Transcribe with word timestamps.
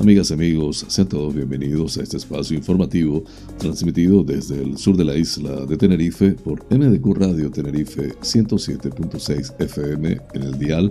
Amigas 0.00 0.32
amigos, 0.32 0.86
sean 0.88 1.06
todos 1.06 1.34
bienvenidos 1.34 1.98
a 1.98 2.02
este 2.02 2.16
espacio 2.16 2.56
informativo 2.56 3.22
transmitido 3.58 4.24
desde 4.24 4.62
el 4.62 4.78
sur 4.78 4.96
de 4.96 5.04
la 5.04 5.14
isla 5.14 5.66
de 5.66 5.76
Tenerife 5.76 6.30
por 6.30 6.64
MDQ 6.74 7.18
Radio 7.18 7.50
Tenerife 7.50 8.14
107.6 8.20 9.60
FM 9.60 10.18
en 10.32 10.42
el 10.42 10.58
dial 10.58 10.90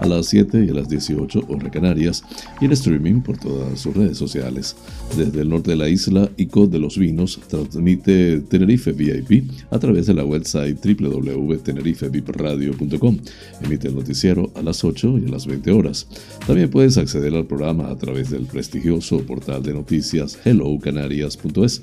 a 0.00 0.06
las 0.06 0.26
7 0.26 0.64
y 0.64 0.70
a 0.70 0.74
las 0.74 0.88
18 0.88 1.44
hora 1.48 1.68
Canarias 1.70 2.22
y 2.60 2.66
en 2.66 2.72
streaming 2.72 3.20
por 3.20 3.38
todas 3.38 3.80
sus 3.80 3.94
redes 3.94 4.18
sociales. 4.18 4.76
Desde 5.16 5.42
el 5.42 5.48
norte 5.48 5.70
de 5.70 5.76
la 5.76 5.88
isla, 5.88 6.28
ICO 6.36 6.66
de 6.66 6.78
los 6.78 6.98
Vinos 6.98 7.40
transmite 7.48 8.40
Tenerife 8.40 8.92
VIP 8.92 9.50
a 9.70 9.78
través 9.78 10.04
de 10.06 10.14
la 10.14 10.24
website 10.24 10.78
www.tenerifevipradio.com. 10.84 13.18
Emite 13.62 13.88
el 13.88 13.94
noticiero 13.94 14.50
a 14.54 14.62
las 14.62 14.84
8 14.84 15.18
y 15.18 15.26
a 15.26 15.30
las 15.30 15.46
20 15.46 15.70
horas. 15.72 16.06
También 16.46 16.70
puedes 16.70 16.96
acceder 16.98 17.34
al 17.34 17.46
programa 17.46 17.90
a 17.90 17.96
través 17.96 18.30
del 18.30 18.46
prestigioso 18.46 19.20
portal 19.22 19.62
de 19.62 19.74
noticias 19.74 20.38
hellocanarias.es. 20.44 21.82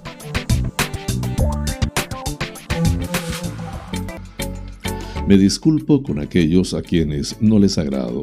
Me 5.27 5.37
disculpo 5.37 6.03
con 6.03 6.19
aquellos 6.19 6.73
a 6.73 6.81
quienes 6.81 7.37
no 7.41 7.59
les 7.59 7.77
agrado, 7.77 8.21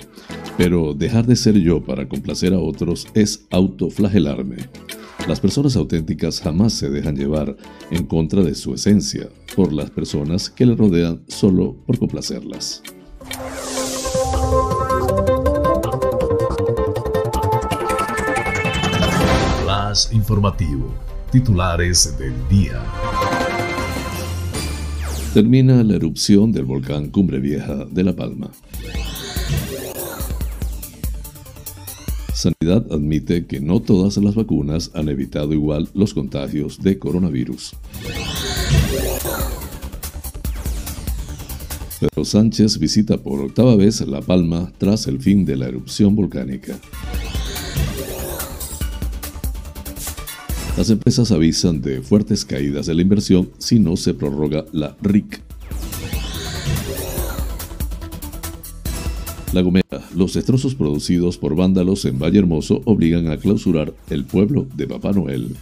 pero 0.57 0.95
dejar 0.95 1.27
de 1.27 1.37
ser 1.37 1.59
yo 1.59 1.83
para 1.83 2.09
complacer 2.09 2.53
a 2.53 2.59
otros 2.59 3.07
es 3.15 3.47
autoflagelarme. 3.51 4.57
Las 5.27 5.41
personas 5.41 5.77
auténticas 5.77 6.41
jamás 6.41 6.73
se 6.73 6.91
dejan 6.91 7.17
llevar 7.17 7.57
en 7.91 8.07
contra 8.07 8.43
de 8.43 8.55
su 8.55 8.75
esencia 8.75 9.29
por 9.57 9.73
las 9.73 9.91
personas 9.91 10.51
que 10.51 10.67
le 10.67 10.75
rodean 10.75 11.23
solo 11.29 11.77
por 11.87 11.99
complacerlas. 11.99 12.83
Flash 19.63 20.13
informativo. 20.13 20.95
Titulares 21.31 22.17
del 22.19 22.35
día. 22.49 22.83
Termina 25.35 25.85
la 25.85 25.97
erupción 25.97 26.53
del 26.53 26.65
volcán 26.65 27.11
Cumbre 27.11 27.39
Vieja 27.39 27.85
de 27.85 28.03
La 28.03 28.17
Palma. 28.17 28.51
Sanidad 32.33 32.87
admite 32.91 33.47
que 33.47 33.61
no 33.61 33.81
todas 33.81 34.17
las 34.17 34.35
vacunas 34.35 34.91
han 34.95 35.11
evitado 35.11 35.53
igual 35.53 35.91
los 35.93 36.15
contagios 36.15 36.83
de 36.83 36.99
coronavirus. 36.99 37.75
Pedro 42.01 42.25
Sánchez 42.25 42.79
visita 42.79 43.19
por 43.19 43.41
octava 43.41 43.77
vez 43.77 44.01
La 44.07 44.23
Palma 44.23 44.73
tras 44.79 45.07
el 45.09 45.21
fin 45.21 45.45
de 45.45 45.57
la 45.57 45.67
erupción 45.67 46.17
volcánica. 46.17 46.79
Las 50.79 50.91
empresas 50.91 51.33
avisan 51.33 51.83
de 51.83 52.03
fuertes 52.03 52.45
caídas 52.45 52.87
de 52.87 52.95
la 52.95 53.03
inversión 53.03 53.51
si 53.59 53.81
no 53.81 53.97
se 53.97 54.15
prorroga 54.15 54.65
la 54.71 54.97
RIC. 55.03 55.41
La 59.53 59.63
Gomera. 59.63 60.09
Los 60.15 60.35
destrozos 60.35 60.77
producidos 60.77 61.37
por 61.37 61.57
vándalos 61.57 62.05
en 62.05 62.21
Valle 62.21 62.39
Hermoso 62.39 62.81
obligan 62.85 63.27
a 63.29 63.39
clausurar 63.39 63.93
el 64.09 64.25
pueblo 64.25 64.69
de 64.77 64.87
Papá 64.87 65.11
Noel. 65.11 65.57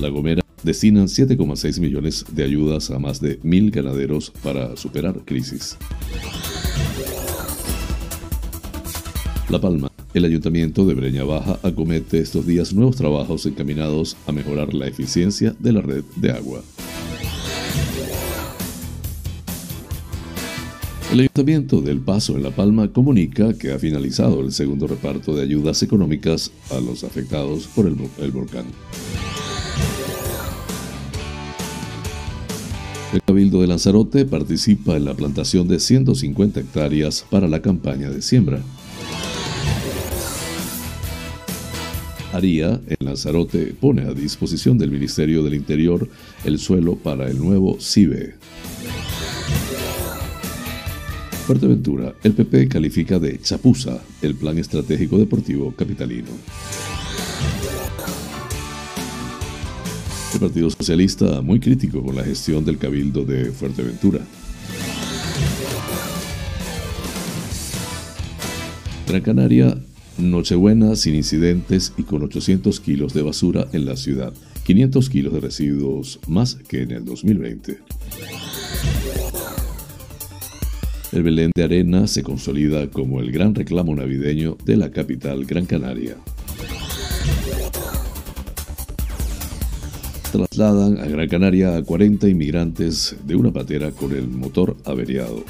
La 0.00 0.08
Gomera 0.08 0.42
destinan 0.64 1.06
7,6 1.06 1.78
millones 1.78 2.24
de 2.32 2.42
ayudas 2.42 2.90
a 2.90 2.98
más 2.98 3.20
de 3.20 3.38
mil 3.44 3.70
ganaderos 3.70 4.32
para 4.42 4.76
superar 4.76 5.20
crisis. 5.24 5.78
La 9.48 9.60
Palma. 9.60 9.91
El 10.14 10.26
Ayuntamiento 10.26 10.84
de 10.84 10.92
Breña 10.92 11.24
Baja 11.24 11.58
acomete 11.62 12.18
estos 12.18 12.46
días 12.46 12.74
nuevos 12.74 12.96
trabajos 12.96 13.46
encaminados 13.46 14.14
a 14.26 14.32
mejorar 14.32 14.74
la 14.74 14.86
eficiencia 14.86 15.56
de 15.58 15.72
la 15.72 15.80
red 15.80 16.04
de 16.16 16.32
agua. 16.32 16.62
El 21.10 21.20
Ayuntamiento 21.20 21.80
del 21.80 22.00
Paso 22.00 22.36
en 22.36 22.42
La 22.42 22.50
Palma 22.50 22.92
comunica 22.92 23.54
que 23.54 23.72
ha 23.72 23.78
finalizado 23.78 24.40
el 24.40 24.52
segundo 24.52 24.86
reparto 24.86 25.34
de 25.34 25.42
ayudas 25.42 25.82
económicas 25.82 26.50
a 26.70 26.78
los 26.80 27.04
afectados 27.04 27.66
por 27.68 27.86
el, 27.86 27.94
volcán. 28.32 28.66
El 33.14 33.22
Cabildo 33.22 33.62
de 33.62 33.66
Lanzarote 33.66 34.26
participa 34.26 34.94
en 34.96 35.06
la 35.06 35.14
plantación 35.14 35.68
de 35.68 35.80
150 35.80 36.60
hectáreas 36.60 37.24
para 37.30 37.48
la 37.48 37.62
campaña 37.62 38.10
de 38.10 38.20
siembra. 38.20 38.62
Aría, 42.32 42.80
en 42.86 43.06
Lanzarote, 43.06 43.74
pone 43.78 44.02
a 44.02 44.14
disposición 44.14 44.78
del 44.78 44.90
Ministerio 44.90 45.42
del 45.42 45.54
Interior 45.54 46.08
el 46.44 46.58
suelo 46.58 46.96
para 46.96 47.28
el 47.28 47.38
nuevo 47.38 47.78
CIBE. 47.78 48.34
Fuerteventura, 51.46 52.14
el 52.22 52.32
PP 52.32 52.68
califica 52.68 53.18
de 53.18 53.38
chapuza 53.40 54.00
el 54.22 54.34
plan 54.34 54.56
estratégico 54.56 55.18
deportivo 55.18 55.74
capitalino. 55.76 56.28
El 60.32 60.40
Partido 60.40 60.70
Socialista 60.70 61.42
muy 61.42 61.60
crítico 61.60 62.02
con 62.02 62.16
la 62.16 62.24
gestión 62.24 62.64
del 62.64 62.78
Cabildo 62.78 63.26
de 63.26 63.52
Fuerteventura. 63.52 64.20
Gran 69.06 69.20
Canaria 69.20 69.76
Nochebuena 70.18 70.94
sin 70.94 71.14
incidentes 71.14 71.92
y 71.96 72.02
con 72.02 72.22
800 72.22 72.80
kilos 72.80 73.14
de 73.14 73.22
basura 73.22 73.66
en 73.72 73.86
la 73.86 73.96
ciudad, 73.96 74.34
500 74.64 75.08
kilos 75.08 75.32
de 75.32 75.40
residuos 75.40 76.20
más 76.28 76.56
que 76.68 76.82
en 76.82 76.90
el 76.90 77.04
2020. 77.04 77.78
El 81.12 81.22
Belén 81.22 81.50
de 81.54 81.62
Arena 81.62 82.06
se 82.06 82.22
consolida 82.22 82.88
como 82.88 83.20
el 83.20 83.32
gran 83.32 83.54
reclamo 83.54 83.94
navideño 83.94 84.56
de 84.64 84.76
la 84.76 84.90
capital 84.90 85.44
Gran 85.44 85.66
Canaria. 85.66 86.16
Trasladan 90.32 90.98
a 90.98 91.06
Gran 91.06 91.28
Canaria 91.28 91.76
a 91.76 91.82
40 91.82 92.28
inmigrantes 92.28 93.16
de 93.26 93.36
una 93.36 93.52
patera 93.52 93.90
con 93.90 94.12
el 94.12 94.26
motor 94.26 94.76
averiado. 94.86 95.44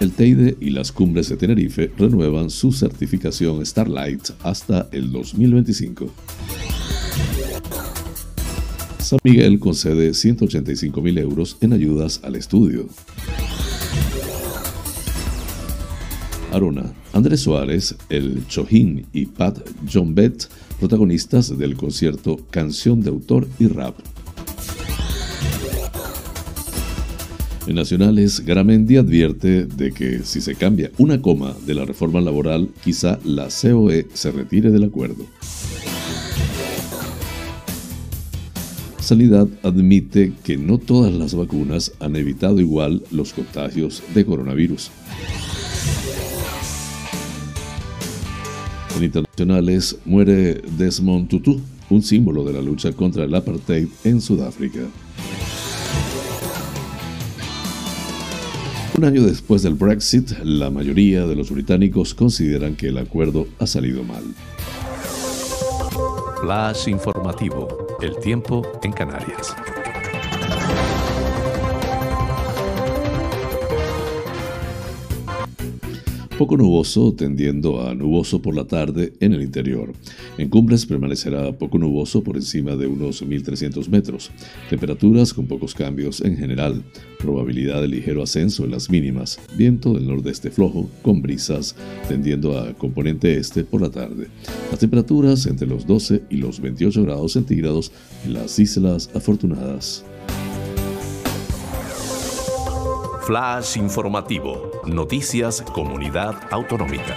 El 0.00 0.12
Teide 0.12 0.56
y 0.60 0.70
las 0.70 0.92
cumbres 0.92 1.28
de 1.28 1.36
Tenerife 1.36 1.92
renuevan 1.98 2.48
su 2.48 2.72
certificación 2.72 3.64
Starlight 3.66 4.30
hasta 4.42 4.88
el 4.92 5.12
2025. 5.12 6.10
San 8.98 9.18
Miguel 9.22 9.58
concede 9.58 10.14
185 10.14 11.02
mil 11.02 11.18
euros 11.18 11.58
en 11.60 11.74
ayudas 11.74 12.20
al 12.24 12.36
estudio. 12.36 12.88
Arona, 16.50 16.94
Andrés 17.12 17.40
Suárez, 17.40 17.94
el 18.08 18.46
Chojín 18.46 19.04
y 19.12 19.26
Pat 19.26 19.58
John 19.92 20.14
Bett, 20.14 20.48
protagonistas 20.78 21.58
del 21.58 21.76
concierto 21.76 22.38
Canción 22.50 23.02
de 23.02 23.10
Autor 23.10 23.46
y 23.58 23.66
Rap 23.66 23.96
En 27.66 27.74
Nacionales, 27.74 28.40
Garamendi 28.40 28.96
advierte 28.96 29.66
de 29.66 29.92
que 29.92 30.20
si 30.24 30.40
se 30.40 30.54
cambia 30.54 30.90
una 30.98 31.20
coma 31.20 31.54
de 31.66 31.74
la 31.74 31.84
reforma 31.84 32.20
laboral, 32.20 32.70
quizá 32.82 33.18
la 33.24 33.48
COE 33.48 34.08
se 34.14 34.32
retire 34.32 34.70
del 34.70 34.84
acuerdo. 34.84 35.26
Sanidad 38.98 39.48
admite 39.62 40.32
que 40.42 40.56
no 40.56 40.78
todas 40.78 41.12
las 41.12 41.34
vacunas 41.34 41.92
han 42.00 42.16
evitado 42.16 42.60
igual 42.60 43.02
los 43.10 43.32
contagios 43.32 44.02
de 44.14 44.24
coronavirus. 44.24 44.90
En 48.96 49.04
internacionales 49.04 49.98
muere 50.04 50.62
Desmond 50.78 51.28
Tutu, 51.28 51.60
un 51.90 52.02
símbolo 52.02 52.44
de 52.44 52.52
la 52.52 52.62
lucha 52.62 52.92
contra 52.92 53.24
el 53.24 53.34
apartheid 53.34 53.88
en 54.04 54.20
Sudáfrica. 54.20 54.80
Un 59.00 59.06
año 59.06 59.22
después 59.22 59.62
del 59.62 59.76
Brexit, 59.76 60.30
la 60.44 60.68
mayoría 60.68 61.26
de 61.26 61.34
los 61.34 61.50
británicos 61.50 62.12
consideran 62.12 62.76
que 62.76 62.88
el 62.88 62.98
acuerdo 62.98 63.46
ha 63.58 63.66
salido 63.66 64.04
mal. 64.04 64.22
Informativo. 66.86 67.96
El 68.02 68.18
tiempo 68.18 68.60
en 68.82 68.92
Canarias. 68.92 69.56
Poco 76.40 76.56
nuboso 76.56 77.12
tendiendo 77.12 77.86
a 77.86 77.94
nuboso 77.94 78.40
por 78.40 78.56
la 78.56 78.64
tarde 78.64 79.12
en 79.20 79.34
el 79.34 79.42
interior. 79.42 79.92
En 80.38 80.48
cumbres 80.48 80.86
permanecerá 80.86 81.52
poco 81.52 81.76
nuboso 81.76 82.24
por 82.24 82.36
encima 82.36 82.76
de 82.76 82.86
unos 82.86 83.20
1300 83.20 83.90
metros. 83.90 84.30
Temperaturas 84.70 85.34
con 85.34 85.46
pocos 85.46 85.74
cambios 85.74 86.22
en 86.22 86.38
general. 86.38 86.82
Probabilidad 87.18 87.82
de 87.82 87.88
ligero 87.88 88.22
ascenso 88.22 88.64
en 88.64 88.70
las 88.70 88.88
mínimas. 88.88 89.38
Viento 89.54 89.92
del 89.92 90.06
nordeste 90.06 90.50
flojo 90.50 90.88
con 91.02 91.20
brisas 91.20 91.76
tendiendo 92.08 92.58
a 92.58 92.72
componente 92.72 93.36
este 93.36 93.62
por 93.62 93.82
la 93.82 93.90
tarde. 93.90 94.28
Las 94.70 94.80
temperaturas 94.80 95.44
entre 95.44 95.68
los 95.68 95.86
12 95.86 96.22
y 96.30 96.36
los 96.38 96.62
28 96.62 97.02
grados 97.02 97.32
centígrados 97.34 97.92
en 98.24 98.32
las 98.32 98.58
Islas 98.58 99.10
Afortunadas. 99.14 100.06
Flash 103.30 103.76
informativo. 103.76 104.72
Noticias 104.88 105.62
Comunidad 105.62 106.34
Autonómica. 106.50 107.14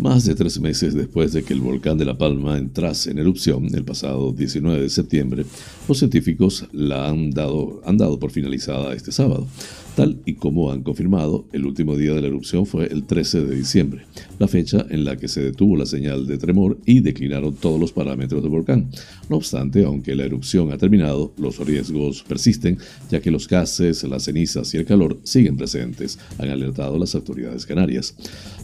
Más 0.00 0.24
de 0.24 0.34
tres 0.34 0.58
meses 0.58 0.94
después 0.94 1.32
de 1.32 1.44
que 1.44 1.54
el 1.54 1.60
volcán 1.60 1.98
de 1.98 2.04
La 2.04 2.18
Palma 2.18 2.58
entrase 2.58 3.12
en 3.12 3.20
erupción 3.20 3.72
el 3.72 3.84
pasado 3.84 4.32
19 4.32 4.82
de 4.82 4.90
septiembre, 4.90 5.46
los 5.86 5.98
científicos 5.98 6.66
la 6.72 7.08
han 7.08 7.30
dado, 7.30 7.80
han 7.84 7.96
dado 7.96 8.18
por 8.18 8.32
finalizada 8.32 8.92
este 8.92 9.12
sábado. 9.12 9.46
Tal 9.98 10.22
y 10.24 10.34
como 10.34 10.70
han 10.70 10.84
confirmado, 10.84 11.48
el 11.52 11.66
último 11.66 11.96
día 11.96 12.14
de 12.14 12.20
la 12.20 12.28
erupción 12.28 12.66
fue 12.66 12.86
el 12.86 13.02
13 13.02 13.44
de 13.44 13.56
diciembre, 13.56 14.02
la 14.38 14.46
fecha 14.46 14.86
en 14.90 15.04
la 15.04 15.16
que 15.16 15.26
se 15.26 15.42
detuvo 15.42 15.76
la 15.76 15.86
señal 15.86 16.28
de 16.28 16.38
tremor 16.38 16.78
y 16.86 17.00
declinaron 17.00 17.56
todos 17.56 17.80
los 17.80 17.90
parámetros 17.90 18.40
del 18.40 18.52
volcán. 18.52 18.90
No 19.28 19.38
obstante, 19.38 19.82
aunque 19.84 20.14
la 20.14 20.22
erupción 20.22 20.70
ha 20.70 20.78
terminado, 20.78 21.34
los 21.36 21.58
riesgos 21.58 22.22
persisten, 22.22 22.78
ya 23.10 23.20
que 23.20 23.32
los 23.32 23.48
gases, 23.48 24.04
las 24.04 24.22
cenizas 24.22 24.72
y 24.72 24.76
el 24.76 24.84
calor 24.84 25.18
siguen 25.24 25.56
presentes, 25.56 26.20
han 26.38 26.48
alertado 26.48 26.96
las 26.96 27.16
autoridades 27.16 27.66
canarias. 27.66 28.14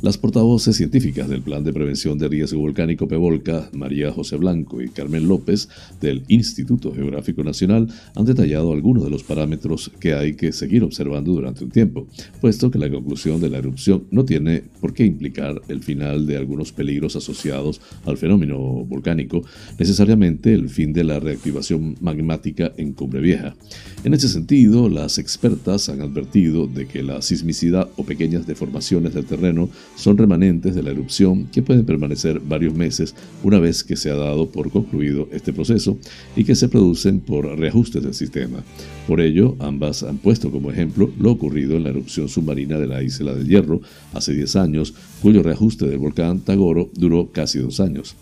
Las 0.02 0.16
portavoces 0.16 0.76
científicas 0.76 1.28
del 1.28 1.42
Plan 1.42 1.64
de 1.64 1.72
Prevención 1.72 2.16
de 2.16 2.28
Riesgo 2.28 2.60
Volcánico 2.60 3.08
PEVOLCA, 3.08 3.70
María 3.72 4.12
José 4.12 4.36
Blanco 4.36 4.80
y 4.82 4.88
Carmen 4.88 5.26
López, 5.26 5.68
del 6.00 6.22
Instituto 6.28 6.94
Geográfico 6.94 7.42
Nacional, 7.42 7.88
han 8.14 8.24
detallado 8.24 8.72
algunos 8.72 9.02
de 9.02 9.10
los 9.10 9.24
parámetros 9.24 9.90
que 9.98 10.14
hay 10.14 10.34
que 10.36 10.52
seguir 10.52 10.84
observando 10.84 11.23
durante 11.32 11.64
un 11.64 11.70
tiempo, 11.70 12.06
puesto 12.40 12.70
que 12.70 12.78
la 12.78 12.90
conclusión 12.90 13.40
de 13.40 13.50
la 13.50 13.58
erupción 13.58 14.04
no 14.10 14.24
tiene 14.24 14.62
por 14.80 14.92
qué 14.92 15.04
implicar 15.04 15.60
el 15.68 15.82
final 15.82 16.26
de 16.26 16.36
algunos 16.36 16.72
peligros 16.72 17.16
asociados 17.16 17.80
al 18.04 18.16
fenómeno 18.16 18.58
volcánico, 18.58 19.42
necesariamente 19.78 20.52
el 20.52 20.68
fin 20.68 20.92
de 20.92 21.04
la 21.04 21.20
reactivación 21.20 21.96
magmática 22.00 22.72
en 22.76 22.92
Cumbre 22.92 23.20
Vieja. 23.20 23.56
En 24.04 24.14
ese 24.14 24.28
sentido, 24.28 24.88
las 24.88 25.18
expertas 25.18 25.88
han 25.88 26.00
advertido 26.00 26.66
de 26.66 26.86
que 26.86 27.02
la 27.02 27.22
sismicidad 27.22 27.88
o 27.96 28.04
pequeñas 28.04 28.46
deformaciones 28.46 29.14
del 29.14 29.24
terreno 29.24 29.68
son 29.96 30.18
remanentes 30.18 30.74
de 30.74 30.82
la 30.82 30.90
erupción 30.90 31.46
que 31.46 31.62
pueden 31.62 31.86
permanecer 31.86 32.40
varios 32.40 32.74
meses 32.74 33.14
una 33.42 33.58
vez 33.58 33.84
que 33.84 33.96
se 33.96 34.10
ha 34.10 34.16
dado 34.16 34.50
por 34.50 34.70
concluido 34.70 35.28
este 35.32 35.52
proceso 35.52 35.98
y 36.36 36.44
que 36.44 36.54
se 36.54 36.68
producen 36.68 37.20
por 37.20 37.46
reajustes 37.58 38.02
del 38.02 38.14
sistema. 38.14 38.62
Por 39.06 39.20
ello, 39.20 39.56
ambas 39.58 40.02
han 40.02 40.18
puesto 40.18 40.50
como 40.50 40.70
ejemplo 40.70 41.10
lo 41.18 41.32
ocurrido 41.32 41.76
en 41.76 41.84
la 41.84 41.90
erupción 41.90 42.28
submarina 42.28 42.78
de 42.78 42.86
la 42.86 43.02
isla 43.02 43.34
del 43.34 43.46
Hierro 43.46 43.80
hace 44.12 44.32
10 44.32 44.56
años, 44.56 44.94
cuyo 45.24 45.42
reajuste 45.42 45.86
del 45.86 45.96
volcán 45.96 46.40
Tagoro 46.40 46.90
duró 46.92 47.32
casi 47.32 47.58
dos 47.58 47.80
años. 47.80 48.14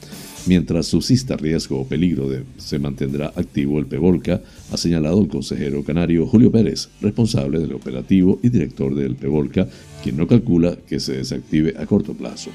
Mientras 0.47 0.87
subsista 0.87 1.37
riesgo 1.37 1.81
o 1.81 1.85
peligro 1.85 2.29
de 2.29 2.45
se 2.59 2.79
mantendrá 2.79 3.33
activo 3.35 3.81
el 3.81 3.87
PEVOLCA, 3.87 4.41
ha 4.71 4.77
señalado 4.77 5.21
el 5.21 5.27
consejero 5.27 5.83
canario 5.83 6.29
Julio 6.29 6.53
Pérez, 6.53 6.91
responsable 7.01 7.59
del 7.59 7.73
operativo 7.73 8.39
y 8.45 8.51
director 8.51 8.95
del 8.95 9.17
PEVOLCA, 9.17 9.67
quien 10.05 10.17
no 10.17 10.29
calcula 10.29 10.77
que 10.77 11.01
se 11.01 11.15
desactive 11.15 11.75
a 11.77 11.87
corto 11.87 12.15
plazo. 12.15 12.51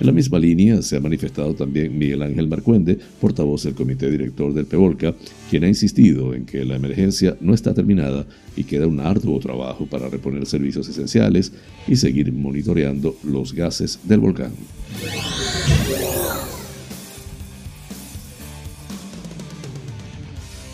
En 0.00 0.06
la 0.06 0.12
misma 0.12 0.40
línea 0.40 0.82
se 0.82 0.96
ha 0.96 1.00
manifestado 1.00 1.54
también 1.54 1.96
Miguel 1.96 2.22
Ángel 2.22 2.48
Marcuende, 2.48 2.98
portavoz 3.20 3.62
del 3.62 3.74
comité 3.74 4.10
director 4.10 4.52
del 4.52 4.66
PEVOLCA, 4.66 5.14
quien 5.48 5.62
ha 5.62 5.68
insistido 5.68 6.34
en 6.34 6.44
que 6.44 6.64
la 6.64 6.74
emergencia 6.74 7.36
no 7.40 7.54
está 7.54 7.72
terminada 7.72 8.26
y 8.56 8.64
queda 8.64 8.88
un 8.88 8.98
arduo 8.98 9.38
trabajo 9.38 9.86
para 9.86 10.08
reponer 10.08 10.46
servicios 10.46 10.88
esenciales 10.88 11.52
y 11.86 11.94
seguir 11.94 12.32
monitoreando 12.32 13.16
los 13.22 13.52
gases 13.52 13.91
del 14.04 14.20
volcán. 14.20 14.52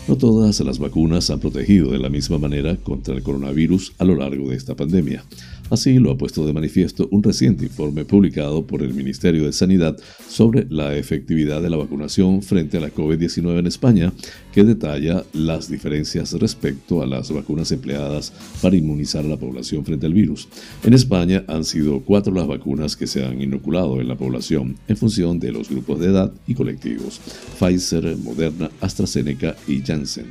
No 0.07 0.17
todas 0.17 0.59
las 0.61 0.79
vacunas 0.79 1.29
han 1.29 1.39
protegido 1.39 1.91
de 1.91 1.99
la 1.99 2.09
misma 2.09 2.39
manera 2.39 2.75
contra 2.77 3.13
el 3.13 3.21
coronavirus 3.21 3.93
a 3.99 4.05
lo 4.05 4.15
largo 4.15 4.49
de 4.49 4.55
esta 4.55 4.75
pandemia. 4.75 5.23
Así 5.69 5.99
lo 5.99 6.11
ha 6.11 6.17
puesto 6.17 6.45
de 6.47 6.53
manifiesto 6.53 7.07
un 7.11 7.21
reciente 7.21 7.65
informe 7.65 8.05
publicado 8.05 8.65
por 8.65 8.81
el 8.81 8.93
Ministerio 8.93 9.45
de 9.45 9.53
Sanidad 9.53 9.97
sobre 10.27 10.65
la 10.69 10.95
efectividad 10.95 11.61
de 11.61 11.69
la 11.69 11.77
vacunación 11.77 12.41
frente 12.41 12.77
a 12.77 12.81
la 12.81 12.93
COVID-19 12.93 13.59
en 13.59 13.67
España, 13.67 14.13
que 14.51 14.63
detalla 14.63 15.23
las 15.33 15.69
diferencias 15.69 16.33
respecto 16.33 17.01
a 17.01 17.05
las 17.05 17.31
vacunas 17.31 17.71
empleadas 17.71 18.33
para 18.61 18.75
inmunizar 18.75 19.25
a 19.25 19.29
la 19.29 19.37
población 19.37 19.85
frente 19.85 20.07
al 20.07 20.13
virus. 20.13 20.47
En 20.83 20.93
España 20.93 21.43
han 21.47 21.63
sido 21.65 21.99
cuatro 22.01 22.33
las 22.33 22.47
vacunas 22.47 22.95
que 22.95 23.07
se 23.07 23.23
han 23.23 23.41
inoculado 23.41 24.01
en 24.01 24.07
la 24.07 24.15
población 24.15 24.77
en 24.87 24.97
función 24.97 25.39
de 25.39 25.51
los 25.51 25.69
grupos 25.69 25.99
de 25.99 26.07
edad 26.07 26.33
y 26.47 26.55
colectivos, 26.55 27.21
Pfizer, 27.59 28.17
Moderna, 28.17 28.71
AstraZeneca 28.81 29.55
y 29.67 29.81
Janssen. 29.81 30.27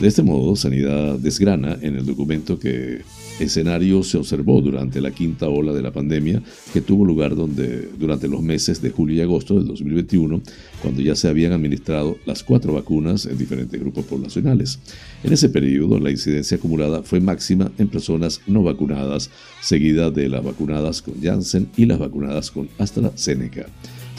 De 0.00 0.08
este 0.08 0.22
modo, 0.22 0.56
Sanidad 0.56 1.18
desgrana 1.18 1.76
en 1.82 1.94
el 1.96 2.06
documento 2.06 2.58
que 2.58 3.02
escenario 3.38 4.02
se 4.02 4.16
observó 4.16 4.62
durante 4.62 4.98
la 5.02 5.10
quinta 5.10 5.46
ola 5.50 5.74
de 5.74 5.82
la 5.82 5.92
pandemia 5.92 6.42
que 6.72 6.80
tuvo 6.80 7.04
lugar 7.04 7.36
donde, 7.36 7.86
durante 7.98 8.26
los 8.26 8.40
meses 8.40 8.80
de 8.80 8.88
julio 8.88 9.16
y 9.16 9.20
agosto 9.20 9.56
del 9.56 9.66
2021, 9.66 10.40
cuando 10.80 11.02
ya 11.02 11.14
se 11.14 11.28
habían 11.28 11.52
administrado 11.52 12.16
las 12.24 12.42
cuatro 12.42 12.72
vacunas 12.72 13.26
en 13.26 13.36
diferentes 13.36 13.78
grupos 13.78 14.06
poblacionales. 14.06 14.78
En 15.22 15.34
ese 15.34 15.50
periodo, 15.50 15.98
la 15.98 16.10
incidencia 16.10 16.56
acumulada 16.56 17.02
fue 17.02 17.20
máxima 17.20 17.70
en 17.76 17.88
personas 17.88 18.40
no 18.46 18.62
vacunadas, 18.62 19.30
seguida 19.60 20.10
de 20.10 20.30
las 20.30 20.42
vacunadas 20.42 21.02
con 21.02 21.20
Janssen 21.20 21.68
y 21.76 21.84
las 21.84 21.98
vacunadas 21.98 22.50
con 22.50 22.70
AstraZeneca. 22.78 23.66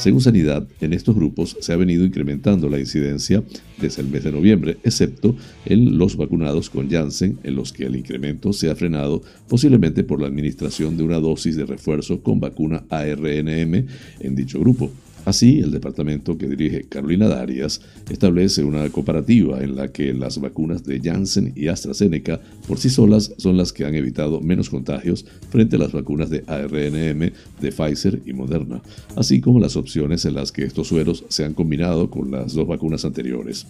Según 0.01 0.19
Sanidad, 0.19 0.67
en 0.79 0.93
estos 0.93 1.13
grupos 1.13 1.55
se 1.59 1.73
ha 1.73 1.75
venido 1.75 2.03
incrementando 2.03 2.67
la 2.69 2.79
incidencia 2.79 3.43
desde 3.79 4.01
el 4.01 4.07
mes 4.07 4.23
de 4.23 4.31
noviembre, 4.31 4.77
excepto 4.83 5.35
en 5.63 5.99
los 5.99 6.17
vacunados 6.17 6.71
con 6.71 6.89
Janssen, 6.89 7.37
en 7.43 7.53
los 7.53 7.71
que 7.71 7.85
el 7.85 7.95
incremento 7.95 8.51
se 8.51 8.71
ha 8.71 8.75
frenado 8.75 9.21
posiblemente 9.47 10.03
por 10.03 10.19
la 10.19 10.25
administración 10.25 10.97
de 10.97 11.03
una 11.03 11.19
dosis 11.19 11.55
de 11.55 11.67
refuerzo 11.67 12.23
con 12.23 12.39
vacuna 12.39 12.83
ARNM 12.89 13.85
en 14.21 14.35
dicho 14.35 14.59
grupo. 14.59 14.89
Así, 15.23 15.59
el 15.59 15.71
departamento 15.71 16.37
que 16.37 16.47
dirige 16.47 16.83
Carolina 16.83 17.27
Darias 17.27 17.81
establece 18.09 18.63
una 18.63 18.89
comparativa 18.89 19.61
en 19.61 19.75
la 19.75 19.89
que 19.89 20.13
las 20.13 20.41
vacunas 20.41 20.83
de 20.83 20.99
Janssen 20.99 21.53
y 21.55 21.67
AstraZeneca 21.67 22.39
por 22.67 22.79
sí 22.79 22.89
solas 22.89 23.31
son 23.37 23.55
las 23.55 23.71
que 23.71 23.85
han 23.85 23.93
evitado 23.93 24.41
menos 24.41 24.69
contagios 24.69 25.25
frente 25.49 25.75
a 25.75 25.79
las 25.79 25.91
vacunas 25.91 26.29
de 26.31 26.43
ARNM 26.47 27.31
de 27.61 27.71
Pfizer 27.71 28.21
y 28.25 28.33
Moderna, 28.33 28.81
así 29.15 29.41
como 29.41 29.59
las 29.59 29.75
opciones 29.75 30.25
en 30.25 30.33
las 30.33 30.51
que 30.51 30.63
estos 30.63 30.87
sueros 30.87 31.23
se 31.29 31.45
han 31.45 31.53
combinado 31.53 32.09
con 32.09 32.31
las 32.31 32.53
dos 32.53 32.67
vacunas 32.67 33.05
anteriores. 33.05 33.67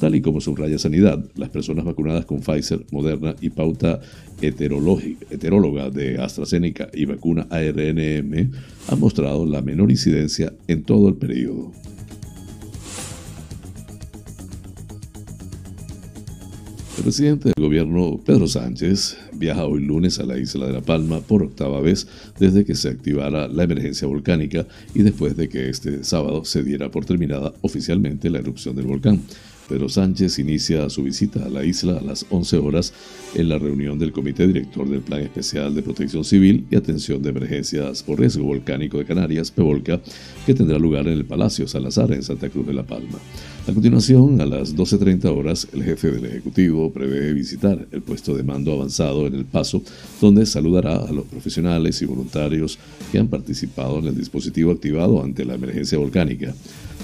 Tal 0.00 0.14
y 0.14 0.20
como 0.20 0.40
subraya 0.40 0.78
Sanidad, 0.78 1.24
las 1.36 1.48
personas 1.50 1.84
vacunadas 1.84 2.26
con 2.26 2.40
Pfizer, 2.40 2.84
Moderna 2.90 3.34
y 3.40 3.50
pauta 3.50 4.00
heteróloga 4.42 5.90
de 5.90 6.20
AstraZeneca 6.20 6.88
y 6.92 7.04
vacuna 7.04 7.46
ARNM 7.50 8.50
han 8.88 9.00
mostrado 9.00 9.46
la 9.46 9.62
menor 9.62 9.90
incidencia 9.90 10.52
en 10.68 10.82
todo 10.82 11.08
el 11.08 11.14
periodo. 11.14 11.72
El 16.98 17.04
presidente 17.04 17.50
del 17.56 17.64
gobierno, 17.64 18.20
Pedro 18.24 18.46
Sánchez, 18.46 19.16
viaja 19.32 19.66
hoy 19.66 19.82
lunes 19.82 20.20
a 20.20 20.24
la 20.24 20.38
isla 20.38 20.66
de 20.66 20.74
La 20.74 20.82
Palma 20.82 21.20
por 21.20 21.42
octava 21.42 21.80
vez 21.80 22.06
desde 22.38 22.64
que 22.64 22.76
se 22.76 22.90
activara 22.90 23.48
la 23.48 23.64
emergencia 23.64 24.06
volcánica 24.06 24.68
y 24.94 25.02
después 25.02 25.36
de 25.36 25.48
que 25.48 25.68
este 25.68 26.04
sábado 26.04 26.44
se 26.44 26.62
diera 26.62 26.90
por 26.92 27.04
terminada 27.04 27.52
oficialmente 27.62 28.30
la 28.30 28.38
erupción 28.38 28.76
del 28.76 28.86
volcán. 28.86 29.20
Pedro 29.68 29.88
Sánchez 29.88 30.38
inicia 30.38 30.88
su 30.90 31.02
visita 31.02 31.44
a 31.44 31.48
la 31.48 31.64
isla 31.64 31.98
a 31.98 32.02
las 32.02 32.26
11 32.28 32.56
horas 32.58 32.92
en 33.34 33.48
la 33.48 33.58
reunión 33.58 33.98
del 33.98 34.12
Comité 34.12 34.46
Director 34.46 34.88
del 34.88 35.00
Plan 35.00 35.20
Especial 35.20 35.74
de 35.74 35.82
Protección 35.82 36.24
Civil 36.24 36.66
y 36.70 36.76
Atención 36.76 37.22
de 37.22 37.30
Emergencias 37.30 38.02
por 38.02 38.20
Riesgo 38.20 38.44
Volcánico 38.44 38.98
de 38.98 39.04
Canarias, 39.04 39.50
PEVOLCA, 39.50 40.00
que 40.44 40.54
tendrá 40.54 40.78
lugar 40.78 41.06
en 41.06 41.14
el 41.14 41.24
Palacio 41.24 41.66
Salazar 41.66 42.12
en 42.12 42.22
Santa 42.22 42.48
Cruz 42.50 42.66
de 42.66 42.74
la 42.74 42.82
Palma. 42.82 43.18
A 43.66 43.72
continuación, 43.72 44.40
a 44.40 44.46
las 44.46 44.74
12.30 44.74 45.24
horas, 45.26 45.68
el 45.72 45.84
jefe 45.84 46.10
del 46.10 46.26
Ejecutivo 46.26 46.92
prevé 46.92 47.32
visitar 47.32 47.86
el 47.92 48.02
puesto 48.02 48.34
de 48.34 48.42
mando 48.42 48.72
avanzado 48.72 49.26
en 49.28 49.34
El 49.34 49.44
Paso, 49.44 49.82
donde 50.20 50.46
saludará 50.46 50.96
a 50.96 51.12
los 51.12 51.26
profesionales 51.26 52.02
y 52.02 52.06
voluntarios 52.06 52.78
que 53.12 53.18
han 53.18 53.28
participado 53.28 54.00
en 54.00 54.06
el 54.06 54.16
dispositivo 54.16 54.72
activado 54.72 55.22
ante 55.22 55.44
la 55.44 55.54
emergencia 55.54 55.96
volcánica. 55.96 56.52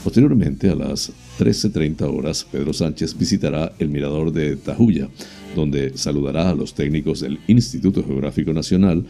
Posteriormente, 0.02 0.68
a 0.70 0.74
las 0.74 1.12
13.30 1.38 2.02
horas, 2.02 2.46
Pedro 2.50 2.72
Sánchez 2.72 3.16
visitará 3.18 3.72
el 3.78 3.88
mirador 3.88 4.32
de 4.32 4.56
Tajuya, 4.56 5.08
donde 5.54 5.96
saludará 5.96 6.50
a 6.50 6.54
los 6.54 6.74
técnicos 6.74 7.20
del 7.20 7.38
Instituto 7.46 8.04
Geográfico 8.04 8.52
Nacional. 8.52 9.04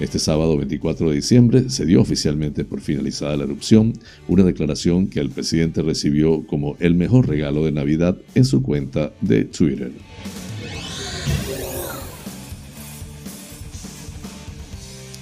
Este 0.00 0.18
sábado 0.18 0.56
24 0.56 1.10
de 1.10 1.16
diciembre 1.16 1.70
se 1.70 1.86
dio 1.86 2.00
oficialmente 2.00 2.64
por 2.64 2.80
finalizada 2.80 3.36
la 3.36 3.44
erupción, 3.44 3.92
una 4.26 4.42
declaración 4.42 5.06
que 5.06 5.20
el 5.20 5.30
presidente 5.30 5.82
recibió 5.82 6.46
como 6.46 6.76
el 6.80 6.94
mejor 6.94 7.28
regalo 7.28 7.64
de 7.64 7.72
Navidad 7.72 8.16
en 8.34 8.44
su 8.44 8.62
cuenta 8.62 9.12
de 9.20 9.44
Twitter. 9.44 9.92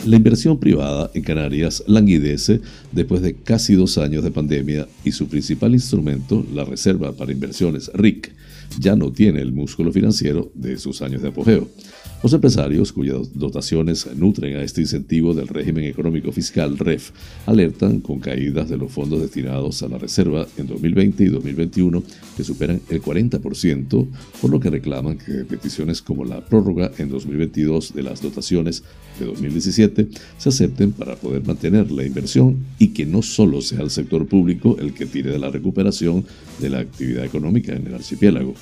La 0.07 0.17
inversión 0.17 0.59
privada 0.59 1.11
en 1.13 1.23
Canarias 1.23 1.85
languidece 1.87 2.63
después 2.91 3.21
de 3.21 3.35
casi 3.35 3.75
dos 3.75 3.99
años 3.99 4.25
de 4.25 4.31
pandemia 4.31 4.89
y 5.05 5.13
su 5.13 5.29
principal 5.29 5.75
instrumento, 5.75 6.47
la 6.55 6.65
Reserva 6.65 7.13
para 7.13 7.33
Inversiones 7.33 7.91
RIC, 7.93 8.33
ya 8.79 8.97
no 8.97 9.13
tiene 9.13 9.43
el 9.43 9.53
músculo 9.53 9.93
financiero 9.93 10.51
de 10.55 10.79
sus 10.79 11.03
años 11.03 11.21
de 11.21 11.29
apogeo. 11.29 11.69
Los 12.23 12.35
empresarios 12.35 12.93
cuyas 12.93 13.33
dotaciones 13.33 14.07
nutren 14.15 14.59
a 14.59 14.63
este 14.63 14.83
incentivo 14.83 15.33
del 15.33 15.49
régimen 15.49 15.85
económico 15.85 16.31
fiscal 16.33 16.77
REF 16.77 17.13
alertan 17.47 18.01
con 18.01 18.21
caídas 18.21 18.69
de 18.69 18.77
los 18.77 18.93
fondos 18.93 19.23
destinados 19.23 19.83
a 19.83 19.89
la 19.89 19.97
reserva 19.97 20.47
en 20.59 20.67
2020 20.67 21.25
y 21.25 21.29
2021 21.29 22.03
que 22.37 22.45
superan 22.45 22.83
el 22.91 23.01
40%, 23.01 24.07
por 24.39 24.51
lo 24.51 24.61
que 24.61 24.69
reclaman 24.69 25.17
que 25.17 25.47
peticiones 25.47 26.03
como 26.03 26.27
la 26.27 26.45
prórroga 26.45 26.93
en 26.99 27.09
2022 27.09 27.95
de 27.95 28.03
las 28.03 28.21
dotaciones 28.21 28.83
de 29.19 29.25
2017 29.25 30.09
se 30.37 30.49
acepten 30.51 30.93
para 30.93 31.17
poder 31.17 31.47
mantener 31.47 31.91
la 31.91 32.05
inversión 32.05 32.59
y 32.79 32.89
que 32.89 33.07
no 33.07 33.23
solo 33.23 33.63
sea 33.63 33.81
el 33.81 33.91
sector 33.91 34.27
público 34.27 34.77
el 34.79 34.93
que 34.93 35.07
tire 35.07 35.31
de 35.31 35.39
la 35.39 35.49
recuperación 35.49 36.27
de 36.61 36.69
la 36.69 36.81
actividad 36.81 37.25
económica 37.25 37.73
en 37.73 37.87
el 37.87 37.95
archipiélago. 37.95 38.55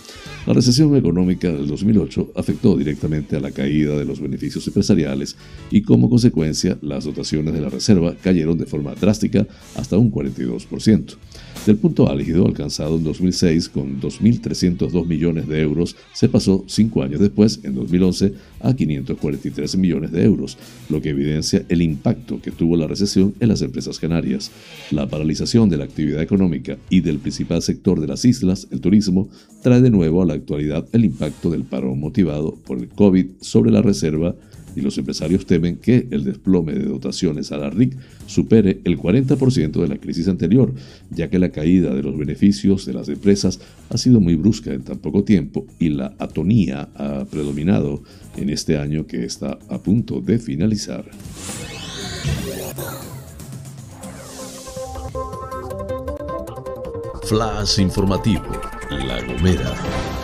La 0.47 0.53
recesión 0.53 0.95
económica 0.95 1.51
del 1.51 1.67
2008 1.67 2.33
afectó 2.37 2.77
directamente 2.77 3.35
a 3.35 3.41
la 3.41 3.48
caída 3.51 3.97
de 3.97 4.05
los 4.05 4.21
beneficios 4.21 4.67
empresariales 4.67 5.37
y 5.71 5.83
como 5.83 6.11
consecuencia 6.11 6.79
las 6.83 7.05
dotaciones 7.05 7.55
de 7.55 7.61
la 7.61 7.69
reserva 7.69 8.15
cayeron 8.23 8.59
de 8.59 8.67
forma 8.67 8.95
drástica 8.95 9.47
hasta 9.77 9.97
un 9.97 10.11
42%. 10.13 11.17
Del 11.67 11.77
punto 11.77 12.09
álgido 12.09 12.47
alcanzado 12.47 12.97
en 12.97 13.05
2006 13.05 13.69
con 13.69 14.01
2.302 14.01 15.07
millones 15.07 15.47
de 15.49 15.61
euros, 15.61 15.97
se 16.15 16.29
pasó 16.29 16.65
cinco 16.67 17.03
años 17.03 17.21
después, 17.21 17.61
en 17.63 17.75
2011, 17.75 18.33
a 18.61 18.75
543 18.75 19.77
millones 19.77 20.13
de 20.13 20.25
euros, 20.25 20.57
lo 20.89 21.03
que 21.03 21.11
evidencia 21.11 21.67
el 21.69 21.83
impacto 21.83 22.41
que 22.41 22.53
tuvo 22.53 22.77
la 22.77 22.87
recesión 22.87 23.35
en 23.41 23.49
las 23.49 23.61
empresas 23.61 23.99
canarias. 23.99 24.51
La 24.91 25.09
paralización 25.09 25.69
de 25.69 25.77
la 25.77 25.85
actividad 25.85 26.23
económica 26.23 26.79
y 26.89 27.01
del 27.01 27.19
principal 27.19 27.61
sector 27.61 28.01
de 28.01 28.07
las 28.07 28.25
islas, 28.25 28.69
el 28.71 28.81
turismo, 28.81 29.29
trae 29.63 29.83
de 29.83 29.91
nuevo 29.91 30.23
a 30.23 30.27
la 30.27 30.35
actualidad 30.35 30.87
el 30.93 31.05
impacto 31.05 31.51
del 31.51 31.65
paro 31.65 31.95
motivado 31.95 32.55
por 32.67 32.79
el 32.79 32.89
COVID 32.89 33.27
sobre 33.41 33.71
la 33.71 33.83
reserva 33.83 34.35
y 34.79 34.81
los 34.81 34.97
empresarios 34.99 35.47
temen 35.47 35.77
que 35.77 36.07
el 36.11 36.25
desplome 36.25 36.73
de 36.73 36.85
dotaciones 36.85 37.51
a 37.53 37.59
la 37.59 37.71
RIC 37.71 37.97
supere 38.27 38.81
el 38.85 38.99
40% 38.99 39.81
de 39.81 39.89
la 39.89 39.99
crisis 39.99 40.29
anterior, 40.29 40.73
ya 41.11 41.29
que 41.29 41.39
la 41.39 41.51
caída 41.51 41.95
de 41.95 42.03
los 42.03 42.17
beneficios 42.17 42.87
de 42.87 42.93
las 42.93 43.09
empresas 43.09 43.59
ha 43.91 43.99
sido 43.99 44.21
muy 44.21 44.37
brusca 44.37 44.73
en 44.73 44.83
tan 44.83 44.99
poco 44.99 45.25
tiempo 45.25 45.67
y 45.79 45.89
la 45.89 46.15
atonía 46.19 46.89
ha 46.95 47.25
predominado 47.25 48.03
en 48.37 48.51
este 48.51 48.77
año 48.79 49.07
que 49.07 49.25
está 49.25 49.59
a 49.69 49.79
punto 49.79 50.21
de 50.21 50.39
finalizar. 50.39 51.05
Flash 57.25 57.81
informativo, 57.81 58.47
La 58.91 59.21
Gomera. 59.23 60.18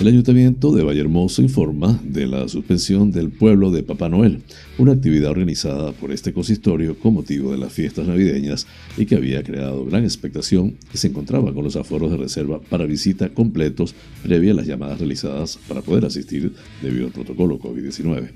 El 0.00 0.06
Ayuntamiento 0.06 0.72
de 0.72 0.84
Vallehermoso 0.84 1.42
informa 1.42 2.00
de 2.04 2.28
la 2.28 2.46
suspensión 2.46 3.10
del 3.10 3.30
pueblo 3.30 3.72
de 3.72 3.82
Papá 3.82 4.08
Noel, 4.08 4.42
una 4.78 4.92
actividad 4.92 5.32
organizada 5.32 5.90
por 5.90 6.12
este 6.12 6.32
consistorio 6.32 6.96
con 7.00 7.14
motivo 7.14 7.50
de 7.50 7.58
las 7.58 7.72
fiestas 7.72 8.06
navideñas 8.06 8.68
y 8.96 9.06
que 9.06 9.16
había 9.16 9.42
creado 9.42 9.84
gran 9.84 10.04
expectación 10.04 10.76
y 10.94 10.98
se 10.98 11.08
encontraba 11.08 11.52
con 11.52 11.64
los 11.64 11.74
aforos 11.74 12.12
de 12.12 12.16
reserva 12.16 12.60
para 12.60 12.86
visita 12.86 13.30
completos 13.30 13.96
previa 14.22 14.52
a 14.52 14.54
las 14.54 14.68
llamadas 14.68 15.00
realizadas 15.00 15.58
para 15.66 15.82
poder 15.82 16.04
asistir 16.04 16.52
debido 16.80 17.06
al 17.06 17.12
protocolo 17.12 17.58
COVID-19. 17.58 18.30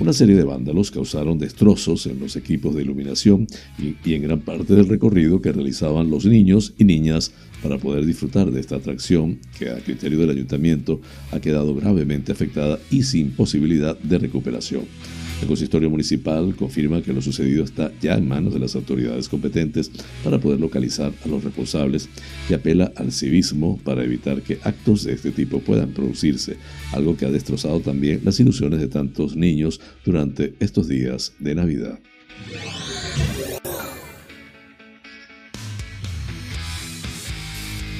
Una 0.00 0.14
serie 0.14 0.34
de 0.34 0.44
vándalos 0.44 0.90
causaron 0.90 1.38
destrozos 1.38 2.06
en 2.06 2.20
los 2.20 2.36
equipos 2.36 2.74
de 2.74 2.80
iluminación 2.80 3.46
y, 3.78 3.96
y 4.02 4.14
en 4.14 4.22
gran 4.22 4.40
parte 4.40 4.74
del 4.74 4.88
recorrido 4.88 5.42
que 5.42 5.52
realizaban 5.52 6.08
los 6.08 6.24
niños 6.24 6.72
y 6.78 6.84
niñas 6.84 7.32
para 7.62 7.78
poder 7.78 8.04
disfrutar 8.04 8.50
de 8.50 8.60
esta 8.60 8.76
atracción 8.76 9.38
que 9.58 9.70
a 9.70 9.76
criterio 9.76 10.18
del 10.18 10.30
ayuntamiento 10.30 11.00
ha 11.30 11.40
quedado 11.40 11.74
gravemente 11.74 12.32
afectada 12.32 12.78
y 12.90 13.02
sin 13.02 13.32
posibilidad 13.32 13.98
de 13.98 14.18
recuperación. 14.18 14.82
El 15.42 15.48
consistorio 15.48 15.90
municipal 15.90 16.54
confirma 16.54 17.02
que 17.02 17.12
lo 17.12 17.20
sucedido 17.20 17.64
está 17.64 17.90
ya 18.00 18.14
en 18.14 18.28
manos 18.28 18.54
de 18.54 18.60
las 18.60 18.76
autoridades 18.76 19.28
competentes 19.28 19.90
para 20.22 20.38
poder 20.38 20.60
localizar 20.60 21.12
a 21.24 21.28
los 21.28 21.42
responsables 21.42 22.08
y 22.48 22.54
apela 22.54 22.92
al 22.94 23.10
civismo 23.10 23.80
para 23.82 24.04
evitar 24.04 24.42
que 24.42 24.58
actos 24.62 25.02
de 25.02 25.14
este 25.14 25.32
tipo 25.32 25.58
puedan 25.58 25.90
producirse, 25.90 26.58
algo 26.92 27.16
que 27.16 27.26
ha 27.26 27.30
destrozado 27.30 27.80
también 27.80 28.20
las 28.22 28.38
ilusiones 28.38 28.78
de 28.78 28.86
tantos 28.86 29.34
niños 29.34 29.80
durante 30.04 30.54
estos 30.60 30.86
días 30.86 31.32
de 31.40 31.56
Navidad. 31.56 31.98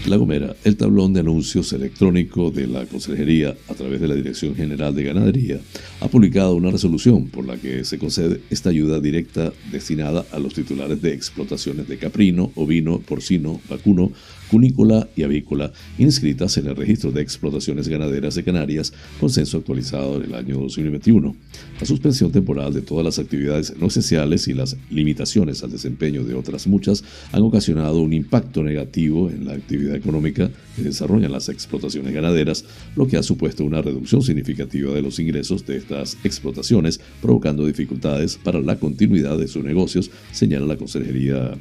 La 0.07 0.17
Gomera, 0.17 0.57
el 0.65 0.77
tablón 0.77 1.13
de 1.13 1.21
anuncios 1.21 1.73
electrónico 1.73 2.51
de 2.51 2.67
la 2.67 2.87
Consejería 2.87 3.57
a 3.69 3.75
través 3.75 4.01
de 4.01 4.09
la 4.09 4.17
Dirección 4.17 4.57
General 4.57 4.93
de 4.93 5.05
Ganadería, 5.05 5.61
ha 6.01 6.09
publicado 6.09 6.57
una 6.57 6.73
resolución 6.73 7.29
por 7.29 7.47
la 7.47 7.57
que 7.57 7.85
se 7.85 7.99
concede 7.99 8.41
esta 8.51 8.71
ayuda 8.71 8.99
directa 8.99 9.53
destinada 9.71 10.27
a 10.33 10.41
los 10.41 10.55
titulares 10.55 11.01
de 11.01 11.15
explotaciones 11.15 11.87
de 11.87 11.99
caprino, 11.99 12.51
ovino, 12.57 12.99
porcino, 12.99 13.61
vacuno, 13.71 14.11
cunícola 14.53 15.09
y 15.17 15.23
avícola 15.23 15.73
inscritas 15.97 16.59
en 16.59 16.67
el 16.67 16.77
registro 16.77 17.11
de 17.11 17.23
explotaciones 17.23 17.89
ganaderas 17.89 18.35
de 18.35 18.45
Canarias 18.45 18.93
con 19.19 19.31
censo 19.31 19.57
actualizado 19.57 20.17
en 20.17 20.25
el 20.25 20.35
año 20.35 20.59
2021. 20.59 21.35
La 21.81 21.87
suspensión 21.87 22.31
temporal 22.31 22.75
de 22.75 22.83
todas 22.83 23.03
las 23.03 23.19
actividades 23.19 23.75
no 23.79 23.87
esenciales 23.87 24.49
y 24.49 24.53
las 24.53 24.77
limitaciones 24.91 25.63
al 25.65 25.71
desempeño 25.71 26.23
de 26.23 26.35
otras 26.35 26.67
muchas 26.67 27.03
han 27.33 27.43
ocasionado 27.43 28.03
un 28.03 28.13
impacto 28.13 28.63
negativo 28.63 29.31
en 29.31 29.47
la 29.47 29.55
actividad 29.55 29.97
económica 29.97 30.51
que 30.77 30.83
desarrollan 30.83 31.33
las 31.33 31.49
explotaciones 31.49 32.13
ganaderas, 32.13 32.67
lo 32.95 33.07
que 33.07 33.17
ha 33.17 33.23
supuesto 33.23 33.65
una 33.65 33.81
reducción 33.81 34.21
significativa 34.21 34.93
de 34.93 35.01
los 35.01 35.19
ingresos 35.19 35.65
de 35.65 35.79
estas 35.79 36.19
explotaciones, 36.25 37.01
provocando 37.23 37.67
dificultades 37.67 38.37
para 38.37 38.61
la 38.61 38.77
continuidad 38.77 39.39
de 39.39 39.49
sus 39.49 39.65
negocios, 39.65 40.11
señala 40.31 40.67
la 40.67 40.77
Consejería 40.77 41.55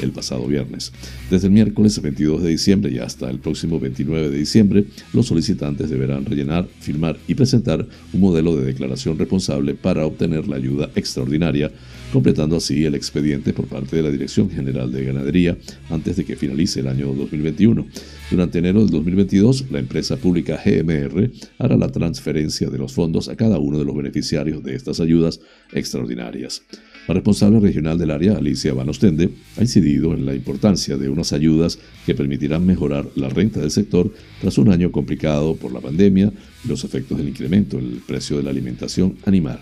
el 0.00 0.12
pasado 0.12 0.46
viernes. 0.46 0.92
Desde 1.30 1.48
el 1.48 1.52
miércoles 1.52 2.00
22 2.00 2.31
de 2.40 2.50
diciembre 2.50 2.92
y 2.92 2.98
hasta 2.98 3.28
el 3.28 3.38
próximo 3.38 3.80
29 3.80 4.30
de 4.30 4.38
diciembre, 4.38 4.84
los 5.12 5.26
solicitantes 5.26 5.90
deberán 5.90 6.24
rellenar, 6.24 6.68
firmar 6.80 7.18
y 7.26 7.34
presentar 7.34 7.86
un 8.12 8.20
modelo 8.20 8.56
de 8.56 8.64
declaración 8.64 9.18
responsable 9.18 9.74
para 9.74 10.06
obtener 10.06 10.46
la 10.46 10.56
ayuda 10.56 10.90
extraordinaria, 10.94 11.70
completando 12.12 12.56
así 12.56 12.84
el 12.84 12.94
expediente 12.94 13.52
por 13.52 13.66
parte 13.66 13.96
de 13.96 14.02
la 14.02 14.10
Dirección 14.10 14.48
General 14.50 14.90
de 14.92 15.04
Ganadería 15.04 15.58
antes 15.90 16.16
de 16.16 16.24
que 16.24 16.36
finalice 16.36 16.80
el 16.80 16.88
año 16.88 17.12
2021. 17.12 17.86
Durante 18.30 18.58
enero 18.58 18.80
del 18.80 18.90
2022, 18.90 19.66
la 19.70 19.80
empresa 19.80 20.16
pública 20.16 20.60
GMR 20.64 21.30
hará 21.58 21.76
la 21.76 21.90
transferencia 21.90 22.70
de 22.70 22.78
los 22.78 22.92
fondos 22.92 23.28
a 23.28 23.36
cada 23.36 23.58
uno 23.58 23.78
de 23.78 23.84
los 23.84 23.96
beneficiarios 23.96 24.62
de 24.62 24.74
estas 24.74 25.00
ayudas 25.00 25.40
extraordinarias. 25.72 26.62
La 27.08 27.14
responsable 27.14 27.58
regional 27.58 27.98
del 27.98 28.12
área, 28.12 28.36
Alicia 28.36 28.72
Van 28.74 28.88
Ostende, 28.88 29.28
ha 29.56 29.60
incidido 29.60 30.14
en 30.14 30.24
la 30.24 30.34
importancia 30.34 30.96
de 30.96 31.08
unas 31.08 31.32
ayudas 31.32 31.78
que 32.06 32.14
permitirán 32.14 32.64
mejorar 32.64 33.06
la 33.16 33.28
renta 33.28 33.60
del 33.60 33.72
sector 33.72 34.12
tras 34.40 34.56
un 34.58 34.70
año 34.70 34.92
complicado 34.92 35.56
por 35.56 35.72
la 35.72 35.80
pandemia 35.80 36.32
y 36.64 36.68
los 36.68 36.84
efectos 36.84 37.18
del 37.18 37.28
incremento 37.28 37.78
en 37.78 37.86
el 37.86 38.02
precio 38.06 38.36
de 38.36 38.44
la 38.44 38.50
alimentación 38.50 39.16
animal. 39.26 39.58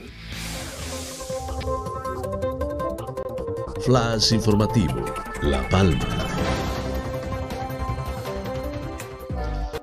Flash 3.86 4.34
informativo, 4.34 5.06
La 5.42 5.66
Palma. 5.70 6.59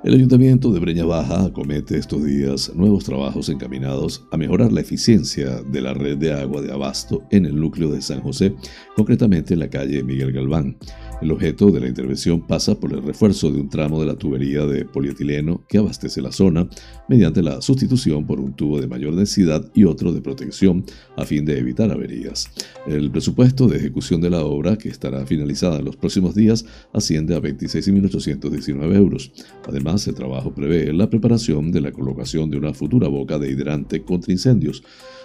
El 0.08 0.14
Ayuntamiento 0.14 0.72
de 0.72 0.80
Breña 0.80 1.04
Baja 1.04 1.44
acomete 1.44 1.98
estos 1.98 2.24
días 2.24 2.72
nuevos 2.74 3.04
trabajos 3.04 3.50
encaminados 3.50 4.26
a 4.32 4.38
mejorar 4.38 4.72
la 4.72 4.80
eficiencia 4.80 5.62
de 5.64 5.82
la 5.82 5.94
red 5.94 6.18
de 6.18 6.32
agua 6.32 6.62
de 6.62 6.72
abasto 6.72 7.24
en 7.30 7.46
el 7.46 7.60
núcleo 7.60 7.92
de 7.92 8.02
San 8.02 8.22
José, 8.22 8.56
concretamente 8.96 9.54
en 9.54 9.60
la 9.60 9.70
calle 9.70 10.02
Miguel 10.06 10.32
Galván. 10.32 10.78
El 11.22 11.32
objeto 11.32 11.72
de 11.72 11.80
la 11.80 11.88
intervención 11.88 12.46
pasa 12.46 12.80
por 12.80 12.94
el 12.94 13.04
refuerzo 13.04 13.52
de 13.52 13.60
un 13.60 13.70
tramo 13.70 14.00
de 14.00 14.06
la 14.06 14.16
tubería 14.16 14.66
de 14.66 14.86
polietileno 14.86 15.66
que 15.68 15.80
abastece 15.80 16.22
la 16.22 16.32
zona 16.32 16.70
mediante 17.10 17.42
la 17.42 17.60
sustitución 17.60 18.26
por 18.26 18.40
un 18.40 18.56
tubo 18.56 18.80
de 18.80 18.88
mayor 18.88 19.16
densidad 19.16 19.70
y 19.74 19.84
otro 19.86 20.14
de 20.14 20.22
protección 20.22 20.86
a 21.16 21.26
fin 21.26 21.44
de 21.44 21.58
evitar 21.58 21.92
averías. 21.92 22.50
El 22.86 23.10
presupuesto 23.10 23.68
de 23.68 23.78
ejecución 23.78 24.22
de 24.22 24.30
la 24.30 24.46
obra, 24.46 24.78
que 24.78 24.90
estará 24.90 25.26
finalizada 25.26 25.80
en 25.80 25.86
los 25.86 25.96
próximos 25.96 26.36
días, 26.36 26.66
asciende 26.94 27.36
a 27.36 27.42
26.819 27.42 28.96
euros. 28.96 29.32
Además, 29.68 29.97
el 30.06 30.13
trabajo 30.13 30.54
prevé 30.54 30.94
la 30.94 31.10
preparación 31.10 31.72
de 31.72 31.82
la 31.82 31.92
colocación 31.92 32.51
de 32.51 32.58
una 32.58 32.74
futura 32.74 33.08
boca 33.08 33.39
de 33.39 33.50
hidrante 33.50 34.04
contra 34.04 34.32
incendios. 34.32 34.84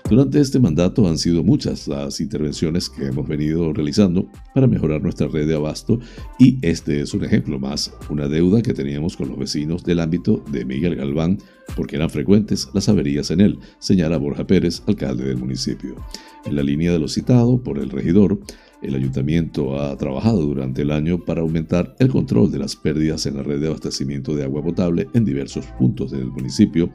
Durante 0.08 0.40
este 0.40 0.58
mandato 0.58 1.06
han 1.06 1.18
sido 1.18 1.42
muchas 1.42 1.86
las 1.86 2.20
intervenciones 2.20 2.88
que 2.88 3.06
hemos 3.06 3.28
venido 3.28 3.72
realizando 3.72 4.26
para 4.54 4.66
mejorar 4.66 5.02
nuestra 5.02 5.28
red 5.28 5.46
de 5.46 5.56
abasto 5.56 5.98
y 6.38 6.58
este 6.62 7.00
es 7.00 7.12
un 7.12 7.24
ejemplo 7.24 7.58
más, 7.58 7.92
una 8.08 8.28
deuda 8.28 8.62
que 8.62 8.72
teníamos 8.72 9.16
con 9.16 9.28
los 9.28 9.38
vecinos 9.38 9.84
del 9.84 10.00
ámbito 10.00 10.42
de 10.50 10.64
Miguel 10.64 10.96
Galván 10.96 11.38
porque 11.76 11.96
eran 11.96 12.10
frecuentes 12.10 12.68
las 12.74 12.88
averías 12.88 13.30
en 13.30 13.40
él, 13.40 13.58
señala 13.78 14.18
Borja 14.18 14.46
Pérez, 14.46 14.82
alcalde 14.86 15.24
del 15.24 15.38
municipio. 15.38 15.96
En 16.44 16.56
la 16.56 16.62
línea 16.62 16.92
de 16.92 16.98
lo 16.98 17.08
citado 17.08 17.62
por 17.62 17.78
el 17.78 17.90
regidor, 17.90 18.38
el 18.82 18.96
ayuntamiento 18.96 19.80
ha 19.80 19.96
trabajado 19.96 20.42
durante 20.42 20.82
el 20.82 20.90
año 20.90 21.24
para 21.24 21.40
aumentar 21.40 21.94
el 22.00 22.08
control 22.08 22.50
de 22.50 22.58
las 22.58 22.74
pérdidas 22.74 23.26
en 23.26 23.36
la 23.36 23.42
red 23.42 23.60
de 23.60 23.68
abastecimiento 23.68 24.34
de 24.34 24.42
agua 24.42 24.62
potable 24.62 25.08
en 25.14 25.24
diversos 25.24 25.66
puntos 25.78 26.10
del 26.10 26.26
municipio 26.26 26.90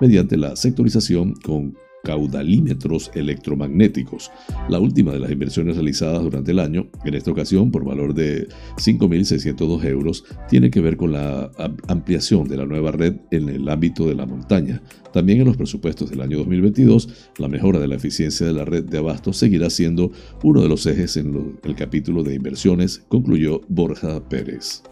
mediante 0.00 0.36
la 0.36 0.54
sectorización 0.54 1.34
con 1.34 1.74
caudalímetros 2.02 3.10
electromagnéticos, 3.14 4.30
la 4.68 4.78
última 4.78 5.12
de 5.12 5.20
las 5.20 5.30
inversiones 5.30 5.76
realizadas 5.76 6.22
durante 6.22 6.50
el 6.50 6.58
año, 6.58 6.88
en 7.04 7.14
esta 7.14 7.30
ocasión 7.30 7.70
por 7.70 7.84
valor 7.84 8.14
de 8.14 8.48
5.602 8.76 9.84
euros, 9.84 10.24
tiene 10.48 10.70
que 10.70 10.80
ver 10.80 10.96
con 10.96 11.12
la 11.12 11.50
ampliación 11.88 12.48
de 12.48 12.56
la 12.56 12.66
nueva 12.66 12.92
red 12.92 13.16
en 13.30 13.48
el 13.48 13.68
ámbito 13.68 14.06
de 14.06 14.14
la 14.14 14.26
montaña. 14.26 14.82
También 15.12 15.40
en 15.40 15.46
los 15.46 15.56
presupuestos 15.56 16.10
del 16.10 16.22
año 16.22 16.38
2022, 16.38 17.30
la 17.38 17.48
mejora 17.48 17.78
de 17.78 17.88
la 17.88 17.96
eficiencia 17.96 18.46
de 18.46 18.52
la 18.52 18.64
red 18.64 18.84
de 18.84 18.98
abasto 18.98 19.32
seguirá 19.32 19.68
siendo 19.70 20.10
uno 20.42 20.62
de 20.62 20.68
los 20.68 20.86
ejes 20.86 21.16
en 21.16 21.58
el 21.62 21.74
capítulo 21.74 22.22
de 22.22 22.34
inversiones, 22.34 23.04
concluyó 23.08 23.60
Borja 23.68 24.26
Pérez. 24.28 24.82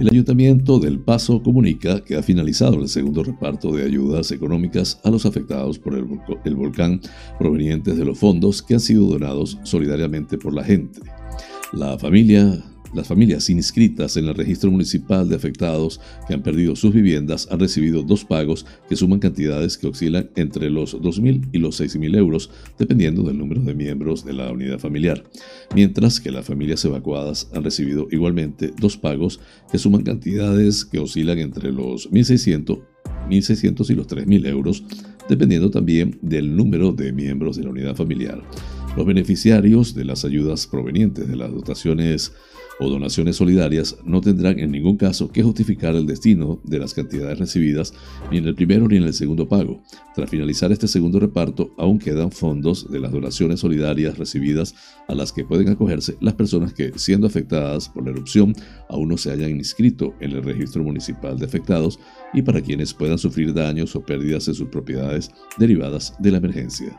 El 0.00 0.08
Ayuntamiento 0.10 0.80
del 0.80 0.98
Paso 0.98 1.42
comunica 1.42 2.02
que 2.02 2.16
ha 2.16 2.22
finalizado 2.22 2.80
el 2.80 2.88
segundo 2.88 3.22
reparto 3.22 3.72
de 3.72 3.84
ayudas 3.84 4.32
económicas 4.32 5.00
a 5.04 5.10
los 5.10 5.26
afectados 5.26 5.78
por 5.78 5.94
el, 5.94 6.54
volcán 6.56 7.00
provenientes 7.38 7.96
de 7.96 8.04
los 8.04 8.18
fondos 8.18 8.62
que 8.62 8.74
han 8.74 8.80
sido 8.80 9.06
donados 9.06 9.58
solidariamente 9.62 10.38
por 10.38 10.54
la 10.54 10.64
gente. 10.64 11.00
La 11.72 11.98
familia 11.98 12.62
las 12.92 13.08
familias 13.08 13.48
inscritas 13.50 14.16
en 14.16 14.26
el 14.26 14.34
registro 14.34 14.70
municipal 14.70 15.28
de 15.28 15.36
afectados 15.36 16.00
que 16.26 16.34
han 16.34 16.42
perdido 16.42 16.76
sus 16.76 16.92
viviendas 16.92 17.48
han 17.50 17.60
recibido 17.60 18.02
dos 18.02 18.24
pagos 18.24 18.66
que 18.88 18.96
suman 18.96 19.18
cantidades 19.18 19.78
que 19.78 19.86
oscilan 19.86 20.30
entre 20.36 20.70
los 20.70 20.96
2.000 20.96 21.48
y 21.52 21.58
los 21.58 21.80
6.000 21.80 22.16
euros, 22.16 22.50
dependiendo 22.78 23.22
del 23.22 23.38
número 23.38 23.62
de 23.62 23.74
miembros 23.74 24.24
de 24.24 24.32
la 24.32 24.50
unidad 24.52 24.78
familiar, 24.78 25.24
mientras 25.74 26.20
que 26.20 26.30
las 26.30 26.46
familias 26.46 26.84
evacuadas 26.84 27.48
han 27.54 27.64
recibido 27.64 28.08
igualmente 28.10 28.72
dos 28.80 28.96
pagos 28.96 29.40
que 29.70 29.78
suman 29.78 30.02
cantidades 30.02 30.84
que 30.84 30.98
oscilan 30.98 31.38
entre 31.38 31.72
los 31.72 32.10
1.600 32.10 32.82
1.600 33.28 33.90
y 33.90 33.94
los 33.94 34.08
3.000 34.08 34.46
euros, 34.46 34.84
dependiendo 35.28 35.70
también 35.70 36.18
del 36.22 36.54
número 36.56 36.92
de 36.92 37.12
miembros 37.12 37.56
de 37.56 37.64
la 37.64 37.70
unidad 37.70 37.96
familiar. 37.96 38.42
Los 38.96 39.06
beneficiarios 39.06 39.94
de 39.94 40.04
las 40.04 40.24
ayudas 40.24 40.66
provenientes 40.66 41.26
de 41.26 41.36
las 41.36 41.50
dotaciones 41.50 42.32
o 42.78 42.88
donaciones 42.88 43.36
solidarias 43.36 43.96
no 44.04 44.20
tendrán 44.20 44.58
en 44.58 44.70
ningún 44.70 44.96
caso 44.96 45.30
que 45.30 45.42
justificar 45.42 45.94
el 45.94 46.06
destino 46.06 46.60
de 46.64 46.78
las 46.78 46.94
cantidades 46.94 47.38
recibidas 47.38 47.92
ni 48.30 48.38
en 48.38 48.46
el 48.46 48.54
primero 48.54 48.88
ni 48.88 48.96
en 48.96 49.04
el 49.04 49.14
segundo 49.14 49.48
pago. 49.48 49.82
Tras 50.14 50.30
finalizar 50.30 50.72
este 50.72 50.88
segundo 50.88 51.20
reparto, 51.20 51.72
aún 51.78 51.98
quedan 51.98 52.30
fondos 52.30 52.90
de 52.90 53.00
las 53.00 53.12
donaciones 53.12 53.60
solidarias 53.60 54.18
recibidas 54.18 54.74
a 55.08 55.14
las 55.14 55.32
que 55.32 55.44
pueden 55.44 55.68
acogerse 55.68 56.16
las 56.20 56.34
personas 56.34 56.72
que, 56.72 56.92
siendo 56.96 57.26
afectadas 57.26 57.88
por 57.88 58.04
la 58.04 58.10
erupción, 58.10 58.54
aún 58.88 59.08
no 59.08 59.16
se 59.16 59.30
hayan 59.30 59.50
inscrito 59.50 60.14
en 60.20 60.32
el 60.32 60.42
registro 60.42 60.82
municipal 60.82 61.38
de 61.38 61.46
afectados 61.46 61.98
y 62.32 62.42
para 62.42 62.60
quienes 62.60 62.94
puedan 62.94 63.18
sufrir 63.18 63.52
daños 63.54 63.94
o 63.96 64.00
pérdidas 64.04 64.48
en 64.48 64.54
sus 64.54 64.68
propiedades 64.68 65.30
derivadas 65.58 66.14
de 66.18 66.30
la 66.30 66.38
emergencia. 66.38 66.98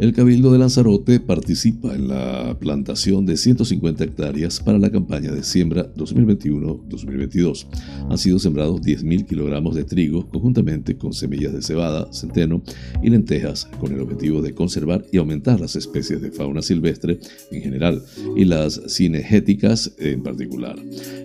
El 0.00 0.14
Cabildo 0.14 0.50
de 0.50 0.58
Lanzarote 0.58 1.20
participa 1.20 1.94
en 1.94 2.08
la 2.08 2.56
plantación 2.58 3.26
de 3.26 3.36
150 3.36 4.02
hectáreas 4.02 4.58
para 4.58 4.78
la 4.78 4.90
campaña 4.90 5.30
de 5.30 5.42
siembra 5.42 5.92
2021-2022. 5.94 7.66
Han 8.08 8.16
sido 8.16 8.38
sembrados 8.38 8.80
10.000 8.80 9.26
kilogramos 9.26 9.74
de 9.74 9.84
trigo 9.84 10.26
conjuntamente 10.30 10.96
con 10.96 11.12
semillas 11.12 11.52
de 11.52 11.60
cebada, 11.60 12.10
centeno 12.14 12.62
y 13.02 13.10
lentejas 13.10 13.68
con 13.78 13.92
el 13.92 14.00
objetivo 14.00 14.40
de 14.40 14.54
conservar 14.54 15.04
y 15.12 15.18
aumentar 15.18 15.60
las 15.60 15.76
especies 15.76 16.22
de 16.22 16.30
fauna 16.30 16.62
silvestre 16.62 17.18
en 17.50 17.60
general 17.60 18.02
y 18.34 18.46
las 18.46 18.80
cinegéticas 18.88 19.92
en 19.98 20.22
particular. 20.22 20.76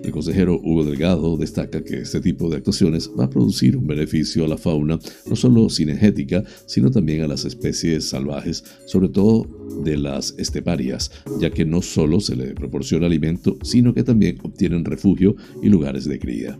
El 0.03 0.11
consejero 0.11 0.59
Hugo 0.61 0.83
Delgado 0.83 1.37
destaca 1.37 1.81
que 1.81 2.01
este 2.01 2.19
tipo 2.19 2.49
de 2.49 2.57
actuaciones 2.57 3.09
va 3.17 3.23
a 3.23 3.29
producir 3.29 3.77
un 3.77 3.87
beneficio 3.87 4.43
a 4.43 4.49
la 4.49 4.57
fauna 4.57 4.99
no 5.29 5.35
solo 5.37 5.69
cinegética, 5.69 6.43
sino 6.65 6.91
también 6.91 7.21
a 7.21 7.27
las 7.29 7.45
especies 7.45 8.09
salvajes 8.09 8.64
sobre 8.85 9.09
todo 9.09 9.47
de 9.83 9.97
las 9.97 10.35
esteparias, 10.37 11.11
ya 11.39 11.49
que 11.49 11.65
no 11.65 11.81
solo 11.81 12.19
se 12.19 12.35
le 12.35 12.53
proporciona 12.53 13.07
alimento, 13.07 13.57
sino 13.63 13.93
que 13.93 14.03
también 14.03 14.39
obtienen 14.43 14.85
refugio 14.85 15.35
y 15.61 15.69
lugares 15.69 16.05
de 16.05 16.19
cría. 16.19 16.57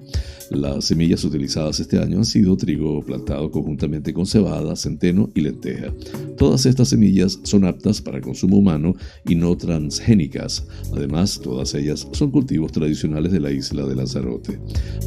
Las 0.51 0.85
semillas 0.85 1.23
utilizadas 1.23 1.79
este 1.79 1.97
año 1.97 2.19
han 2.19 2.25
sido 2.25 2.55
trigo 2.55 3.03
plantado 3.03 3.49
conjuntamente 3.49 4.13
con 4.13 4.27
cebada, 4.27 4.75
centeno 4.75 5.31
y 5.33 5.41
lenteja. 5.41 5.91
Todas 6.37 6.65
estas 6.65 6.89
semillas 6.89 7.39
son 7.43 7.65
aptas 7.65 8.01
para 8.01 8.21
consumo 8.21 8.57
humano 8.57 8.95
y 9.27 9.35
no 9.35 9.57
transgénicas. 9.57 10.67
Además, 10.93 11.39
todas 11.41 11.73
ellas 11.73 12.07
son 12.11 12.29
cultivos 12.29 12.71
tradicionales 12.71 13.31
de 13.31 13.39
la 13.39 13.51
isla 13.51 13.85
de 13.85 13.95
Lanzarote. 13.95 14.59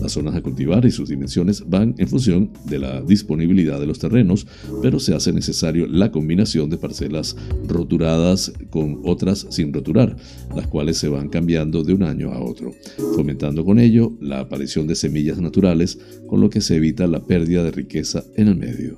Las 0.02 0.12
zonas 0.12 0.34
a 0.34 0.42
cultivar 0.42 0.84
y 0.84 0.90
sus 0.90 1.08
dimensiones 1.08 1.62
van 1.68 1.94
en 1.98 2.08
función 2.08 2.50
de 2.64 2.80
la 2.80 3.00
disponibilidad 3.00 3.78
de 3.78 3.86
los 3.86 3.98
terrenos, 3.98 4.46
pero 4.82 4.98
se 4.98 5.14
hace 5.14 5.32
necesario 5.32 5.86
la 5.86 6.10
combinación 6.10 6.68
de 6.68 6.78
parcelas 6.88 7.36
roturadas 7.66 8.50
con 8.70 9.02
otras 9.04 9.46
sin 9.50 9.74
roturar, 9.74 10.16
las 10.56 10.66
cuales 10.68 10.96
se 10.96 11.08
van 11.08 11.28
cambiando 11.28 11.84
de 11.84 11.92
un 11.92 12.02
año 12.02 12.32
a 12.32 12.40
otro, 12.40 12.72
fomentando 13.14 13.62
con 13.62 13.78
ello 13.78 14.16
la 14.22 14.40
aparición 14.40 14.86
de 14.86 14.94
semillas 14.94 15.38
naturales, 15.38 15.98
con 16.26 16.40
lo 16.40 16.48
que 16.48 16.62
se 16.62 16.76
evita 16.76 17.06
la 17.06 17.20
pérdida 17.20 17.62
de 17.62 17.72
riqueza 17.72 18.24
en 18.36 18.48
el 18.48 18.56
medio. 18.56 18.96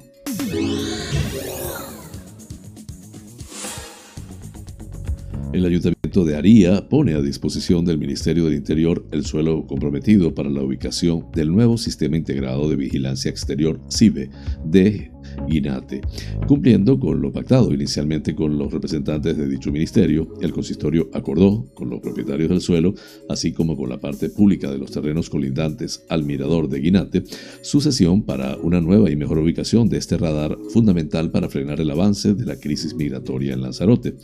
El 5.52 5.66
Ayuntamiento 5.66 6.24
de 6.24 6.36
Aría 6.36 6.88
pone 6.88 7.14
a 7.14 7.20
disposición 7.20 7.84
del 7.84 7.98
Ministerio 7.98 8.44
del 8.44 8.54
Interior 8.54 9.04
el 9.10 9.24
suelo 9.24 9.66
comprometido 9.66 10.32
para 10.32 10.48
la 10.48 10.62
ubicación 10.62 11.26
del 11.34 11.50
nuevo 11.50 11.76
Sistema 11.76 12.16
Integrado 12.16 12.68
de 12.68 12.76
Vigilancia 12.76 13.32
Exterior 13.32 13.80
CIBE 13.90 14.30
de 14.64 15.10
INATE. 15.48 16.00
Cumpliendo 16.46 16.98
con 16.98 17.20
lo 17.20 17.32
pactado 17.32 17.72
inicialmente 17.72 18.34
con 18.34 18.58
los 18.58 18.72
representantes 18.72 19.36
de 19.36 19.48
dicho 19.48 19.70
ministerio, 19.70 20.34
el 20.40 20.52
consistorio 20.52 21.08
acordó 21.12 21.66
con 21.74 21.90
los 21.90 22.00
propietarios 22.00 22.48
del 22.48 22.60
suelo, 22.60 22.94
así 23.28 23.52
como 23.52 23.76
con 23.76 23.88
la 23.88 23.98
parte 23.98 24.30
pública 24.30 24.70
de 24.70 24.78
los 24.78 24.90
terrenos 24.90 25.30
colindantes 25.30 26.04
al 26.08 26.24
mirador 26.24 26.68
de 26.68 26.80
Guinate, 26.80 27.24
sucesión 27.62 28.22
para 28.22 28.56
una 28.56 28.80
nueva 28.80 29.10
y 29.10 29.16
mejor 29.16 29.38
ubicación 29.38 29.88
de 29.88 29.98
este 29.98 30.18
radar 30.18 30.56
fundamental 30.70 31.30
para 31.30 31.48
frenar 31.48 31.80
el 31.80 31.90
avance 31.90 32.34
de 32.34 32.44
la 32.44 32.56
crisis 32.56 32.94
migratoria 32.94 33.54
en 33.54 33.62
Lanzarote. 33.62 34.14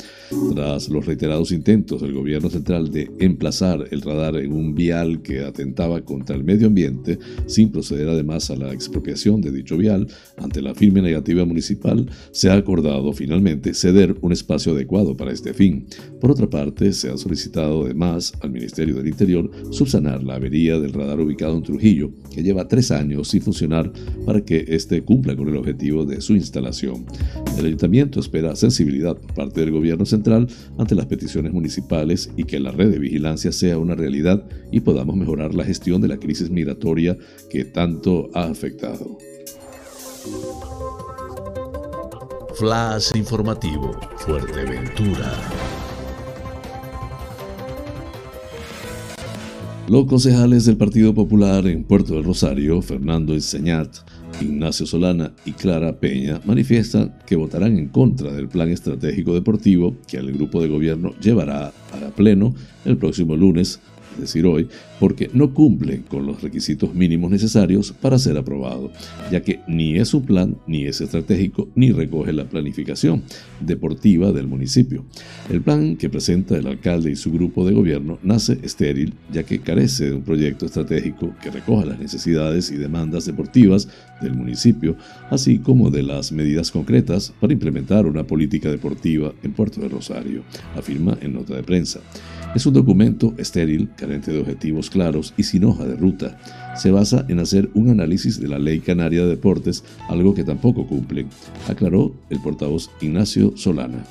Tras 0.53 0.89
los 0.89 1.07
reiterados 1.07 1.53
intentos 1.53 2.03
del 2.03 2.13
gobierno 2.13 2.51
central 2.51 2.91
de 2.91 3.11
emplazar 3.19 3.87
el 3.91 4.03
radar 4.03 4.37
en 4.37 4.53
un 4.53 4.75
vial 4.75 5.23
que 5.23 5.41
atentaba 5.41 6.01
contra 6.03 6.37
el 6.37 6.45
medio 6.45 6.67
ambiente, 6.67 7.19
sin 7.47 7.71
proceder 7.71 8.09
además 8.09 8.51
a 8.51 8.57
la 8.57 8.73
expropiación 8.73 9.41
de 9.41 9.53
dicho 9.53 9.77
vial, 9.77 10.07
ante 10.37 10.63
la 10.63 10.75
firme 10.75 11.03
negativa 11.07 11.45
municipal, 11.45 12.11
se 12.33 12.51
ha 12.51 12.55
acordado 12.55 13.13
finalmente 13.13 13.75
ceder 13.75 14.17
un 14.21 14.33
espacio 14.33 14.73
adecuado 14.73 15.17
para 15.17 15.33
este 15.33 15.55
fin. 15.55 15.87
Por 16.21 16.31
otra 16.31 16.49
parte, 16.49 16.93
se 16.93 17.09
ha 17.09 17.17
solicitado 17.17 17.85
además 17.85 18.33
al 18.41 18.51
Ministerio 18.51 18.97
del 18.97 19.09
Interior 19.09 19.51
subsanar 19.71 20.23
la 20.23 20.35
avería 20.35 20.79
del 20.79 20.93
radar 20.93 21.21
ubicado 21.21 21.57
en 21.57 21.63
Trujillo, 21.63 22.11
que 22.35 22.43
lleva 22.43 22.69
tres 22.69 22.91
años 22.91 23.29
sin 23.29 23.43
funcionar 23.43 23.93
para 24.25 24.45
que 24.45 24.65
éste 24.69 25.03
cumpla 25.03 25.37
con 25.37 25.49
el 25.49 25.57
objetivo 25.57 26.05
de 26.05 26.21
su 26.21 26.35
instalación. 26.35 27.07
El 27.59 27.67
ayuntamiento 27.67 28.21
espera 28.21 28.57
sensibilidad 28.57 29.17
por 29.17 29.35
parte 29.35 29.61
del 29.61 29.71
gobierno 29.71 30.05
central 30.05 30.49
ante 30.79 30.95
las 30.95 31.07
peticiones 31.07 31.53
municipales 31.53 32.31
y 32.37 32.45
que 32.45 32.61
la 32.61 32.73
red 32.73 32.91
de 32.91 32.99
vigilancia 32.99 33.53
sea 33.53 33.79
una 33.79 33.95
realidad 33.95 34.47
y 34.71 34.81
podamos 34.81 35.17
mejorar 35.17 35.55
la 35.55 35.65
gestión 35.65 36.01
de 36.01 36.09
la 36.09 36.19
crisis 36.19 36.51
migratoria 36.51 37.17
que 37.51 37.65
tanto 37.65 38.31
ha 38.35 38.45
afectado. 38.45 39.19
Flash 42.59 43.11
informativo, 43.15 44.01
Fuerteventura. 44.17 45.31
Los 49.89 50.07
concejales 50.07 50.65
del 50.65 50.79
Partido 50.79 51.13
Popular 51.13 51.67
en 51.67 51.85
Puerto 51.85 52.15
del 52.15 52.25
Rosario, 52.25 52.81
Fernando 52.81 53.35
Enseñat, 53.35 53.99
Ignacio 54.41 54.87
Solana 54.87 55.35
y 55.45 55.53
Clara 55.53 56.01
Peña, 56.01 56.41
manifiestan 56.47 57.19
que 57.27 57.37
votarán 57.37 57.77
en 57.77 57.89
contra 57.89 58.33
del 58.33 58.49
plan 58.49 58.71
estratégico 58.71 59.35
deportivo 59.35 59.95
que 60.09 60.17
el 60.17 60.33
grupo 60.33 60.63
de 60.63 60.69
gobierno 60.69 61.15
llevará 61.21 61.67
a 61.67 62.11
pleno 62.17 62.55
el 62.87 62.97
próximo 62.97 63.37
lunes 63.37 63.81
decir 64.19 64.47
hoy, 64.47 64.69
porque 65.01 65.31
no 65.33 65.53
cumplen 65.53 66.03
con 66.03 66.27
los 66.27 66.43
requisitos 66.43 66.95
mínimos 66.95 67.31
necesarios 67.31 67.93
para 67.93 68.19
ser 68.19 68.37
aprobado, 68.37 68.91
ya 69.31 69.43
que 69.43 69.61
ni 69.69 69.97
es 69.97 70.15
un 70.15 70.25
plan, 70.25 70.57
ni 70.67 70.87
es 70.87 71.01
estratégico, 71.01 71.69
ni 71.75 71.93
recoge 71.93 72.33
la 72.33 72.49
planificación 72.49 73.23
deportiva 73.61 74.33
del 74.33 74.47
municipio. 74.47 75.05
El 75.51 75.63
plan 75.63 75.97
que 75.97 76.11
presenta 76.11 76.57
el 76.57 76.67
alcalde 76.67 77.11
y 77.11 77.17
su 77.17 77.33
grupo 77.33 77.67
de 77.67 77.75
gobierno 77.75 78.19
nace 78.23 78.59
estéril, 78.63 79.15
ya 79.33 79.43
que 79.43 79.61
carece 79.61 80.07
de 80.07 80.15
un 80.15 80.23
proyecto 80.23 80.67
estratégico 80.67 81.35
que 81.43 81.51
recoja 81.51 81.87
las 81.87 81.99
necesidades 81.99 82.71
y 82.71 82.77
demandas 82.77 83.27
deportivas 83.27 83.89
del 84.21 84.35
municipio, 84.35 84.97
así 85.31 85.59
como 85.59 85.91
de 85.91 86.03
las 86.03 86.33
medidas 86.33 86.71
concretas 86.71 87.33
para 87.41 87.53
implementar 87.53 88.07
una 88.07 88.25
política 88.25 88.71
deportiva 88.71 89.33
en 89.43 89.53
Puerto 89.53 89.81
de 89.81 89.89
Rosario, 89.89 90.43
afirma 90.75 91.17
en 91.21 91.35
nota 91.35 91.55
de 91.55 91.63
prensa. 91.63 92.01
Es 92.55 92.65
un 92.65 92.73
documento 92.73 93.35
estéril, 93.37 93.91
de 94.07 94.39
objetivos 94.41 94.91
claros 94.91 95.35
y 95.37 95.43
sin 95.43 95.65
hoja 95.65 95.85
de 95.85 95.97
ruta. 95.97 96.39
Se 96.77 96.91
basa 96.91 97.25
en 97.29 97.41
hacer 97.41 97.71
un 97.75 97.89
análisis 97.91 98.41
de 98.41 98.49
la 98.49 98.59
Ley 98.59 98.81
Canaria 98.81 99.23
de 99.23 99.31
Deportes, 99.31 99.85
algo 100.09 100.35
que 100.35 100.45
tampoco 100.45 100.87
cumplen, 100.87 101.29
aclaró 101.69 102.15
el 102.31 102.41
portavoz 102.41 102.91
Ignacio 103.01 103.57
Solana. 103.57 104.05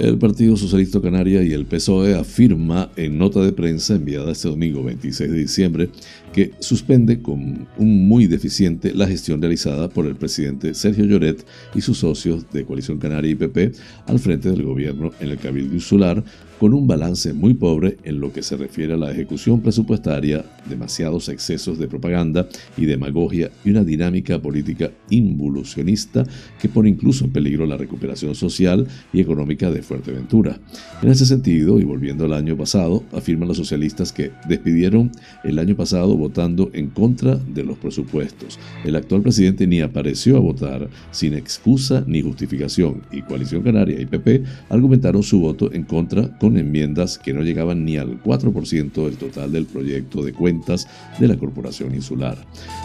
El 0.00 0.16
Partido 0.16 0.56
Socialista 0.56 0.98
Canaria 0.98 1.42
y 1.42 1.52
el 1.52 1.66
PSOE 1.66 2.14
afirma 2.14 2.90
en 2.96 3.18
nota 3.18 3.42
de 3.42 3.52
prensa 3.52 3.96
enviada 3.96 4.32
este 4.32 4.48
domingo 4.48 4.82
26 4.82 5.30
de 5.30 5.36
diciembre 5.36 5.90
que 6.32 6.52
suspende 6.58 7.20
con 7.20 7.68
un 7.76 8.08
muy 8.08 8.26
deficiente 8.26 8.94
la 8.94 9.06
gestión 9.06 9.42
realizada 9.42 9.90
por 9.90 10.06
el 10.06 10.16
presidente 10.16 10.72
Sergio 10.72 11.04
Lloret 11.04 11.44
y 11.74 11.82
sus 11.82 11.98
socios 11.98 12.50
de 12.50 12.64
Coalición 12.64 12.98
Canaria 12.98 13.32
y 13.32 13.34
PP 13.34 13.72
al 14.06 14.18
frente 14.18 14.50
del 14.50 14.62
gobierno 14.62 15.12
en 15.20 15.32
el 15.32 15.36
Cabildo 15.36 15.74
Insular, 15.74 16.24
con 16.60 16.74
un 16.74 16.86
balance 16.86 17.32
muy 17.32 17.54
pobre 17.54 17.96
en 18.04 18.20
lo 18.20 18.34
que 18.34 18.42
se 18.42 18.54
refiere 18.54 18.92
a 18.92 18.98
la 18.98 19.10
ejecución 19.10 19.62
presupuestaria, 19.62 20.44
demasiados 20.68 21.30
excesos 21.30 21.78
de 21.78 21.88
propaganda 21.88 22.50
y 22.76 22.84
demagogia 22.84 23.50
y 23.64 23.70
una 23.70 23.82
dinámica 23.82 24.38
política 24.38 24.90
involucionista 25.08 26.26
que 26.60 26.68
pone 26.68 26.90
incluso 26.90 27.24
en 27.24 27.32
peligro 27.32 27.64
la 27.64 27.78
recuperación 27.78 28.34
social 28.34 28.86
y 29.10 29.22
económica 29.22 29.70
de 29.70 29.80
Fuerteventura. 29.80 30.60
En 31.00 31.08
ese 31.08 31.24
sentido, 31.24 31.80
y 31.80 31.84
volviendo 31.84 32.26
al 32.26 32.34
año 32.34 32.58
pasado, 32.58 33.04
afirman 33.12 33.48
los 33.48 33.56
socialistas 33.56 34.12
que 34.12 34.30
despidieron 34.46 35.12
el 35.44 35.58
año 35.58 35.74
pasado 35.74 36.14
votando 36.14 36.68
en 36.74 36.90
contra 36.90 37.36
de 37.36 37.64
los 37.64 37.78
presupuestos. 37.78 38.58
El 38.84 38.96
actual 38.96 39.22
presidente 39.22 39.66
ni 39.66 39.80
apareció 39.80 40.36
a 40.36 40.40
votar 40.40 40.90
sin 41.10 41.32
excusa 41.32 42.04
ni 42.06 42.20
justificación 42.20 43.00
y 43.10 43.22
Coalición 43.22 43.62
Canaria 43.62 43.98
y 43.98 44.04
PP 44.04 44.42
argumentaron 44.68 45.22
su 45.22 45.40
voto 45.40 45.72
en 45.72 45.84
contra 45.84 46.36
con 46.38 46.49
enmiendas 46.56 47.18
que 47.18 47.32
no 47.32 47.42
llegaban 47.42 47.84
ni 47.84 47.96
al 47.96 48.22
4% 48.22 49.04
del 49.04 49.16
total 49.16 49.52
del 49.52 49.66
proyecto 49.66 50.22
de 50.22 50.32
cuentas 50.32 50.86
de 51.18 51.28
la 51.28 51.36
Corporación 51.36 51.94
Insular. 51.94 52.38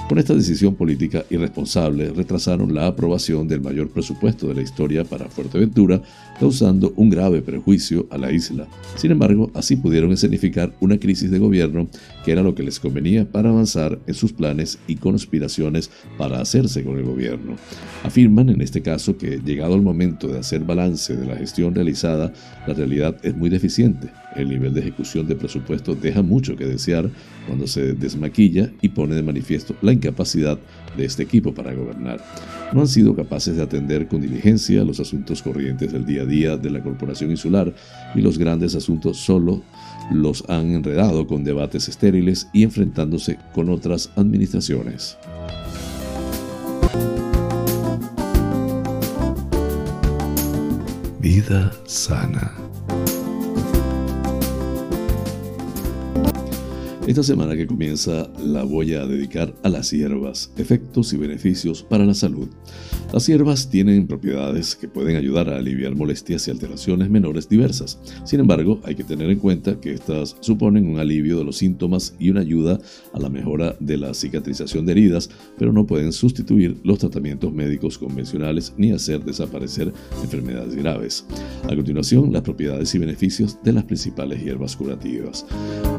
Con 0.08 0.19
esta 0.19 0.34
decisión 0.34 0.75
política 0.75 1.25
irresponsable 1.30 2.12
retrasaron 2.12 2.73
la 2.73 2.88
aprobación 2.88 3.47
del 3.47 3.62
mayor 3.62 3.89
presupuesto 3.89 4.47
de 4.47 4.56
la 4.56 4.62
historia 4.62 5.04
para 5.04 5.30
Fuerteventura, 5.30 6.01
causando 6.39 6.93
un 6.95 7.10
grave 7.10 7.41
perjuicio 7.41 8.08
a 8.10 8.17
la 8.17 8.32
isla. 8.32 8.67
Sin 8.95 9.12
embargo, 9.12 9.51
así 9.54 9.75
pudieron 9.75 10.12
escenificar 10.12 10.75
una 10.80 10.97
crisis 10.97 11.32
de 11.32 11.39
gobierno 11.39 11.88
que 12.23 12.32
era 12.32 12.43
lo 12.43 12.56
que 12.56 12.63
les 12.63 12.80
convenía 12.80 13.25
para 13.30 13.49
avanzar 13.49 13.99
en 14.06 14.13
sus 14.13 14.34
planes 14.34 14.80
y 14.88 14.95
conspiraciones 14.95 15.89
para 16.17 16.41
hacerse 16.41 16.84
con 16.84 16.97
el 16.97 17.04
gobierno. 17.04 17.56
Afirman 18.04 18.49
en 18.49 18.62
este 18.62 18.82
caso 18.82 19.17
que 19.17 19.39
llegado 19.43 19.75
el 19.75 19.82
momento 19.82 20.28
de 20.28 20.39
hacer 20.39 20.63
balance 20.63 21.15
de 21.15 21.25
la 21.25 21.36
gestión 21.36 21.73
realizada, 21.73 22.34
la 22.67 22.73
realidad 22.73 23.17
es 23.23 23.36
muy 23.36 23.49
deficiente. 23.56 24.10
El 24.36 24.50
nivel 24.50 24.74
de 24.74 24.82
ejecución 24.82 25.28
de 25.28 25.36
presupuesto 25.36 25.96
deja 25.96 26.22
mucho 26.22 26.56
que 26.56 26.65
desear 26.65 27.10
cuando 27.48 27.68
se 27.68 27.94
desmaquilla 27.94 28.70
y 28.82 28.89
pone 28.89 29.15
de 29.15 29.24
manifiesto 29.24 29.76
la 29.82 29.94
incapacidad 29.94 30.60
de 30.98 31.06
este 31.06 31.24
equipo 31.24 31.54
para 31.54 31.74
gobernar. 31.74 32.24
No 32.74 32.82
han 32.82 32.88
sido 32.88 33.15
capaces 33.15 33.56
de 33.56 33.63
atender 33.63 34.08
con 34.08 34.22
diligencia 34.22 34.84
los 34.84 35.00
asuntos 35.00 35.41
corrientes 35.41 35.91
del 35.94 36.06
día 36.06 36.24
a 36.24 36.26
día 36.26 36.58
de 36.58 36.70
la 36.70 36.84
corporación 36.84 37.32
insular 37.32 37.74
y 38.13 38.22
los 38.22 38.38
grandes 38.38 38.76
asuntos 38.76 39.18
solo 39.18 39.63
los 40.12 40.44
han 40.50 40.72
enredado 40.72 41.26
con 41.28 41.44
debates 41.44 41.88
estériles 41.88 42.48
y 42.54 42.63
enfrentándose 42.63 43.39
con 43.54 43.70
otras 43.70 44.12
administraciones. 44.15 45.18
Vida 51.20 51.72
sana. 51.86 52.64
Esta 57.08 57.22
semana 57.22 57.56
que 57.56 57.68
comienza 57.68 58.32
la 58.44 58.63
voy 58.63 58.94
a 58.94 59.06
dedicar 59.06 59.54
a 59.62 59.70
las 59.70 59.91
hierbas, 59.91 60.52
efectos 60.58 61.13
y 61.13 61.18
beneficios 61.18 61.84
para 61.84 62.04
la 62.04 62.15
salud. 62.15 62.48
Las 63.13 63.28
hierbas 63.28 63.70
tienen 63.70 64.08
propiedades 64.08 64.76
que 64.76 64.88
pueden 64.88 65.15
ayudar 65.15 65.50
a 65.50 65.58
aliviar 65.58 65.96
molestias 65.96 66.48
y 66.48 66.52
alteraciones 66.52 67.12
menores 67.12 67.48
diversas. 67.48 68.00
Sin 68.24 68.39
embargo, 68.39 68.82
hay 68.84 68.96
que 68.96 69.04
tener 69.04 69.30
en 69.30 69.38
cuenta 69.38 69.80
que 69.80 69.94
estas 69.94 70.36
suponen 70.39 70.88
un 70.88 70.98
alivio 70.98 71.38
de 71.38 71.44
los 71.44 71.58
síntomas 71.58 72.15
y 72.18 72.32
una 72.32 72.41
ayuda 72.41 72.80
a 73.13 73.20
la 73.20 73.30
mejora 73.30 73.76
de 73.80 73.98
la 73.98 74.15
cicatrización 74.15 74.88
de 74.88 74.94
heridas, 74.94 75.30
pero 75.60 75.72
no 75.72 75.86
pueden 75.86 76.12
sustituir 76.12 76.76
los 76.84 76.98
tratamientos 76.98 77.54
médicos 77.54 78.00
convencionales 78.00 78.74
ni 78.78 78.91
hacer 78.91 79.24
desaparecer 79.24 79.94
enfermedades 80.24 80.74
graves. 80.76 81.24
A 81.65 81.76
continuación, 81.76 82.34
las 82.34 82.41
propiedades 82.41 82.96
y 82.96 82.98
beneficios 82.98 83.60
de 83.63 83.74
las 83.74 83.84
principales 83.84 84.44
hierbas 84.44 84.76
curativas. 84.76 85.46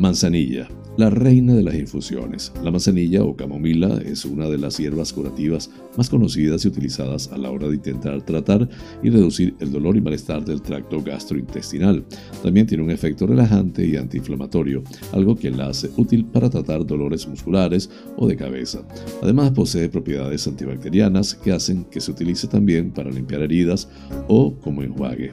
Manzanilla 0.00 0.68
la 0.96 1.10
reina 1.10 1.54
de 1.54 1.62
las 1.62 1.74
infusiones. 1.74 2.52
La 2.62 2.70
manzanilla 2.70 3.22
o 3.22 3.36
camomila 3.36 4.00
es 4.04 4.24
una 4.24 4.48
de 4.48 4.58
las 4.58 4.78
hierbas 4.78 5.12
curativas 5.12 5.70
más 5.96 6.08
conocidas 6.08 6.64
y 6.64 6.68
utilizadas 6.68 7.30
a 7.32 7.38
la 7.38 7.50
hora 7.50 7.68
de 7.68 7.74
intentar 7.74 8.22
tratar 8.22 8.68
y 9.02 9.10
reducir 9.10 9.54
el 9.60 9.72
dolor 9.72 9.96
y 9.96 10.00
malestar 10.00 10.44
del 10.44 10.62
tracto 10.62 11.02
gastrointestinal. 11.02 12.04
También 12.42 12.66
tiene 12.66 12.84
un 12.84 12.90
efecto 12.90 13.26
relajante 13.26 13.86
y 13.86 13.96
antiinflamatorio, 13.96 14.82
algo 15.12 15.36
que 15.36 15.50
la 15.50 15.68
hace 15.68 15.90
útil 15.96 16.24
para 16.24 16.50
tratar 16.50 16.86
dolores 16.86 17.26
musculares 17.28 17.90
o 18.16 18.26
de 18.26 18.36
cabeza. 18.36 18.80
Además 19.22 19.50
posee 19.50 19.88
propiedades 19.88 20.46
antibacterianas 20.46 21.34
que 21.34 21.52
hacen 21.52 21.84
que 21.84 22.00
se 22.00 22.10
utilice 22.10 22.46
también 22.46 22.90
para 22.90 23.10
limpiar 23.10 23.42
heridas 23.42 23.88
o 24.28 24.54
como 24.60 24.82
enjuague. 24.82 25.32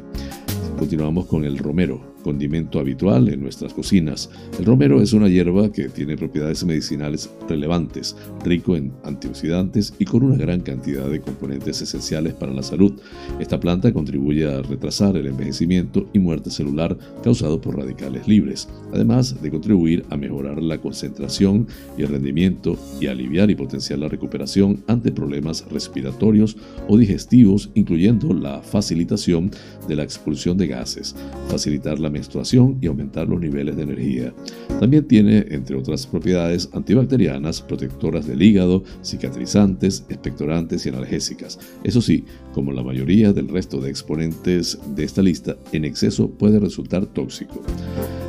Continuamos 0.78 1.28
con 1.28 1.46
el 1.46 1.58
romero 1.58 2.13
condimento 2.24 2.80
habitual 2.80 3.30
en 3.30 3.42
nuestras 3.42 3.74
cocinas. 3.74 4.32
El 4.58 4.66
romero 4.66 5.02
es 5.02 5.14
una 5.14 5.28
hierba 5.28 5.72
que 5.72 5.90
tiene 5.90 6.18
propiedades 6.18 6.64
medicinales 6.66 7.30
relevantes, 7.48 8.16
rico 8.44 8.76
en 8.76 8.92
antioxidantes 9.04 9.94
y 10.00 10.06
con 10.06 10.24
una 10.24 10.38
gran 10.38 10.62
cantidad 10.62 11.08
de 11.08 11.22
componentes 11.22 11.82
esenciales 11.82 12.34
para 12.34 12.54
la 12.54 12.64
salud. 12.64 12.94
Esta 13.40 13.60
planta 13.60 13.94
contribuye 13.94 14.50
a 14.50 14.62
retrasar 14.62 15.16
el 15.18 15.28
envejecimiento 15.28 16.10
y 16.14 16.20
muerte 16.20 16.50
celular 16.50 16.98
causado 17.24 17.62
por 17.62 17.78
radicales 17.78 18.28
libres, 18.28 18.68
además 18.92 19.42
de 19.42 19.52
contribuir 19.52 20.06
a 20.10 20.18
mejorar 20.18 20.62
la 20.62 20.80
concentración 20.80 21.68
y 21.98 22.04
el 22.04 22.10
rendimiento 22.10 22.78
y 23.00 23.08
aliviar 23.08 23.52
y 23.52 23.56
potenciar 23.56 24.00
la 24.00 24.08
recuperación 24.08 24.84
ante 24.88 25.12
problemas 25.12 25.66
respiratorios 25.70 26.56
o 26.88 26.98
digestivos, 26.98 27.70
incluyendo 27.74 28.34
la 28.34 28.62
facilitación 28.62 29.52
de 29.88 29.96
la 29.96 30.04
expulsión 30.04 30.58
de 30.58 30.68
gases, 30.68 31.16
facilitar 31.50 32.00
la 32.00 32.10
menstruación 32.14 32.78
y 32.80 32.88
aumentar 32.88 33.28
los 33.28 33.42
niveles 33.42 33.76
de 33.76 33.84
energía. 33.84 34.34
También 34.80 35.06
tiene, 35.06 35.46
entre 35.50 35.76
otras 35.76 36.08
propiedades, 36.08 36.70
antibacterianas, 36.72 37.62
protectoras 37.62 38.26
del 38.26 38.42
hígado, 38.42 38.84
cicatrizantes, 39.04 40.06
expectorantes 40.08 40.86
y 40.86 40.90
analgésicas. 40.90 41.60
Eso 41.84 42.02
sí, 42.02 42.24
como 42.54 42.72
la 42.72 42.84
mayoría 42.84 43.34
del 43.34 43.50
resto 43.50 43.82
de 43.82 43.90
exponentes 43.90 44.80
de 44.96 45.04
esta 45.04 45.22
lista, 45.22 45.58
en 45.74 45.84
exceso 45.84 46.30
puede 46.30 46.60
resultar 46.60 47.06
tóxico. 47.08 47.62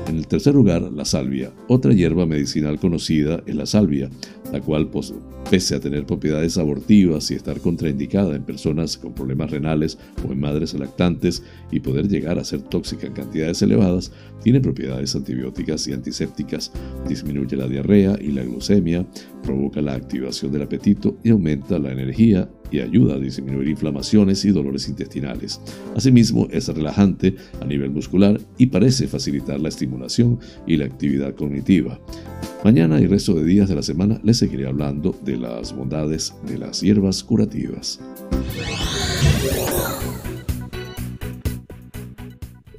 En 0.09 0.17
el 0.17 0.27
tercer 0.27 0.55
lugar, 0.55 0.83
la 0.83 1.05
salvia. 1.05 1.53
Otra 1.69 1.93
hierba 1.93 2.27
medicinal 2.27 2.79
conocida 2.79 3.43
es 3.47 3.55
la 3.55 3.67
salvia, 3.67 4.11
la 4.53 4.61
cual, 4.61 4.89
pese 5.51 5.75
a 5.75 5.81
tener 5.81 6.07
propiedades 6.07 6.59
abortivas 6.59 7.31
y 7.31 7.35
estar 7.35 7.61
contraindicada 7.61 8.37
en 8.37 8.45
personas 8.45 8.97
con 8.97 9.15
problemas 9.15 9.51
renales 9.51 9.99
o 10.27 10.33
en 10.33 10.41
madres 10.41 10.75
lactantes 10.75 11.43
y 11.71 11.81
poder 11.81 12.09
llegar 12.09 12.39
a 12.39 12.45
ser 12.45 12.63
tóxica 12.63 13.07
en 13.07 13.15
cantidades 13.15 13.59
tiene 14.43 14.61
propiedades 14.61 15.17
antibióticas 15.17 15.89
y 15.89 15.93
antisépticas, 15.93 16.71
disminuye 17.09 17.57
la 17.57 17.67
diarrea 17.67 18.19
y 18.21 18.31
la 18.31 18.43
glucemia, 18.43 19.07
provoca 19.43 19.81
la 19.81 19.95
activación 19.95 20.53
del 20.53 20.63
apetito 20.63 21.17
y 21.25 21.31
aumenta 21.31 21.79
la 21.79 21.93
energía 21.93 22.51
y 22.71 22.81
ayuda 22.81 23.15
a 23.15 23.19
disminuir 23.19 23.69
inflamaciones 23.69 24.45
y 24.45 24.51
dolores 24.51 24.89
intestinales. 24.89 25.61
Asimismo, 25.97 26.49
es 26.51 26.69
relajante 26.69 27.37
a 27.61 27.65
nivel 27.65 27.91
muscular 27.91 28.41
y 28.59 28.67
parece 28.67 29.07
facilitar 29.07 29.61
la 29.61 29.69
estimulación 29.71 30.39
y 30.67 30.77
la 30.77 30.85
actividad 30.85 31.35
cognitiva. 31.35 31.99
Mañana 32.65 33.01
y 33.01 33.07
resto 33.07 33.35
de 33.35 33.45
días 33.45 33.69
de 33.69 33.77
la 33.77 33.83
semana 33.83 34.21
les 34.23 34.39
seguiré 34.39 34.67
hablando 34.67 35.15
de 35.25 35.37
las 35.37 35.75
bondades 35.75 36.35
de 36.47 36.59
las 36.59 36.81
hierbas 36.81 37.23
curativas. 37.23 38.01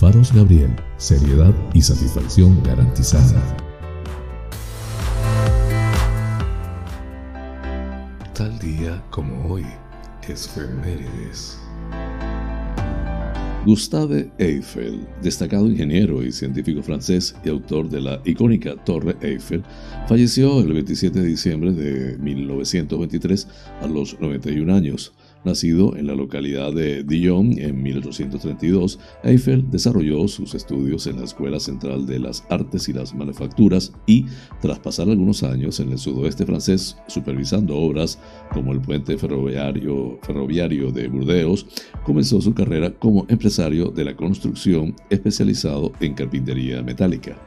Faros 0.00 0.32
Gabriel, 0.32 0.74
seriedad 0.96 1.54
y 1.74 1.82
satisfacción 1.82 2.62
garantizada. 2.62 3.54
Tal 8.32 8.58
día 8.60 9.04
como 9.10 9.52
hoy, 9.52 9.66
efemérides. 10.26 11.58
Gustave 13.66 14.30
Eiffel, 14.38 15.06
destacado 15.20 15.66
ingeniero 15.66 16.22
y 16.22 16.32
científico 16.32 16.82
francés 16.82 17.36
y 17.44 17.50
autor 17.50 17.90
de 17.90 18.00
la 18.00 18.22
icónica 18.24 18.76
Torre 18.76 19.18
Eiffel, 19.20 19.62
falleció 20.08 20.60
el 20.60 20.72
27 20.72 21.20
de 21.20 21.26
diciembre 21.26 21.74
de 21.74 22.16
1923 22.16 23.48
a 23.82 23.86
los 23.86 24.18
91 24.18 24.74
años. 24.74 25.12
Nacido 25.42 25.96
en 25.96 26.06
la 26.06 26.14
localidad 26.14 26.72
de 26.72 27.02
Dijon 27.02 27.58
en 27.58 27.82
1832, 27.82 28.98
Eiffel 29.24 29.70
desarrolló 29.70 30.28
sus 30.28 30.54
estudios 30.54 31.06
en 31.06 31.18
la 31.18 31.24
Escuela 31.24 31.58
Central 31.58 32.04
de 32.06 32.18
las 32.18 32.44
Artes 32.50 32.88
y 32.90 32.92
las 32.92 33.14
Manufacturas 33.14 33.92
y, 34.06 34.26
tras 34.60 34.78
pasar 34.78 35.08
algunos 35.08 35.42
años 35.42 35.80
en 35.80 35.92
el 35.92 35.98
sudoeste 35.98 36.44
francés 36.44 36.98
supervisando 37.06 37.74
obras 37.76 38.18
como 38.52 38.72
el 38.72 38.80
puente 38.80 39.16
ferroviario, 39.16 40.18
ferroviario 40.22 40.92
de 40.92 41.08
Burdeos, 41.08 41.66
comenzó 42.04 42.40
su 42.42 42.52
carrera 42.52 42.92
como 42.92 43.24
empresario 43.28 43.86
de 43.86 44.04
la 44.04 44.16
construcción 44.16 44.94
especializado 45.08 45.92
en 46.00 46.14
carpintería 46.14 46.82
metálica. 46.82 47.38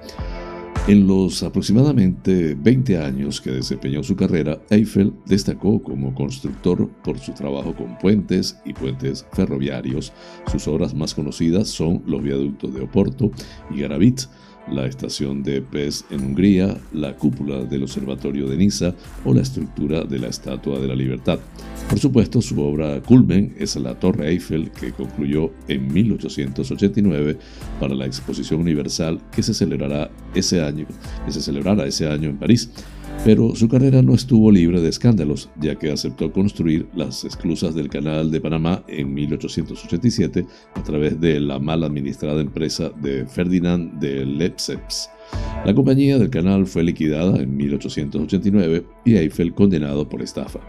En 0.86 1.08
los 1.08 1.44
aproximadamente 1.44 2.56
20 2.56 2.98
años 2.98 3.40
que 3.40 3.52
desempeñó 3.52 4.04
su 4.04 4.18
carrera, 4.18 4.60
Eiffel 4.70 5.14
destacó 5.26 5.82
como 5.82 6.14
constructor 6.14 6.90
por 7.06 7.18
su 7.20 7.32
trabajo 7.32 7.74
con 7.74 7.98
puentes 7.98 8.58
y 8.66 8.74
puentes 8.74 9.26
ferroviarios. 9.32 10.12
Sus 10.52 10.68
obras 10.68 10.94
más 10.94 11.14
conocidas 11.14 11.70
son 11.70 12.04
los 12.06 12.22
viaductos 12.22 12.74
de 12.74 12.82
Oporto 12.82 13.32
y 13.72 13.80
Garavit, 13.80 14.24
la 14.72 14.86
estación 14.86 15.44
de 15.44 15.62
Pez 15.62 16.06
en 16.10 16.22
Hungría, 16.22 16.78
la 16.94 17.16
cúpula 17.16 17.64
del 17.64 17.84
Observatorio 17.84 18.48
de 18.48 18.58
Niza 18.58 18.96
o 19.26 19.34
la 19.34 19.42
estructura 19.42 20.04
de 20.04 20.20
la 20.20 20.28
Estatua 20.28 20.80
de 20.80 20.88
la 20.88 20.96
Libertad. 20.96 21.40
Por 21.90 22.00
supuesto, 22.00 22.42
su 22.42 22.60
obra 22.62 23.02
culmen 23.02 23.56
es 23.60 23.76
la 23.76 24.00
Torre 24.00 24.30
Eiffel 24.30 24.72
que 24.72 24.92
concluyó 24.92 25.52
en 25.68 25.94
1889 25.94 27.38
para 27.80 27.94
la 27.94 28.06
Exposición 28.06 28.62
Universal 28.62 29.22
que 29.32 29.44
se 29.44 29.54
celebrará 29.54 30.10
ese 30.34 30.62
año, 30.62 30.86
que 31.26 31.32
se 31.32 31.42
celebrará 31.42 31.86
ese 31.86 32.08
año 32.08 32.30
en 32.30 32.38
París. 32.38 32.70
Pero 33.26 33.56
su 33.56 33.70
carrera 33.70 34.02
no 34.02 34.14
estuvo 34.14 34.52
libre 34.52 34.82
de 34.82 34.90
escándalos, 34.90 35.50
ya 35.60 35.76
que 35.76 35.92
aceptó 35.92 36.32
construir 36.32 36.88
las 36.94 37.24
esclusas 37.24 37.74
del 37.74 37.88
Canal 37.88 38.32
de 38.32 38.42
Panamá 38.42 38.84
en 38.88 39.14
1887 39.14 40.46
a 40.76 40.84
través 40.84 41.20
de 41.22 41.40
la 41.40 41.58
mal 41.58 41.84
administrada 41.84 42.42
empresa 42.42 42.90
de 43.02 43.26
Ferdinand 43.26 44.00
de 44.00 44.26
Lesseps. 44.26 45.10
La 45.66 45.74
compañía 45.74 46.20
del 46.20 46.30
canal 46.30 46.68
fue 46.68 46.84
liquidada 46.84 47.42
en 47.42 47.56
1889 47.56 48.86
y 49.06 49.16
Eiffel 49.16 49.54
condenado 49.54 50.10
por 50.10 50.22
estafa. 50.22 50.60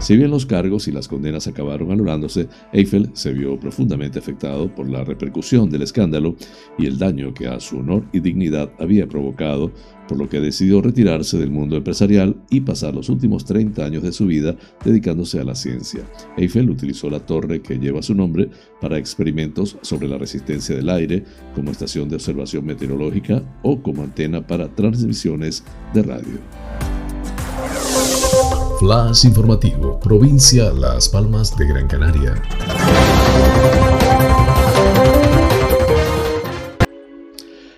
Si 0.00 0.16
bien 0.16 0.30
los 0.30 0.46
cargos 0.46 0.86
y 0.86 0.92
las 0.92 1.08
condenas 1.08 1.48
acabaron 1.48 1.90
anulándose, 1.90 2.48
Eiffel 2.72 3.10
se 3.14 3.32
vio 3.32 3.58
profundamente 3.58 4.20
afectado 4.20 4.72
por 4.72 4.88
la 4.88 5.02
repercusión 5.02 5.70
del 5.70 5.82
escándalo 5.82 6.36
y 6.78 6.86
el 6.86 6.98
daño 6.98 7.34
que 7.34 7.48
a 7.48 7.58
su 7.58 7.78
honor 7.78 8.04
y 8.12 8.20
dignidad 8.20 8.70
había 8.78 9.08
provocado, 9.08 9.72
por 10.08 10.18
lo 10.18 10.28
que 10.28 10.40
decidió 10.40 10.80
retirarse 10.80 11.38
del 11.38 11.50
mundo 11.50 11.76
empresarial 11.76 12.36
y 12.50 12.60
pasar 12.60 12.94
los 12.94 13.08
últimos 13.08 13.44
30 13.44 13.84
años 13.84 14.02
de 14.02 14.12
su 14.12 14.26
vida 14.26 14.56
dedicándose 14.84 15.40
a 15.40 15.44
la 15.44 15.54
ciencia. 15.54 16.02
Eiffel 16.36 16.70
utilizó 16.70 17.10
la 17.10 17.20
torre 17.20 17.62
que 17.62 17.78
lleva 17.78 18.02
su 18.02 18.14
nombre 18.14 18.48
para 18.80 18.98
experimentos 18.98 19.78
sobre 19.82 20.08
la 20.08 20.18
resistencia 20.18 20.76
del 20.76 20.88
aire, 20.88 21.24
como 21.54 21.70
estación 21.70 22.08
de 22.08 22.16
observación 22.16 22.64
meteorológica 22.64 23.42
o 23.62 23.80
como 23.82 24.02
antena 24.02 24.46
para 24.46 24.68
transmisiones 24.68 25.64
de 25.92 26.02
radio. 26.02 26.38
Flash 28.80 29.24
informativo, 29.24 30.00
provincia 30.00 30.72
Las 30.72 31.08
Palmas 31.08 31.56
de 31.56 31.66
Gran 31.66 31.86
Canaria. 31.86 32.34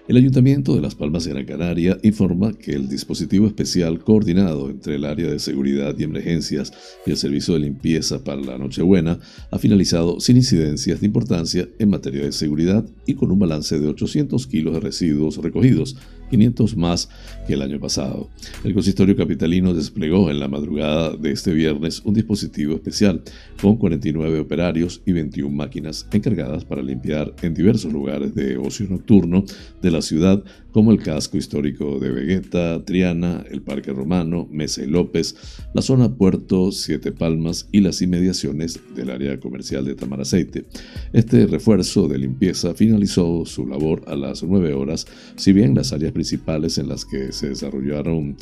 El 0.08 0.18
Ayuntamiento 0.18 0.76
de 0.76 0.80
Las 0.80 0.94
Palmas 0.94 1.24
de 1.24 1.32
Gran 1.32 1.46
Canaria 1.46 1.98
informa 2.04 2.52
que 2.52 2.70
el 2.70 2.88
dispositivo 2.88 3.48
especial 3.48 3.98
coordinado 3.98 4.70
entre 4.70 4.94
el 4.94 5.04
área 5.04 5.28
de 5.28 5.40
seguridad 5.40 5.96
y 5.98 6.04
emergencias 6.04 6.72
y 7.04 7.10
el 7.10 7.16
servicio 7.16 7.54
de 7.54 7.60
limpieza 7.60 8.22
para 8.22 8.40
la 8.40 8.56
Nochebuena 8.56 9.18
ha 9.50 9.58
finalizado 9.58 10.20
sin 10.20 10.36
incidencias 10.36 11.00
de 11.00 11.06
importancia 11.06 11.68
en 11.80 11.90
materia 11.90 12.22
de 12.22 12.30
seguridad 12.30 12.84
y 13.04 13.14
con 13.14 13.32
un 13.32 13.40
balance 13.40 13.80
de 13.80 13.88
800 13.88 14.46
kilos 14.46 14.74
de 14.74 14.80
residuos 14.80 15.38
recogidos, 15.38 15.96
500 16.30 16.76
más 16.76 17.08
que 17.46 17.54
el 17.54 17.62
año 17.62 17.78
pasado. 17.80 18.28
El 18.64 18.74
consistorio 18.74 19.16
capitalino 19.16 19.74
desplegó 19.74 20.30
en 20.30 20.40
la 20.40 20.48
madrugada 20.48 21.16
de 21.16 21.32
este 21.32 21.52
viernes 21.52 22.02
un 22.04 22.14
dispositivo 22.14 22.74
especial 22.74 23.22
con 23.60 23.76
49 23.76 24.40
operarios 24.40 25.02
y 25.06 25.12
21 25.12 25.54
máquinas 25.54 26.06
encargadas 26.12 26.64
para 26.64 26.82
limpiar 26.82 27.34
en 27.42 27.54
diversos 27.54 27.92
lugares 27.92 28.34
de 28.34 28.56
ocio 28.56 28.86
nocturno 28.88 29.44
de 29.82 29.90
la 29.90 30.02
ciudad 30.02 30.42
como 30.72 30.92
el 30.92 31.02
casco 31.02 31.38
histórico 31.38 31.98
de 31.98 32.10
Vegueta, 32.10 32.84
Triana, 32.84 33.42
el 33.50 33.62
Parque 33.62 33.94
Romano, 33.94 34.46
Mesa 34.50 34.84
y 34.84 34.86
López, 34.86 35.34
la 35.72 35.80
zona 35.80 36.14
Puerto 36.14 36.70
Siete 36.70 37.12
Palmas 37.12 37.66
y 37.72 37.80
las 37.80 38.02
inmediaciones 38.02 38.78
del 38.94 39.08
área 39.08 39.40
comercial 39.40 39.86
de 39.86 39.94
Tamaraceite. 39.94 40.66
Este 41.14 41.46
refuerzo 41.46 42.08
de 42.08 42.18
limpieza 42.18 42.74
finalizó 42.74 43.46
su 43.46 43.66
labor 43.66 44.02
a 44.06 44.16
las 44.16 44.42
9 44.42 44.74
horas, 44.74 45.06
si 45.36 45.54
bien 45.54 45.74
las 45.74 45.94
áreas 45.94 46.12
principales 46.16 46.78
en 46.78 46.88
las 46.88 47.04
que 47.04 47.30
se 47.30 47.50
desarrollaron 47.50 48.36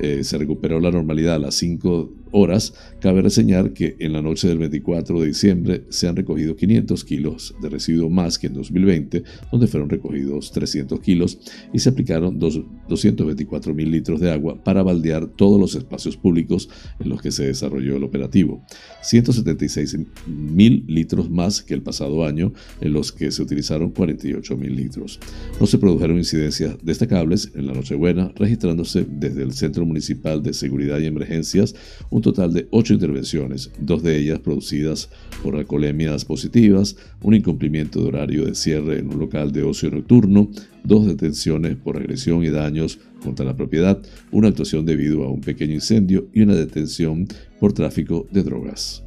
eh, 0.00 0.22
se 0.22 0.38
recuperó 0.38 0.78
la 0.78 0.92
normalidad 0.92 1.34
a 1.34 1.38
las 1.40 1.56
5 1.56 2.12
horas, 2.32 2.74
cabe 3.00 3.22
reseñar 3.22 3.72
que 3.72 3.96
en 3.98 4.12
la 4.12 4.22
noche 4.22 4.48
del 4.48 4.58
24 4.58 5.20
de 5.20 5.26
diciembre 5.26 5.84
se 5.88 6.08
han 6.08 6.16
recogido 6.16 6.56
500 6.56 7.04
kilos 7.04 7.54
de 7.60 7.68
residuo 7.68 8.10
más 8.10 8.38
que 8.38 8.46
en 8.46 8.54
2020, 8.54 9.22
donde 9.50 9.66
fueron 9.66 9.88
recogidos 9.88 10.52
300 10.52 11.00
kilos 11.00 11.38
y 11.72 11.78
se 11.78 11.88
aplicaron 11.88 12.38
224 12.38 13.74
mil 13.74 13.90
litros 13.90 14.20
de 14.20 14.30
agua 14.30 14.62
para 14.62 14.82
baldear 14.82 15.26
todos 15.26 15.60
los 15.60 15.74
espacios 15.74 16.16
públicos 16.16 16.68
en 16.98 17.08
los 17.08 17.20
que 17.20 17.30
se 17.30 17.46
desarrolló 17.46 17.96
el 17.96 18.04
operativo. 18.04 18.62
176 19.02 19.98
mil 20.26 20.84
litros 20.86 21.30
más 21.30 21.62
que 21.62 21.74
el 21.74 21.82
pasado 21.82 22.24
año, 22.24 22.52
en 22.80 22.92
los 22.92 23.12
que 23.12 23.30
se 23.30 23.42
utilizaron 23.42 23.90
48 23.90 24.56
mil 24.56 24.76
litros. 24.76 25.20
No 25.60 25.66
se 25.66 25.78
produjeron 25.78 26.18
incidencias 26.18 26.76
destacables 26.82 27.52
en 27.54 27.66
la 27.66 27.74
Nochebuena, 27.74 28.32
registrándose 28.36 29.06
desde 29.08 29.42
el 29.42 29.52
Centro 29.52 29.84
Municipal 29.84 30.42
de 30.42 30.52
Seguridad 30.52 30.98
y 30.98 31.06
Emergencias 31.06 31.74
un 32.16 32.22
total 32.22 32.50
de 32.50 32.66
ocho 32.70 32.94
intervenciones, 32.94 33.70
dos 33.78 34.02
de 34.02 34.18
ellas 34.18 34.40
producidas 34.40 35.10
por 35.42 35.54
alcoholemias 35.54 36.24
positivas, 36.24 36.96
un 37.20 37.34
incumplimiento 37.34 38.00
de 38.00 38.08
horario 38.08 38.46
de 38.46 38.54
cierre 38.54 39.00
en 39.00 39.12
un 39.12 39.18
local 39.18 39.52
de 39.52 39.62
ocio 39.62 39.90
nocturno, 39.90 40.48
dos 40.82 41.04
detenciones 41.04 41.76
por 41.76 41.98
agresión 41.98 42.42
y 42.42 42.48
daños 42.48 43.00
contra 43.22 43.44
la 43.44 43.54
propiedad, 43.54 44.00
una 44.32 44.48
actuación 44.48 44.86
debido 44.86 45.24
a 45.24 45.30
un 45.30 45.42
pequeño 45.42 45.74
incendio 45.74 46.26
y 46.32 46.40
una 46.40 46.54
detención 46.54 47.28
por 47.60 47.74
tráfico 47.74 48.26
de 48.30 48.42
drogas. 48.42 49.02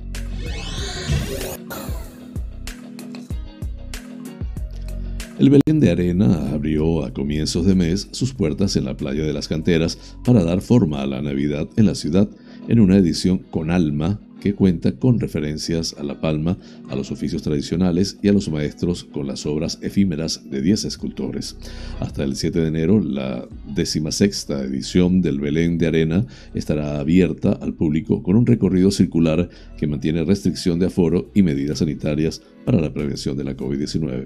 El 5.40 5.50
Belén 5.50 5.80
de 5.80 5.90
Arena 5.90 6.52
abrió 6.52 7.04
a 7.04 7.12
comienzos 7.12 7.66
de 7.66 7.74
mes 7.74 8.10
sus 8.12 8.36
puertas 8.36 8.76
en 8.76 8.86
la 8.86 8.98
playa 8.98 9.24
de 9.24 9.34
las 9.34 9.48
canteras 9.48 9.98
para 10.24 10.44
dar 10.44 10.62
forma 10.62 11.02
a 11.02 11.08
la 11.08 11.24
Navidad 11.24 11.68
en 11.76 11.88
la 11.88 11.96
ciudad 11.96 12.30
en 12.70 12.80
una 12.80 12.98
edición 12.98 13.40
con 13.40 13.72
alma 13.72 14.20
que 14.40 14.54
cuenta 14.54 14.94
con 14.94 15.20
referencias 15.20 15.96
a 15.98 16.04
La 16.04 16.20
Palma, 16.22 16.58
a 16.90 16.96
los 16.96 17.12
oficios 17.12 17.42
tradicionales 17.42 18.18
y 18.22 18.28
a 18.28 18.34
los 18.34 18.50
maestros 18.50 19.04
con 19.04 19.28
las 19.28 19.46
obras 19.46 19.80
efímeras 19.82 20.50
de 20.50 20.62
10 20.62 20.86
escultores. 20.86 21.58
Hasta 22.00 22.24
el 22.24 22.36
7 22.36 22.60
de 22.60 22.68
enero, 22.68 23.00
la 23.00 23.48
decimasexta 23.74 24.64
edición 24.64 25.22
del 25.22 25.40
Belén 25.40 25.78
de 25.78 25.88
Arena 25.88 26.26
estará 26.54 27.00
abierta 27.00 27.52
al 27.62 27.74
público 27.74 28.24
con 28.24 28.36
un 28.36 28.46
recorrido 28.46 28.92
circular 28.92 29.50
que 29.78 29.88
mantiene 29.88 30.24
restricción 30.24 30.80
de 30.80 30.88
aforo 30.88 31.32
y 31.34 31.44
medidas 31.44 31.80
sanitarias 31.80 32.42
para 32.66 32.82
la 32.82 32.94
prevención 32.94 33.36
de 33.36 33.44
la 33.44 33.58
COVID-19. 33.58 34.24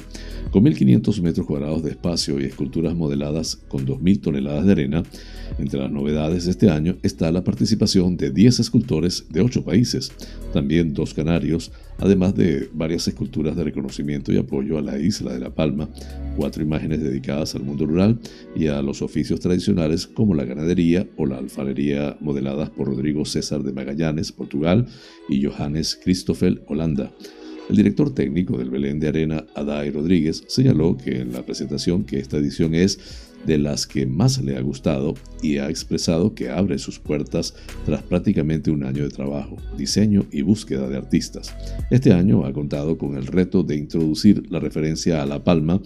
Con 0.51 0.65
1.500 0.65 1.21
metros 1.21 1.47
cuadrados 1.47 1.83
de 1.83 1.91
espacio 1.91 2.39
y 2.39 2.45
esculturas 2.45 2.95
modeladas 2.95 3.55
con 3.67 3.85
2.000 3.85 4.21
toneladas 4.21 4.65
de 4.65 4.71
arena, 4.73 5.03
entre 5.59 5.79
las 5.79 5.91
novedades 5.91 6.45
de 6.45 6.51
este 6.51 6.69
año 6.69 6.97
está 7.03 7.31
la 7.31 7.43
participación 7.43 8.17
de 8.17 8.31
10 8.31 8.59
escultores 8.59 9.25
de 9.29 9.41
8 9.41 9.63
países, 9.63 10.02
también 10.51 10.93
dos 10.93 11.13
canarios, 11.13 11.71
además 11.97 12.35
de 12.35 12.69
varias 12.73 13.07
esculturas 13.07 13.55
de 13.55 13.63
reconocimiento 13.63 14.31
y 14.31 14.37
apoyo 14.37 14.77
a 14.77 14.81
la 14.81 14.99
isla 14.99 15.33
de 15.33 15.39
La 15.39 15.49
Palma, 15.49 15.89
cuatro 16.35 16.63
imágenes 16.63 17.01
dedicadas 17.01 17.55
al 17.55 17.63
mundo 17.63 17.85
rural 17.85 18.19
y 18.55 18.67
a 18.67 18.81
los 18.81 19.01
oficios 19.01 19.39
tradicionales 19.39 20.07
como 20.07 20.35
la 20.35 20.45
ganadería 20.45 21.07
o 21.17 21.25
la 21.25 21.37
alfarería 21.37 22.17
modeladas 22.19 22.69
por 22.69 22.87
Rodrigo 22.87 23.25
César 23.25 23.63
de 23.63 23.73
Magallanes, 23.73 24.31
Portugal, 24.31 24.87
y 25.29 25.43
Johannes 25.43 25.99
Christoffel, 26.03 26.61
Holanda. 26.67 27.11
El 27.69 27.77
director 27.77 28.13
técnico 28.13 28.57
del 28.57 28.69
Belén 28.69 28.99
de 28.99 29.07
Arena, 29.07 29.45
Adai 29.55 29.89
Rodríguez, 29.89 30.43
señaló 30.47 30.97
que 30.97 31.21
en 31.21 31.31
la 31.31 31.45
presentación 31.45 32.03
que 32.03 32.19
esta 32.19 32.37
edición 32.37 32.75
es 32.75 33.31
de 33.45 33.57
las 33.57 33.87
que 33.87 34.05
más 34.05 34.41
le 34.41 34.57
ha 34.57 34.61
gustado 34.61 35.15
y 35.41 35.57
ha 35.57 35.69
expresado 35.69 36.33
que 36.33 36.49
abre 36.49 36.77
sus 36.79 36.99
puertas 36.99 37.53
tras 37.85 38.01
prácticamente 38.03 38.71
un 38.71 38.83
año 38.83 39.03
de 39.03 39.09
trabajo, 39.09 39.57
diseño 39.77 40.25
y 40.31 40.41
búsqueda 40.41 40.87
de 40.87 40.97
artistas. 40.97 41.53
Este 41.91 42.13
año 42.13 42.45
ha 42.45 42.53
contado 42.53 42.97
con 42.97 43.15
el 43.15 43.27
reto 43.27 43.63
de 43.63 43.75
introducir 43.75 44.49
la 44.51 44.59
referencia 44.59 45.21
a 45.21 45.25
La 45.25 45.43
Palma 45.43 45.81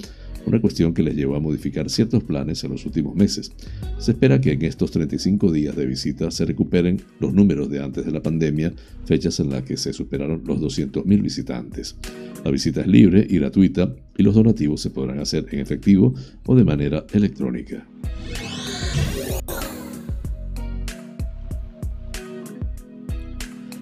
una 0.48 0.62
cuestión 0.62 0.94
que 0.94 1.04
les 1.04 1.16
llevó 1.16 1.36
a 1.36 1.40
modificar 1.40 1.90
ciertos 1.90 2.24
planes 2.24 2.64
en 2.64 2.72
los 2.72 2.86
últimos 2.86 3.16
meses. 3.16 3.52
Se 3.98 4.12
espera 4.12 4.40
que 4.40 4.54
en 4.54 4.64
estos 4.64 4.92
35 4.92 5.52
días 5.52 5.76
de 5.76 5.86
visita 5.86 6.32
se 6.32 6.46
recuperen 6.46 7.02
los 7.20 7.34
números 7.34 7.70
de 7.70 7.84
antes 7.84 8.06
de 8.06 8.12
la 8.12 8.22
pandemia, 8.22 8.74
fechas 9.06 9.40
en 9.42 9.50
las 9.50 9.64
que 9.64 9.76
se 9.76 9.92
superaron 9.92 10.44
los 10.46 10.60
200.000 10.60 11.22
visitantes. 11.22 11.98
La 12.46 12.52
visita 12.52 12.82
es 12.82 12.88
libre 12.88 13.28
y 13.30 13.40
gratuita 13.40 13.94
y 14.18 14.24
los 14.24 14.36
donativos 14.36 14.82
se 14.82 14.90
podrán 14.90 15.20
hacer 15.20 15.46
en 15.52 15.60
efectivo 15.60 16.14
o 16.46 16.56
de 16.56 16.64
manera 16.64 17.06
electrónica. 17.12 17.86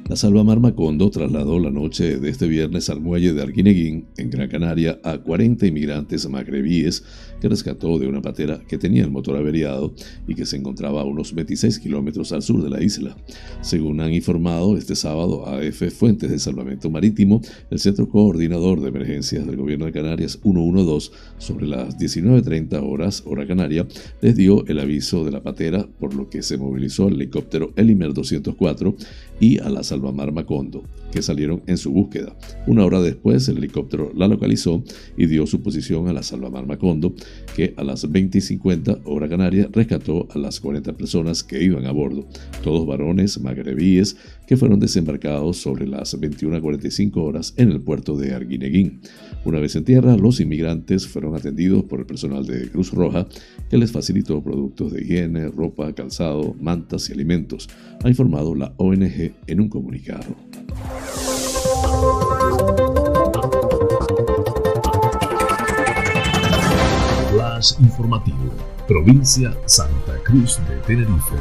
La 0.08 0.16
Salvamar 0.16 0.60
Macondo 0.60 1.10
trasladó 1.10 1.58
la 1.58 1.72
noche 1.72 2.20
de 2.20 2.30
este 2.30 2.48
viernes 2.48 2.92
al 2.92 3.02
muelle 3.02 3.34
de 3.34 3.42
Arguineguín, 3.42 4.06
en 4.18 4.30
Gran 4.30 4.48
Canaria, 4.48 5.00
a 5.04 5.18
40 5.18 5.66
inmigrantes 5.66 6.30
magrebíes 6.30 7.04
que 7.42 7.50
rescató 7.50 7.98
de 7.98 8.08
una 8.08 8.22
patera 8.22 8.62
que 8.68 8.78
tenía 8.78 9.04
el 9.04 9.10
motor 9.10 9.36
averiado 9.36 9.96
y 10.28 10.36
que 10.36 10.46
se 10.46 10.58
encontraba 10.58 11.02
a 11.02 11.06
unos 11.06 11.34
26 11.34 11.80
kilómetros 11.80 12.32
al 12.34 12.44
sur 12.44 12.64
de 12.64 12.70
la 12.70 12.84
isla. 12.84 13.18
Según 13.62 14.00
han 14.00 14.14
informado 14.14 14.78
este 14.78 14.96
sábado 14.96 15.48
AF 15.48 15.92
Fuentes 15.92 16.30
de 16.30 16.38
Salvamento 16.38 16.92
Marítimo, 16.92 17.42
el 17.72 17.80
Centro 17.80 18.08
Coordinador 18.08 18.82
de 18.82 18.90
Emergencias 18.90 19.48
del 19.48 19.58
Gobierno 19.58 19.86
de 19.88 19.92
Canarias 19.92 20.40
112, 20.44 21.12
sobre 21.40 21.66
las 21.66 21.98
19.30 21.98 22.80
horas, 22.88 23.24
hora 23.26 23.48
canaria, 23.48 23.88
les 24.22 24.36
dio 24.36 24.68
el 24.68 24.80
aviso 24.80 25.26
de 25.26 25.32
la 25.32 25.42
patera, 25.42 25.88
por 26.00 26.14
lo 26.14 26.30
que 26.30 26.44
se 26.44 26.58
movilizó 26.58 27.08
el 27.08 27.16
helicóptero 27.16 27.74
Elimer 27.76 28.14
204 28.14 28.96
y 29.40 29.58
a 29.58 29.70
la 29.70 29.84
Salvamar 29.96 30.34
Macondo, 30.34 30.84
que 31.12 31.22
salieron 31.22 31.64
en 31.68 31.78
su 31.78 31.90
búsqueda. 31.90 32.36
Una 32.68 32.84
hora 32.84 33.02
después, 33.02 33.48
el 33.48 33.60
helicóptero 33.60 34.12
la 34.14 34.28
localizó 34.28 34.84
y 35.16 35.28
dio 35.28 35.48
su 35.48 35.62
posición 35.62 36.10
a 36.10 36.14
la 36.14 36.22
Salvamar 36.22 36.68
Macondo, 36.68 37.16
que 37.56 37.74
a 37.78 37.84
las 37.84 38.10
20.50 38.10 39.04
hora 39.06 39.30
canaria 39.30 39.70
rescató 39.72 40.28
a 40.32 40.38
las 40.38 40.60
40 40.60 40.98
personas 40.98 41.44
que 41.44 41.64
iban 41.64 41.86
a 41.86 41.92
bordo, 41.92 42.28
todos 42.62 42.86
varones 42.86 43.40
magrebíes 43.40 44.18
que 44.48 44.58
fueron 44.58 44.80
desembarcados 44.80 45.58
sobre 45.58 45.88
las 45.88 46.20
21.45 46.20 47.16
horas 47.16 47.54
en 47.56 47.72
el 47.72 47.80
puerto 47.80 48.18
de 48.18 48.34
Arguineguín. 48.34 49.00
Una 49.46 49.60
vez 49.60 49.76
en 49.76 49.86
tierra, 49.86 50.18
los 50.18 50.42
inmigrantes 50.42 51.08
fueron 51.08 51.36
atendidos 51.36 51.86
por 51.86 52.02
el 52.02 52.06
personal 52.06 52.46
de 52.46 52.70
Cruz 52.70 52.92
Roja, 52.92 53.28
que 53.70 53.78
les 53.78 53.92
facilitó 53.92 54.44
productos 54.44 54.92
de 54.92 55.04
higiene, 55.04 55.48
ropa, 55.48 55.94
calzado, 55.94 56.54
mantas 56.60 57.10
y 57.10 57.14
alimentos, 57.14 57.70
ha 58.04 58.10
informado 58.10 58.54
la 58.54 58.74
ONG 58.78 59.34
en 59.48 59.60
un 59.62 59.70
comunicado. 59.70 59.85
Informativo, 67.80 68.54
provincia 68.88 69.56
Santa 69.66 70.18
Cruz 70.24 70.60
de 70.68 70.76
Tenerife. 70.86 71.36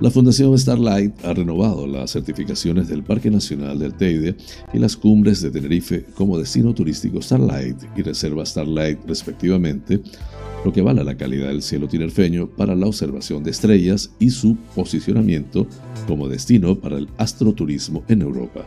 La 0.00 0.10
Fundación 0.10 0.56
Starlight 0.56 1.24
ha 1.24 1.34
renovado 1.34 1.86
las 1.86 2.12
certificaciones 2.12 2.88
del 2.88 3.02
Parque 3.02 3.30
Nacional 3.30 3.78
del 3.78 3.94
Teide 3.94 4.36
y 4.72 4.78
las 4.78 4.96
cumbres 4.96 5.40
de 5.40 5.50
Tenerife 5.50 6.04
como 6.14 6.38
destino 6.38 6.72
turístico 6.72 7.20
Starlight 7.20 7.76
y 7.96 8.02
reserva 8.02 8.46
Starlight 8.46 9.00
respectivamente, 9.06 10.00
lo 10.64 10.72
que 10.72 10.82
vale 10.82 11.04
la 11.04 11.16
calidad 11.16 11.48
del 11.48 11.62
cielo 11.62 11.88
tinerfeño 11.88 12.48
para 12.48 12.74
la 12.74 12.86
observación 12.86 13.42
de 13.42 13.50
estrellas 13.50 14.10
y 14.18 14.30
su 14.30 14.56
posicionamiento 14.74 15.66
como 16.06 16.28
destino 16.28 16.74
para 16.76 16.98
el 16.98 17.08
astroturismo 17.18 18.04
en 18.08 18.22
Europa. 18.22 18.66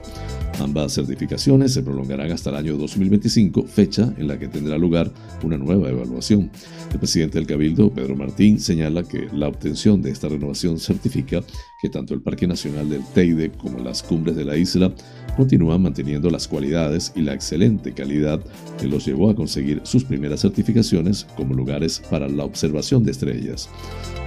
Ambas 0.62 0.94
certificaciones 0.94 1.74
se 1.74 1.82
prolongarán 1.82 2.32
hasta 2.32 2.52
el 2.52 2.56
año 2.56 2.78
2025, 2.78 3.64
fecha 3.64 4.14
en 4.18 4.28
la 4.28 4.38
que 4.38 4.48
tendrá 4.48 4.78
lugar 4.78 5.12
una 5.44 5.58
nueva 5.58 5.90
evaluación. 5.90 6.52
El 6.92 7.00
presidente 7.00 7.40
del 7.40 7.48
Cabildo, 7.48 7.92
Pedro 7.92 8.16
Martín, 8.16 8.60
señala 8.60 9.02
que 9.02 9.28
la 9.34 9.48
obtención 9.48 10.04
de 10.04 10.12
esta 10.12 10.30
renovación 10.30 10.78
certifica 10.78 11.42
que 11.82 11.90
tanto 11.90 12.14
el 12.14 12.22
Parque 12.22 12.46
Nacional 12.46 12.90
del 12.90 13.04
Teide 13.16 13.52
como 13.52 13.80
las 13.80 14.04
cumbres 14.04 14.36
de 14.36 14.46
la 14.46 14.56
isla 14.56 14.94
continúan 15.36 15.82
manteniendo 15.82 16.30
las 16.30 16.48
cualidades 16.48 17.12
y 17.16 17.22
la 17.22 17.34
excelente 17.34 17.94
calidad 17.94 18.40
que 18.80 18.88
los 18.88 19.06
llevó 19.06 19.32
a 19.32 19.36
conseguir 19.36 19.82
sus 19.84 20.04
primeras 20.04 20.42
certificaciones 20.42 21.26
como 21.36 21.56
lugares 21.56 22.04
para 22.12 22.28
la 22.28 22.44
observación 22.44 23.04
de 23.04 23.12
estrellas. 23.12 23.68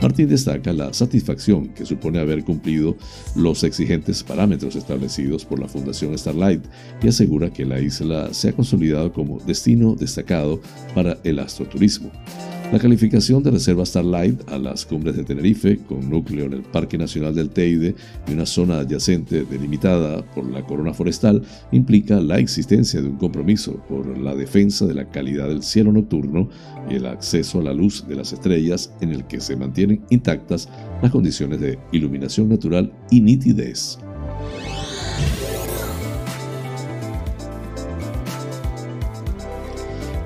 Martín 0.03 0.29
destaca 0.29 0.73
la 0.73 0.93
satisfacción 0.93 1.69
que 1.69 1.87
supone 1.87 2.19
haber 2.19 2.43
cumplido 2.43 2.97
los 3.37 3.63
exigentes 3.63 4.25
parámetros 4.25 4.75
establecidos 4.75 5.45
por 5.45 5.61
la 5.61 5.69
Fundación 5.69 6.13
Starlight 6.25 6.65
y 7.03 7.09
asegura 7.09 7.53
que 7.53 7.67
la 7.67 7.81
isla 7.81 8.33
se 8.33 8.49
ha 8.49 8.53
consolidado 8.53 9.13
como 9.13 9.39
destino 9.41 9.95
destacado 9.95 10.61
para 10.95 11.19
el 11.23 11.39
astroturismo. 11.39 12.11
La 12.73 12.79
calificación 12.81 13.43
de 13.43 13.53
reserva 13.53 13.85
Starlight 13.85 14.51
a 14.51 14.59
las 14.59 14.85
cumbres 14.87 15.17
de 15.17 15.23
Tenerife, 15.23 15.79
con 15.87 16.09
núcleo 16.09 16.47
en 16.47 16.55
el 16.55 16.63
Parque 16.63 16.99
Nacional 16.99 17.35
del 17.35 17.51
Teide 17.51 17.95
y 18.27 18.33
una 18.33 18.47
zona 18.47 18.81
adyacente 18.81 19.45
delimitada 19.45 20.25
por 20.35 20.51
la 20.51 20.65
corona 20.65 20.93
forestal, 20.93 21.43
implica 21.73 22.21
la 22.21 22.39
existencia 22.39 23.01
de 23.01 23.09
un 23.09 23.17
compromiso 23.17 23.77
por 23.89 24.19
la 24.19 24.35
defensa 24.35 24.87
de 24.87 24.95
la 24.95 25.09
calidad 25.09 25.49
del 25.49 25.63
cielo 25.63 25.93
nocturno 25.93 26.49
y 26.91 26.95
el 26.95 27.07
acceso 27.07 27.61
a 27.61 27.65
la 27.65 27.75
luz 27.75 28.09
de 28.09 28.17
las 28.17 28.33
estrellas 28.33 28.93
en 29.01 29.13
el 29.13 29.25
que 29.27 29.41
se 29.41 29.57
mantienen 29.57 30.03
intactas 30.11 30.69
las 31.03 31.13
condiciones 31.13 31.61
de 31.61 31.79
iluminación 31.93 32.49
natural 32.49 32.93
y 33.11 33.21
nitidez. 33.21 33.99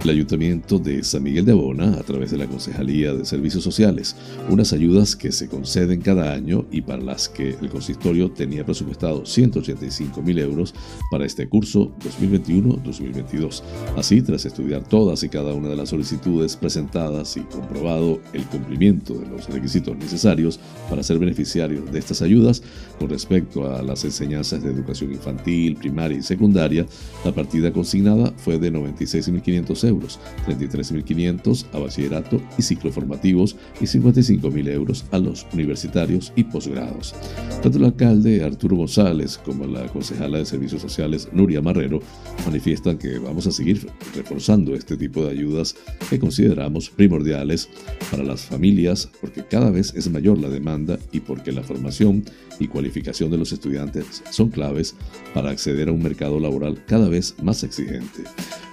El 0.09 0.15
Ayuntamiento 0.15 0.79
de 0.79 1.05
San 1.05 1.23
Miguel 1.23 1.45
de 1.45 1.53
Abona, 1.53 1.93
a 1.93 2.03
través 2.03 2.31
de 2.31 2.39
la 2.39 2.47
Concejalía 2.47 3.13
de 3.13 3.27
Servicios 3.27 3.63
Sociales, 3.63 4.17
unas 4.49 4.73
ayudas 4.73 5.15
que 5.15 5.33
se 5.33 5.49
conceden 5.49 6.01
cada 6.01 6.33
año 6.33 6.65
y 6.71 6.81
para 6.81 7.03
las 7.03 7.29
que 7.29 7.51
el 7.61 7.69
consistorio 7.69 8.31
tenía 8.31 8.65
presupuestado 8.65 9.27
185 9.27 10.23
mil 10.23 10.39
euros 10.39 10.75
para 11.11 11.27
este 11.27 11.47
curso 11.49 11.93
2021-2022. 12.01 13.63
Así, 13.97 14.23
tras 14.23 14.47
estudiar 14.47 14.83
todas 14.89 15.23
y 15.25 15.29
cada 15.29 15.53
una 15.53 15.69
de 15.69 15.77
las 15.77 15.91
solicitudes 15.91 16.57
presentadas 16.57 17.37
y 17.37 17.41
comprobado 17.41 18.21
el 18.33 18.45
cumplimiento 18.45 19.13
de 19.15 19.27
los 19.27 19.47
requisitos 19.51 19.95
necesarios 19.97 20.59
para 20.89 21.03
ser 21.03 21.19
beneficiario 21.19 21.83
de 21.83 21.99
estas 21.99 22.23
ayudas, 22.23 22.63
con 22.99 23.11
respecto 23.11 23.71
a 23.71 23.83
las 23.83 24.05
enseñanzas 24.05 24.63
de 24.63 24.71
educación 24.71 25.13
infantil, 25.13 25.77
primaria 25.77 26.19
y 26.19 26.23
secundaria, 26.23 26.87
la 27.27 27.33
partida 27.33 27.73
consignada 27.73 28.33
fue 28.39 28.59
de 28.59 28.73
96.500 28.73 29.89
euros, 29.89 29.97
33.500 30.46 31.66
a 31.72 31.78
bachillerato 31.78 32.40
y 32.57 32.62
ciclo 32.62 32.92
formativos 32.92 33.57
y 33.80 33.84
55.000 33.84 34.68
euros 34.68 35.05
a 35.11 35.18
los 35.18 35.46
universitarios 35.53 36.32
y 36.36 36.44
posgrados. 36.44 37.14
Tanto 37.62 37.78
el 37.78 37.84
alcalde 37.84 38.44
Arturo 38.44 38.76
González 38.76 39.38
como 39.38 39.66
la 39.66 39.86
concejala 39.88 40.38
de 40.38 40.46
Servicios 40.46 40.82
Sociales 40.82 41.28
Nuria 41.32 41.61
Marrero 41.61 42.01
manifiestan 42.44 42.99
que 42.99 43.18
vamos 43.18 43.46
a 43.46 43.53
seguir 43.53 43.88
reforzando 44.14 44.74
este 44.74 44.96
tipo 44.96 45.24
de 45.24 45.30
ayudas 45.30 45.74
que 46.09 46.18
consideramos 46.18 46.90
primordiales 46.90 47.68
para 48.11 48.22
las 48.22 48.42
familias 48.42 49.09
porque 49.20 49.44
cada 49.44 49.70
vez 49.70 49.92
es 49.94 50.11
mayor 50.11 50.38
la 50.38 50.49
demanda 50.49 50.99
y 51.12 51.20
porque 51.20 51.53
la 51.53 51.62
formación 51.62 52.24
y 52.59 52.68
cualificación 52.68 53.30
de 53.30 53.38
los 53.38 53.53
estudiantes 53.53 54.22
son 54.30 54.51
claves 54.51 54.94
para 55.34 55.51
acceder 55.51 55.88
a 55.88 55.92
un 55.92 56.03
mercado 56.03 56.40
laboral 56.40 56.82
cada 56.86 57.09
vez 57.09 57.34
más 57.42 57.62
exigente. 57.62 58.24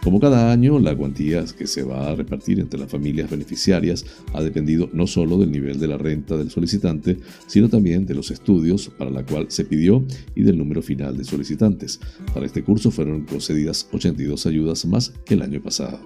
Como 0.04 0.20
cada 0.20 0.52
año, 0.52 0.80
la 0.80 0.94
que 1.14 1.68
se 1.68 1.84
va 1.84 2.10
a 2.10 2.16
repartir 2.16 2.60
entre 2.60 2.80
las 2.80 2.90
familias 2.90 3.30
beneficiarias 3.30 4.06
ha 4.34 4.42
dependido 4.42 4.90
no 4.94 5.08
solo 5.08 5.38
del 5.38 5.52
nivel 5.52 5.80
de 5.80 5.88
la 5.88 5.98
renta 5.98 6.36
del 6.38 6.50
solicitante, 6.50 7.18
sino 7.48 7.70
también 7.70 8.06
de 8.06 8.16
los 8.16 8.32
estudios 8.32 8.90
para 8.98 9.12
la 9.12 9.26
cual 9.26 9.48
se 9.50 9.66
pidió 9.66 10.04
y 10.36 10.44
del 10.44 10.58
número 10.58 10.82
final 10.82 11.18
de 11.18 11.24
solicitantes. 11.24 12.00
Para 12.34 12.46
este 12.46 12.64
curso 12.64 12.92
fueron 12.92 13.26
concedidas 13.26 13.88
82 13.92 14.46
ayudas 14.46 14.86
más 14.86 15.14
que 15.26 15.36
el 15.36 15.42
año 15.42 15.62
pasado. 15.62 16.00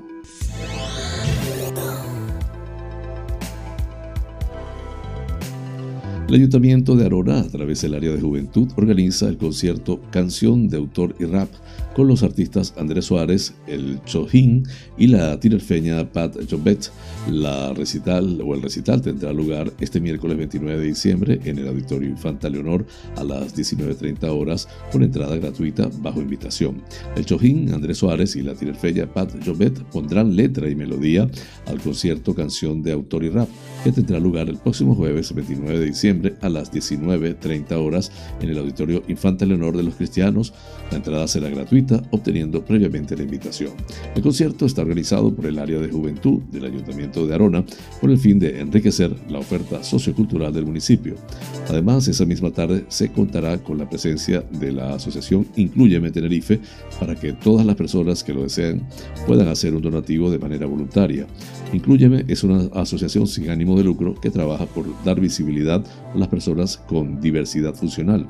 El 6.27 6.35
Ayuntamiento 6.35 6.95
de 6.95 7.07
Arona, 7.07 7.39
a 7.39 7.47
través 7.47 7.81
del 7.81 7.95
área 7.95 8.11
de 8.11 8.21
juventud, 8.21 8.67
organiza 8.75 9.27
el 9.27 9.37
concierto 9.37 9.99
Canción 10.11 10.67
de 10.69 10.77
Autor 10.77 11.15
y 11.19 11.25
Rap 11.25 11.49
con 11.95 12.07
los 12.07 12.23
artistas 12.23 12.73
Andrés 12.77 13.05
Suárez, 13.05 13.53
el 13.67 13.99
Chojín 14.05 14.67
y 14.97 15.07
la 15.07 15.39
tinerfeña 15.39 16.11
Pat 16.11 16.35
Jobet. 16.49 16.91
La 17.29 17.73
recital 17.73 18.41
o 18.41 18.55
el 18.55 18.61
recital 18.61 19.01
tendrá 19.01 19.33
lugar 19.33 19.71
este 19.79 19.99
miércoles 19.99 20.37
29 20.37 20.79
de 20.79 20.87
diciembre 20.87 21.39
en 21.43 21.59
el 21.59 21.67
Auditorio 21.67 22.09
Infanta 22.09 22.49
Leonor 22.49 22.85
a 23.15 23.23
las 23.23 23.55
19.30 23.55 24.23
horas 24.29 24.67
con 24.91 25.03
entrada 25.03 25.35
gratuita 25.35 25.89
bajo 25.99 26.21
invitación. 26.21 26.81
El 27.15 27.25
Chojín, 27.25 27.73
Andrés 27.73 27.97
Suárez 27.97 28.35
y 28.35 28.41
la 28.41 28.55
tinerfeña 28.55 29.11
Pat 29.11 29.31
Jobet 29.45 29.83
pondrán 29.91 30.35
letra 30.35 30.69
y 30.69 30.75
melodía 30.75 31.29
al 31.65 31.79
concierto 31.79 32.33
Canción 32.33 32.81
de 32.81 32.91
Autor 32.93 33.23
y 33.23 33.29
Rap 33.29 33.49
que 33.83 33.91
tendrá 33.91 34.19
lugar 34.19 34.49
el 34.49 34.57
próximo 34.57 34.95
jueves 34.95 35.33
29 35.33 35.79
de 35.79 35.85
diciembre 35.85 36.35
a 36.41 36.49
las 36.49 36.71
19.30 36.71 37.71
horas 37.73 38.11
en 38.41 38.49
el 38.49 38.57
Auditorio 38.57 39.03
Infanta 39.07 39.45
Leonor 39.45 39.77
de 39.77 39.83
los 39.83 39.95
Cristianos. 39.95 40.53
La 40.91 40.97
entrada 40.97 41.27
será 41.27 41.49
gratuita, 41.49 41.78
obteniendo 42.11 42.63
previamente 42.63 43.15
la 43.15 43.23
invitación. 43.23 43.71
El 44.15 44.21
concierto 44.21 44.65
está 44.65 44.81
organizado 44.81 45.33
por 45.33 45.45
el 45.45 45.59
área 45.59 45.79
de 45.79 45.89
juventud 45.89 46.41
del 46.51 46.65
Ayuntamiento 46.65 47.25
de 47.25 47.35
Arona 47.35 47.63
con 47.99 48.11
el 48.11 48.17
fin 48.17 48.39
de 48.39 48.59
enriquecer 48.59 49.15
la 49.29 49.39
oferta 49.39 49.83
sociocultural 49.83 50.53
del 50.53 50.65
municipio. 50.65 51.15
Además, 51.67 52.07
esa 52.07 52.25
misma 52.25 52.51
tarde 52.51 52.85
se 52.87 53.09
contará 53.09 53.57
con 53.57 53.77
la 53.77 53.89
presencia 53.89 54.43
de 54.59 54.71
la 54.71 54.95
asociación 54.95 55.45
Incluyeme 55.55 56.11
Tenerife 56.11 56.59
para 56.99 57.15
que 57.15 57.33
todas 57.33 57.65
las 57.65 57.75
personas 57.75 58.23
que 58.23 58.33
lo 58.33 58.43
deseen 58.43 58.81
puedan 59.27 59.47
hacer 59.47 59.75
un 59.75 59.81
donativo 59.81 60.31
de 60.31 60.39
manera 60.39 60.65
voluntaria. 60.65 61.27
Incluyeme 61.73 62.25
es 62.27 62.43
una 62.43 62.69
asociación 62.73 63.27
sin 63.27 63.49
ánimo 63.49 63.77
de 63.77 63.83
lucro 63.83 64.15
que 64.19 64.31
trabaja 64.31 64.65
por 64.65 64.85
dar 65.03 65.19
visibilidad 65.19 65.83
las 66.15 66.27
personas 66.27 66.77
con 66.77 67.19
diversidad 67.19 67.73
funcional. 67.73 68.27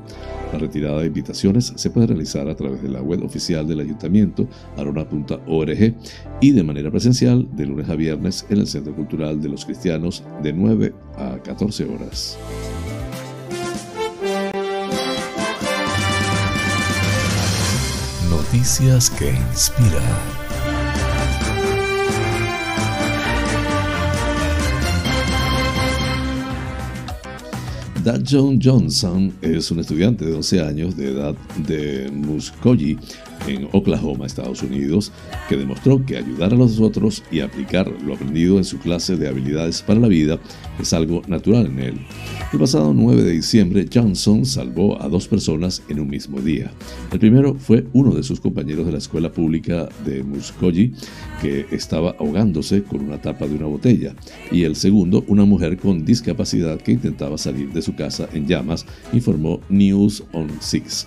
La 0.52 0.58
retirada 0.58 1.00
de 1.00 1.06
invitaciones 1.06 1.72
se 1.74 1.90
puede 1.90 2.08
realizar 2.08 2.48
a 2.48 2.54
través 2.54 2.82
de 2.82 2.88
la 2.88 3.02
web 3.02 3.24
oficial 3.24 3.66
del 3.66 3.80
ayuntamiento, 3.80 4.48
arona.org, 4.76 5.94
y 6.40 6.52
de 6.52 6.62
manera 6.62 6.90
presencial 6.90 7.48
de 7.56 7.66
lunes 7.66 7.88
a 7.88 7.94
viernes 7.94 8.46
en 8.50 8.58
el 8.58 8.66
Centro 8.66 8.94
Cultural 8.94 9.40
de 9.40 9.48
los 9.48 9.64
Cristianos 9.64 10.24
de 10.42 10.52
9 10.52 10.94
a 11.16 11.38
14 11.42 11.84
horas. 11.84 12.38
Noticias 18.28 19.10
que 19.10 19.30
inspiran. 19.30 20.49
John 28.26 28.58
Johnson 28.62 29.32
es 29.42 29.70
un 29.70 29.80
estudiante 29.80 30.24
de 30.24 30.32
12 30.32 30.60
años 30.62 30.96
de 30.96 31.12
edad 31.12 31.34
de 31.66 32.10
Muskogee 32.10 32.96
en 33.46 33.68
Oklahoma, 33.72 34.26
Estados 34.26 34.62
Unidos, 34.62 35.12
que 35.48 35.56
demostró 35.56 36.04
que 36.04 36.16
ayudar 36.16 36.52
a 36.52 36.56
los 36.56 36.80
otros 36.80 37.22
y 37.30 37.40
aplicar 37.40 37.90
lo 38.04 38.14
aprendido 38.14 38.58
en 38.58 38.64
su 38.64 38.78
clase 38.78 39.16
de 39.16 39.28
habilidades 39.28 39.82
para 39.82 40.00
la 40.00 40.08
vida 40.08 40.38
es 40.78 40.92
algo 40.92 41.22
natural 41.26 41.66
en 41.66 41.78
él. 41.78 41.94
El 42.52 42.58
pasado 42.58 42.92
9 42.94 43.22
de 43.22 43.32
diciembre, 43.32 43.86
Johnson 43.92 44.44
salvó 44.44 45.00
a 45.00 45.08
dos 45.08 45.28
personas 45.28 45.82
en 45.88 46.00
un 46.00 46.08
mismo 46.08 46.40
día. 46.40 46.72
El 47.12 47.18
primero 47.18 47.54
fue 47.54 47.86
uno 47.92 48.14
de 48.14 48.22
sus 48.22 48.40
compañeros 48.40 48.86
de 48.86 48.92
la 48.92 48.98
escuela 48.98 49.30
pública 49.30 49.88
de 50.04 50.22
Muskogee, 50.22 50.92
que 51.40 51.66
estaba 51.70 52.16
ahogándose 52.18 52.82
con 52.82 53.02
una 53.02 53.20
tapa 53.20 53.46
de 53.46 53.54
una 53.54 53.66
botella, 53.66 54.14
y 54.50 54.64
el 54.64 54.76
segundo, 54.76 55.24
una 55.28 55.44
mujer 55.44 55.76
con 55.76 56.04
discapacidad 56.04 56.80
que 56.80 56.92
intentaba 56.92 57.38
salir 57.38 57.72
de 57.72 57.82
su 57.82 57.94
casa 57.94 58.28
en 58.32 58.46
llamas, 58.46 58.86
informó 59.12 59.60
News 59.68 60.24
on 60.32 60.50
Six. 60.60 61.06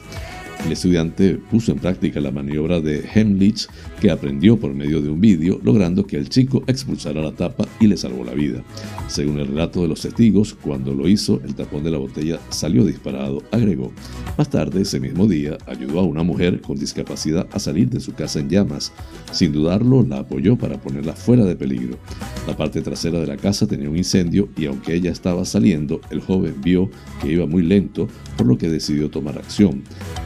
El 0.66 0.72
estudiante 0.72 1.40
puso 1.52 1.74
en 1.74 1.80
práctica 1.80 2.22
la 2.22 2.32
maniobra 2.32 2.80
de 2.80 3.04
Hemlich 3.14 3.68
que 4.04 4.12
aprendió 4.12 4.58
por 4.58 4.74
medio 4.74 5.02
de 5.02 5.10
un 5.10 5.22
vídeo, 5.22 5.62
logrando 5.64 6.06
que 6.06 6.18
el 6.18 6.28
chico 6.28 6.62
expulsara 6.68 7.22
la 7.22 7.32
tapa 7.32 7.66
y 7.80 7.88
le 7.88 7.96
salvó 7.96 8.26
la 8.26 8.34
vida. 8.34 8.62
Según 9.08 9.40
el 9.40 9.48
relato 9.48 9.82
de 9.82 9.88
los 9.88 10.02
testigos, 10.02 10.56
cuando 10.56 10.94
lo 10.94 11.08
hizo, 11.08 11.40
el 11.46 11.56
tapón 11.56 11.86
de 11.86 11.92
la 11.92 12.00
botella 12.00 12.38
salió 12.50 12.84
disparado, 12.84 13.42
agregó. 13.50 13.94
Más 14.38 14.50
tarde, 14.50 14.82
ese 14.82 15.00
mismo 15.00 15.26
día, 15.26 15.58
ayudó 15.68 16.02
a 16.02 16.04
una 16.04 16.22
mujer 16.22 16.60
con 16.60 16.78
discapacidad 16.78 17.48
a 17.54 17.60
salir 17.60 17.90
de 17.90 18.02
su 18.02 18.12
casa 18.14 18.40
en 18.40 18.50
llamas. 18.50 18.92
Sin 19.32 19.54
dudarlo, 19.54 20.04
la 20.04 20.18
apoyó 20.18 20.58
para 20.58 20.82
ponerla 20.82 21.14
fuera 21.14 21.46
de 21.46 21.56
peligro. 21.56 21.98
La 22.46 22.58
parte 22.58 22.82
trasera 22.82 23.22
de 23.22 23.28
la 23.28 23.38
casa 23.38 23.68
tenía 23.68 23.90
un 23.90 23.96
incendio 23.96 24.50
y 24.58 24.66
aunque 24.66 24.96
ella 24.96 25.12
estaba 25.12 25.46
saliendo, 25.46 26.02
el 26.10 26.20
joven 26.20 26.56
vio 26.62 26.90
que 27.22 27.32
iba 27.32 27.46
muy 27.46 27.64
lento, 27.64 28.10
por 28.36 28.48
lo 28.48 28.58
que 28.58 28.68
decidió 28.68 29.10
tomar 29.10 29.38
acción. 29.38 29.82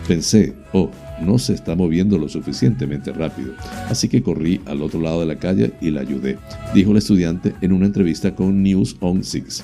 Pensé, 0.08 0.56
oh, 0.74 0.90
no 1.22 1.38
se 1.40 1.54
está 1.54 1.76
moviendo 1.76 2.18
lo 2.18 2.30
suficientemente 2.30 3.12
rápido, 3.12 3.54
así 3.90 4.08
que 4.08 4.22
corrí 4.22 4.62
al 4.66 4.82
otro 4.82 5.02
lado 5.02 5.20
de 5.22 5.26
la 5.26 5.38
calle 5.38 5.74
y 5.82 5.92
la 5.92 6.02
ayudé, 6.02 6.38
dijo 6.74 6.92
el 6.92 6.98
estudiante 6.98 7.54
en 7.62 7.74
una 7.74 7.86
entrevista 7.86 8.36
con 8.36 8.64
News 8.64 8.98
on 9.00 9.24
Six. 9.24 9.64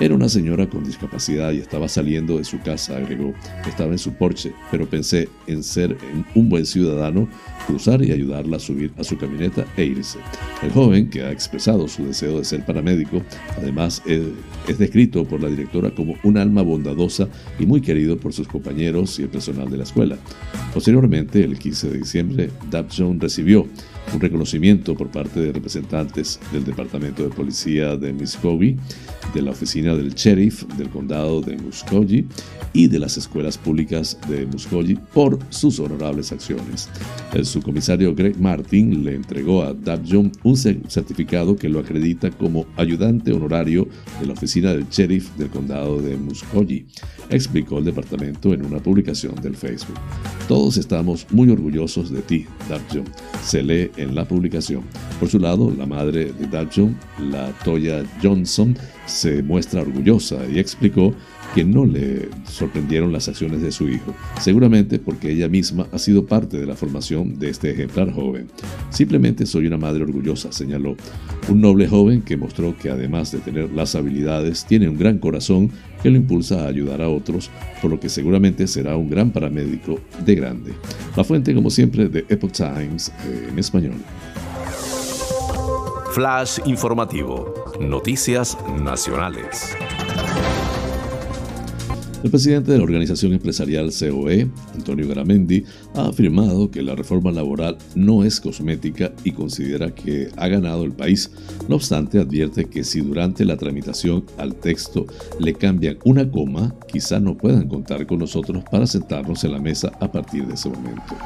Era 0.00 0.16
una 0.16 0.28
señora 0.28 0.68
con 0.68 0.82
discapacidad 0.82 1.52
y 1.52 1.58
estaba 1.58 1.86
saliendo 1.86 2.38
de 2.38 2.44
su 2.44 2.60
casa, 2.60 2.96
agregó. 2.96 3.32
Estaba 3.64 3.92
en 3.92 3.98
su 3.98 4.12
porche, 4.14 4.52
pero 4.72 4.88
pensé 4.90 5.28
en 5.46 5.62
ser 5.62 5.96
un 6.34 6.48
buen 6.48 6.66
ciudadano, 6.66 7.28
cruzar 7.68 8.02
y 8.02 8.10
ayudarla 8.10 8.56
a 8.56 8.60
subir 8.60 8.92
a 8.98 9.04
su 9.04 9.16
camioneta 9.16 9.64
e 9.76 9.84
irse. 9.84 10.18
El 10.64 10.72
joven, 10.72 11.08
que 11.10 11.22
ha 11.22 11.30
expresado 11.30 11.86
su 11.86 12.04
deseo 12.06 12.38
de 12.38 12.44
ser 12.44 12.66
paramédico, 12.66 13.22
además 13.56 14.02
es, 14.04 14.22
descrito 14.78 15.24
por 15.26 15.40
la 15.40 15.48
directora 15.48 15.94
como 15.94 16.16
un 16.24 16.38
alma 16.38 16.62
bondadosa 16.62 17.28
y 17.60 17.66
muy 17.66 17.80
querido 17.80 18.16
por 18.16 18.32
sus 18.32 18.48
compañeros 18.48 19.20
y 19.20 19.22
el 19.22 19.28
personal 19.28 19.70
de 19.70 19.76
la 19.76 19.84
escuela. 19.84 20.16
Posteriormente, 20.72 21.44
el 21.44 21.56
15 21.56 21.90
de 21.90 21.98
diciembre, 21.98 22.50
Dabjon 22.68 23.20
recibió 23.20 23.68
un 24.12 24.20
reconocimiento 24.20 24.94
por 24.94 25.08
parte 25.08 25.40
de 25.40 25.52
representantes 25.52 26.40
del 26.52 26.64
Departamento 26.64 27.22
de 27.22 27.30
Policía 27.30 27.96
de 27.96 28.12
Muskogee, 28.12 28.76
de 29.32 29.42
la 29.42 29.52
Oficina 29.52 29.83
del 29.92 30.14
Sheriff 30.14 30.64
del 30.78 30.88
Condado 30.88 31.42
de 31.42 31.58
Muskogee 31.58 32.24
y 32.72 32.88
de 32.88 32.98
las 32.98 33.18
escuelas 33.18 33.58
públicas 33.58 34.18
de 34.28 34.46
Muskogee 34.46 34.96
por 35.12 35.38
sus 35.50 35.78
honorables 35.78 36.32
acciones. 36.32 36.88
El 37.34 37.44
subcomisario 37.44 38.14
Greg 38.14 38.40
Martin 38.40 39.04
le 39.04 39.14
entregó 39.14 39.62
a 39.62 39.74
Dabjon 39.74 40.32
un 40.42 40.56
certificado 40.56 41.54
que 41.54 41.68
lo 41.68 41.80
acredita 41.80 42.30
como 42.30 42.64
ayudante 42.76 43.32
honorario 43.32 43.86
de 44.20 44.26
la 44.26 44.32
Oficina 44.32 44.72
del 44.72 44.88
Sheriff 44.88 45.36
del 45.36 45.50
Condado 45.50 46.00
de 46.00 46.16
Muskogee, 46.16 46.86
explicó 47.28 47.78
el 47.78 47.84
departamento 47.84 48.54
en 48.54 48.64
una 48.64 48.78
publicación 48.78 49.34
del 49.42 49.56
Facebook. 49.56 49.98
Todos 50.48 50.78
estamos 50.78 51.26
muy 51.30 51.50
orgullosos 51.50 52.10
de 52.10 52.22
ti, 52.22 52.46
Dabjon, 52.68 53.04
se 53.42 53.62
lee 53.62 53.90
en 53.96 54.14
la 54.14 54.26
publicación. 54.26 54.82
Por 55.20 55.28
su 55.28 55.38
lado, 55.38 55.72
la 55.76 55.86
madre 55.86 56.32
de 56.32 56.46
Dabjon, 56.46 56.96
la 57.18 57.50
Toya 57.64 58.04
Johnson, 58.22 58.76
se 59.06 59.42
muestra 59.42 59.73
orgullosa 59.80 60.38
y 60.50 60.58
explicó 60.58 61.14
que 61.54 61.64
no 61.64 61.84
le 61.84 62.28
sorprendieron 62.48 63.12
las 63.12 63.28
acciones 63.28 63.62
de 63.62 63.70
su 63.70 63.88
hijo, 63.88 64.14
seguramente 64.40 64.98
porque 64.98 65.30
ella 65.30 65.48
misma 65.48 65.86
ha 65.92 65.98
sido 65.98 66.26
parte 66.26 66.58
de 66.58 66.66
la 66.66 66.74
formación 66.74 67.38
de 67.38 67.50
este 67.50 67.70
ejemplar 67.70 68.12
joven. 68.12 68.48
Simplemente 68.90 69.46
soy 69.46 69.66
una 69.66 69.76
madre 69.76 70.02
orgullosa, 70.02 70.50
señaló. 70.50 70.96
Un 71.48 71.60
noble 71.60 71.86
joven 71.86 72.22
que 72.22 72.36
mostró 72.36 72.76
que 72.76 72.90
además 72.90 73.30
de 73.30 73.38
tener 73.38 73.70
las 73.70 73.94
habilidades, 73.94 74.64
tiene 74.64 74.88
un 74.88 74.98
gran 74.98 75.18
corazón 75.18 75.70
que 76.02 76.10
lo 76.10 76.16
impulsa 76.16 76.64
a 76.64 76.68
ayudar 76.68 77.00
a 77.00 77.08
otros, 77.08 77.50
por 77.80 77.90
lo 77.90 78.00
que 78.00 78.08
seguramente 78.08 78.66
será 78.66 78.96
un 78.96 79.08
gran 79.08 79.30
paramédico 79.30 80.00
de 80.24 80.34
grande. 80.34 80.72
La 81.16 81.24
fuente, 81.24 81.54
como 81.54 81.70
siempre, 81.70 82.08
de 82.08 82.24
Epoch 82.28 82.52
Times 82.52 83.12
en 83.48 83.58
español. 83.58 83.94
Flash 86.14 86.60
informativo. 86.64 87.52
Noticias 87.80 88.56
nacionales. 88.80 89.76
El 92.22 92.30
presidente 92.30 92.70
de 92.70 92.78
la 92.78 92.84
organización 92.84 93.32
empresarial 93.32 93.90
COE, 93.90 94.48
Antonio 94.74 95.08
Garamendi, 95.08 95.64
ha 95.94 96.06
afirmado 96.06 96.70
que 96.70 96.82
la 96.82 96.94
reforma 96.94 97.30
laboral 97.30 97.78
no 97.94 98.24
es 98.24 98.40
cosmética 98.40 99.12
y 99.24 99.32
considera 99.32 99.94
que 99.94 100.28
ha 100.36 100.48
ganado 100.48 100.84
el 100.84 100.92
país. 100.92 101.30
No 101.68 101.76
obstante, 101.76 102.18
advierte 102.18 102.66
que 102.66 102.84
si 102.84 103.00
durante 103.00 103.44
la 103.44 103.56
tramitación 103.56 104.24
al 104.38 104.54
texto 104.56 105.06
le 105.38 105.54
cambian 105.54 105.98
una 106.04 106.30
coma, 106.30 106.74
quizá 106.92 107.20
no 107.20 107.36
puedan 107.36 107.68
contar 107.68 108.06
con 108.06 108.18
nosotros 108.18 108.64
para 108.70 108.86
sentarnos 108.86 109.44
en 109.44 109.52
la 109.52 109.60
mesa 109.60 109.92
a 110.00 110.10
partir 110.10 110.46
de 110.46 110.54
ese 110.54 110.68
momento. 110.68 111.16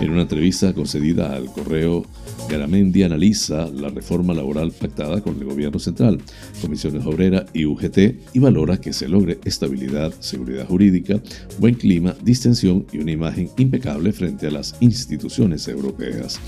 En 0.00 0.10
una 0.10 0.22
entrevista 0.22 0.72
concedida 0.72 1.34
al 1.34 1.46
correo 1.46 2.04
Garamendi 2.48 3.02
analiza 3.02 3.70
la 3.70 3.88
reforma 3.88 4.34
laboral 4.34 4.72
pactada 4.72 5.20
con 5.20 5.38
el 5.38 5.44
gobierno 5.44 5.78
central, 5.78 6.18
comisiones 6.60 7.06
obreras 7.06 7.44
y 7.52 7.64
UGT 7.64 7.98
y 8.34 8.38
valora 8.38 8.80
que 8.80 8.92
se 8.92 9.08
logre 9.08 9.38
estabilidad, 9.44 10.12
seguridad 10.20 10.66
jurídica, 10.66 11.20
buen 11.58 11.74
clima, 11.74 12.14
distensión 12.22 12.86
y 12.92 12.98
una 12.98 13.12
imagen 13.12 13.50
impecable 13.56 14.12
frente 14.14 14.46
a 14.46 14.50
las 14.50 14.74
instituciones 14.80 15.68
europeas. 15.68 16.40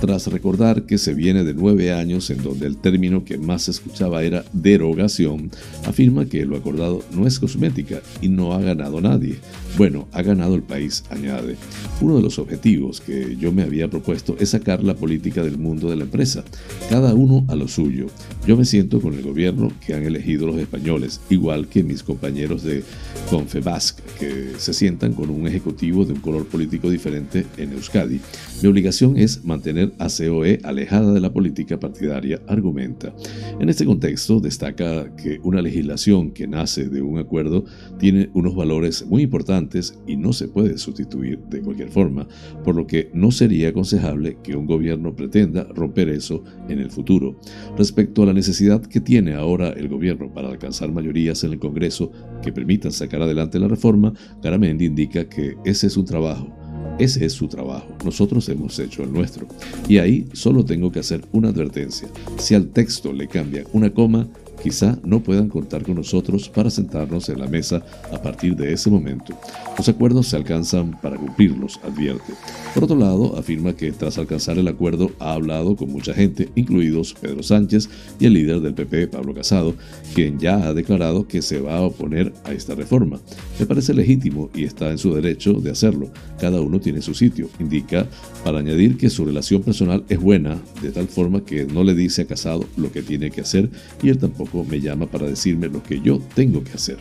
Tras 0.00 0.26
recordar 0.28 0.84
que 0.84 0.96
se 0.96 1.14
viene 1.14 1.44
de 1.44 1.54
nueve 1.54 1.92
años 1.92 2.30
en 2.30 2.42
donde 2.42 2.66
el 2.66 2.76
término 2.76 3.24
que 3.24 3.36
más 3.36 3.62
se 3.62 3.72
escuchaba 3.72 4.22
era 4.22 4.44
derogación, 4.52 5.50
afirma 5.84 6.26
que 6.26 6.46
lo 6.46 6.56
acordado 6.56 7.02
no 7.12 7.26
es 7.26 7.38
cosmética 7.38 8.00
y 8.22 8.28
no 8.28 8.54
ha 8.54 8.60
ganado 8.60 9.00
nadie. 9.00 9.38
Bueno, 9.78 10.08
ha 10.10 10.22
ganado 10.22 10.56
el 10.56 10.64
país, 10.64 11.04
añade. 11.08 11.54
Uno 12.00 12.16
de 12.16 12.22
los 12.22 12.40
objetivos 12.40 13.00
que 13.00 13.36
yo 13.36 13.52
me 13.52 13.62
había 13.62 13.88
propuesto 13.88 14.34
es 14.40 14.48
sacar 14.48 14.82
la 14.82 14.96
política 14.96 15.44
del 15.44 15.56
mundo 15.56 15.88
de 15.88 15.94
la 15.94 16.02
empresa, 16.02 16.42
cada 16.90 17.14
uno 17.14 17.44
a 17.46 17.54
lo 17.54 17.68
suyo. 17.68 18.06
Yo 18.44 18.56
me 18.56 18.64
siento 18.64 19.00
con 19.00 19.14
el 19.14 19.22
gobierno 19.22 19.70
que 19.86 19.94
han 19.94 20.02
elegido 20.02 20.48
los 20.48 20.56
españoles, 20.56 21.20
igual 21.30 21.68
que 21.68 21.84
mis 21.84 22.02
compañeros 22.02 22.64
de 22.64 22.82
Confebasc, 23.30 24.00
que 24.18 24.54
se 24.58 24.74
sientan 24.74 25.12
con 25.12 25.30
un 25.30 25.46
ejecutivo 25.46 26.04
de 26.04 26.14
un 26.14 26.20
color 26.22 26.46
político 26.46 26.90
diferente 26.90 27.46
en 27.56 27.74
Euskadi. 27.74 28.20
Mi 28.60 28.68
obligación 28.68 29.16
es 29.16 29.44
mantener 29.44 29.92
a 30.00 30.08
COE 30.08 30.58
alejada 30.64 31.12
de 31.12 31.20
la 31.20 31.32
política 31.32 31.78
partidaria, 31.78 32.40
argumenta. 32.48 33.14
En 33.60 33.68
este 33.68 33.84
contexto, 33.84 34.40
destaca 34.40 35.14
que 35.14 35.38
una 35.44 35.62
legislación 35.62 36.32
que 36.32 36.48
nace 36.48 36.88
de 36.88 37.00
un 37.00 37.18
acuerdo 37.18 37.64
tiene 38.00 38.28
unos 38.34 38.56
valores 38.56 39.06
muy 39.06 39.22
importantes 39.22 39.67
y 40.06 40.16
no 40.16 40.32
se 40.32 40.48
puede 40.48 40.78
sustituir 40.78 41.38
de 41.50 41.60
cualquier 41.60 41.90
forma, 41.90 42.26
por 42.64 42.74
lo 42.74 42.86
que 42.86 43.10
no 43.12 43.30
sería 43.30 43.68
aconsejable 43.68 44.38
que 44.42 44.56
un 44.56 44.66
gobierno 44.66 45.14
pretenda 45.14 45.64
romper 45.64 46.08
eso 46.08 46.42
en 46.68 46.78
el 46.78 46.90
futuro. 46.90 47.36
Respecto 47.76 48.22
a 48.22 48.26
la 48.26 48.32
necesidad 48.32 48.82
que 48.82 49.00
tiene 49.00 49.34
ahora 49.34 49.70
el 49.70 49.88
gobierno 49.88 50.32
para 50.32 50.48
alcanzar 50.48 50.90
mayorías 50.92 51.44
en 51.44 51.52
el 51.52 51.58
Congreso 51.58 52.12
que 52.42 52.52
permitan 52.52 52.92
sacar 52.92 53.22
adelante 53.22 53.58
la 53.58 53.68
reforma, 53.68 54.12
Garamendi 54.42 54.86
indica 54.86 55.28
que 55.28 55.56
ese 55.64 55.86
es 55.86 55.96
un 55.96 56.04
trabajo 56.04 56.58
ese 56.98 57.24
es 57.24 57.32
su 57.32 57.46
trabajo. 57.46 57.86
Nosotros 58.04 58.48
hemos 58.48 58.76
hecho 58.80 59.04
el 59.04 59.12
nuestro. 59.12 59.46
Y 59.88 59.98
ahí 59.98 60.26
solo 60.32 60.64
tengo 60.64 60.90
que 60.90 60.98
hacer 60.98 61.24
una 61.30 61.50
advertencia. 61.50 62.08
Si 62.38 62.56
al 62.56 62.70
texto 62.70 63.12
le 63.12 63.28
cambian 63.28 63.66
una 63.72 63.90
coma, 63.94 64.26
quizá 64.62 64.98
no 65.04 65.20
puedan 65.20 65.48
contar 65.48 65.82
con 65.82 65.96
nosotros 65.96 66.48
para 66.48 66.70
sentarnos 66.70 67.28
en 67.28 67.38
la 67.38 67.46
mesa 67.46 67.82
a 68.12 68.20
partir 68.20 68.56
de 68.56 68.72
ese 68.72 68.90
momento. 68.90 69.36
Los 69.76 69.88
acuerdos 69.88 70.28
se 70.28 70.36
alcanzan 70.36 70.98
para 71.00 71.16
cumplirlos, 71.16 71.80
advierte. 71.84 72.32
Por 72.74 72.84
otro 72.84 72.96
lado, 72.96 73.36
afirma 73.38 73.74
que 73.74 73.92
tras 73.92 74.18
alcanzar 74.18 74.58
el 74.58 74.68
acuerdo 74.68 75.12
ha 75.20 75.32
hablado 75.32 75.76
con 75.76 75.90
mucha 75.90 76.14
gente, 76.14 76.48
incluidos 76.54 77.14
Pedro 77.14 77.42
Sánchez 77.42 77.88
y 78.18 78.26
el 78.26 78.34
líder 78.34 78.60
del 78.60 78.74
PP, 78.74 79.08
Pablo 79.08 79.34
Casado, 79.34 79.74
quien 80.14 80.38
ya 80.38 80.66
ha 80.66 80.74
declarado 80.74 81.26
que 81.26 81.42
se 81.42 81.60
va 81.60 81.76
a 81.76 81.82
oponer 81.82 82.32
a 82.44 82.52
esta 82.52 82.74
reforma. 82.74 83.20
Me 83.58 83.66
parece 83.66 83.94
legítimo 83.94 84.50
y 84.54 84.64
está 84.64 84.90
en 84.90 84.98
su 84.98 85.14
derecho 85.14 85.54
de 85.54 85.70
hacerlo. 85.70 86.10
Cada 86.40 86.60
uno 86.60 86.80
tiene 86.80 87.02
su 87.02 87.14
sitio, 87.14 87.48
indica, 87.58 88.06
para 88.44 88.58
añadir 88.58 88.96
que 88.96 89.10
su 89.10 89.24
relación 89.24 89.62
personal 89.62 90.04
es 90.08 90.20
buena, 90.20 90.58
de 90.82 90.90
tal 90.90 91.08
forma 91.08 91.44
que 91.44 91.66
no 91.66 91.84
le 91.84 91.94
dice 91.94 92.22
a 92.22 92.26
Casado 92.26 92.64
lo 92.76 92.90
que 92.90 93.02
tiene 93.02 93.30
que 93.30 93.42
hacer 93.42 93.70
y 94.02 94.08
él 94.08 94.18
tampoco 94.18 94.47
me 94.68 94.80
llama 94.80 95.06
para 95.06 95.26
decirme 95.26 95.68
lo 95.68 95.82
que 95.82 96.00
yo 96.00 96.20
tengo 96.34 96.62
que 96.64 96.72
hacer. 96.72 96.98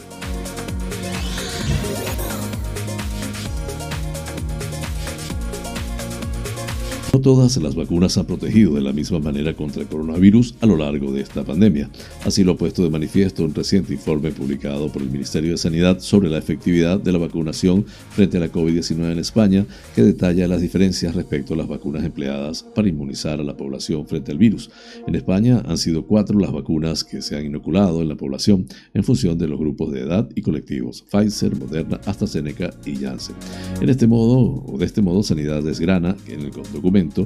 Todas 7.27 7.57
las 7.57 7.75
vacunas 7.75 8.17
han 8.17 8.25
protegido 8.25 8.75
de 8.75 8.81
la 8.81 8.93
misma 8.93 9.19
manera 9.19 9.53
contra 9.53 9.81
el 9.81 9.89
coronavirus 9.89 10.55
a 10.61 10.65
lo 10.65 10.77
largo 10.77 11.11
de 11.11 11.19
esta 11.19 11.43
pandemia. 11.43 11.89
Así 12.23 12.45
lo 12.45 12.53
ha 12.53 12.57
puesto 12.57 12.83
de 12.83 12.89
manifiesto 12.89 13.43
un 13.43 13.53
reciente 13.53 13.91
informe 13.91 14.31
publicado 14.31 14.89
por 14.89 15.01
el 15.01 15.09
Ministerio 15.09 15.51
de 15.51 15.57
Sanidad 15.57 15.99
sobre 15.99 16.29
la 16.29 16.37
efectividad 16.37 16.97
de 16.97 17.11
la 17.11 17.17
vacunación 17.17 17.85
frente 18.11 18.37
a 18.37 18.39
la 18.39 18.49
COVID-19 18.49 19.11
en 19.11 19.19
España, 19.19 19.65
que 19.93 20.03
detalla 20.03 20.47
las 20.47 20.61
diferencias 20.61 21.15
respecto 21.15 21.53
a 21.53 21.57
las 21.57 21.67
vacunas 21.67 22.05
empleadas 22.05 22.63
para 22.63 22.87
inmunizar 22.87 23.41
a 23.41 23.43
la 23.43 23.57
población 23.57 24.07
frente 24.07 24.31
al 24.31 24.37
virus. 24.37 24.69
En 25.05 25.13
España 25.15 25.61
han 25.67 25.77
sido 25.77 26.05
cuatro 26.05 26.39
las 26.39 26.53
vacunas 26.53 27.03
que 27.03 27.21
se 27.21 27.35
han 27.35 27.45
inoculado 27.45 28.01
en 28.01 28.07
la 28.07 28.15
población 28.15 28.67
en 28.93 29.03
función 29.03 29.37
de 29.37 29.49
los 29.49 29.59
grupos 29.59 29.91
de 29.91 29.99
edad 29.99 30.29
y 30.33 30.41
colectivos 30.41 31.03
Pfizer, 31.11 31.57
Moderna, 31.57 31.99
AstraZeneca 32.05 32.69
y 32.85 32.95
Janssen. 32.95 33.35
En 33.81 33.89
este 33.89 34.07
modo, 34.07 34.63
o 34.65 34.77
de 34.77 34.85
este 34.85 35.01
modo, 35.01 35.23
Sanidad 35.23 35.61
desgrana 35.61 36.15
en 36.29 36.39
el 36.39 36.51
documento 36.51 37.16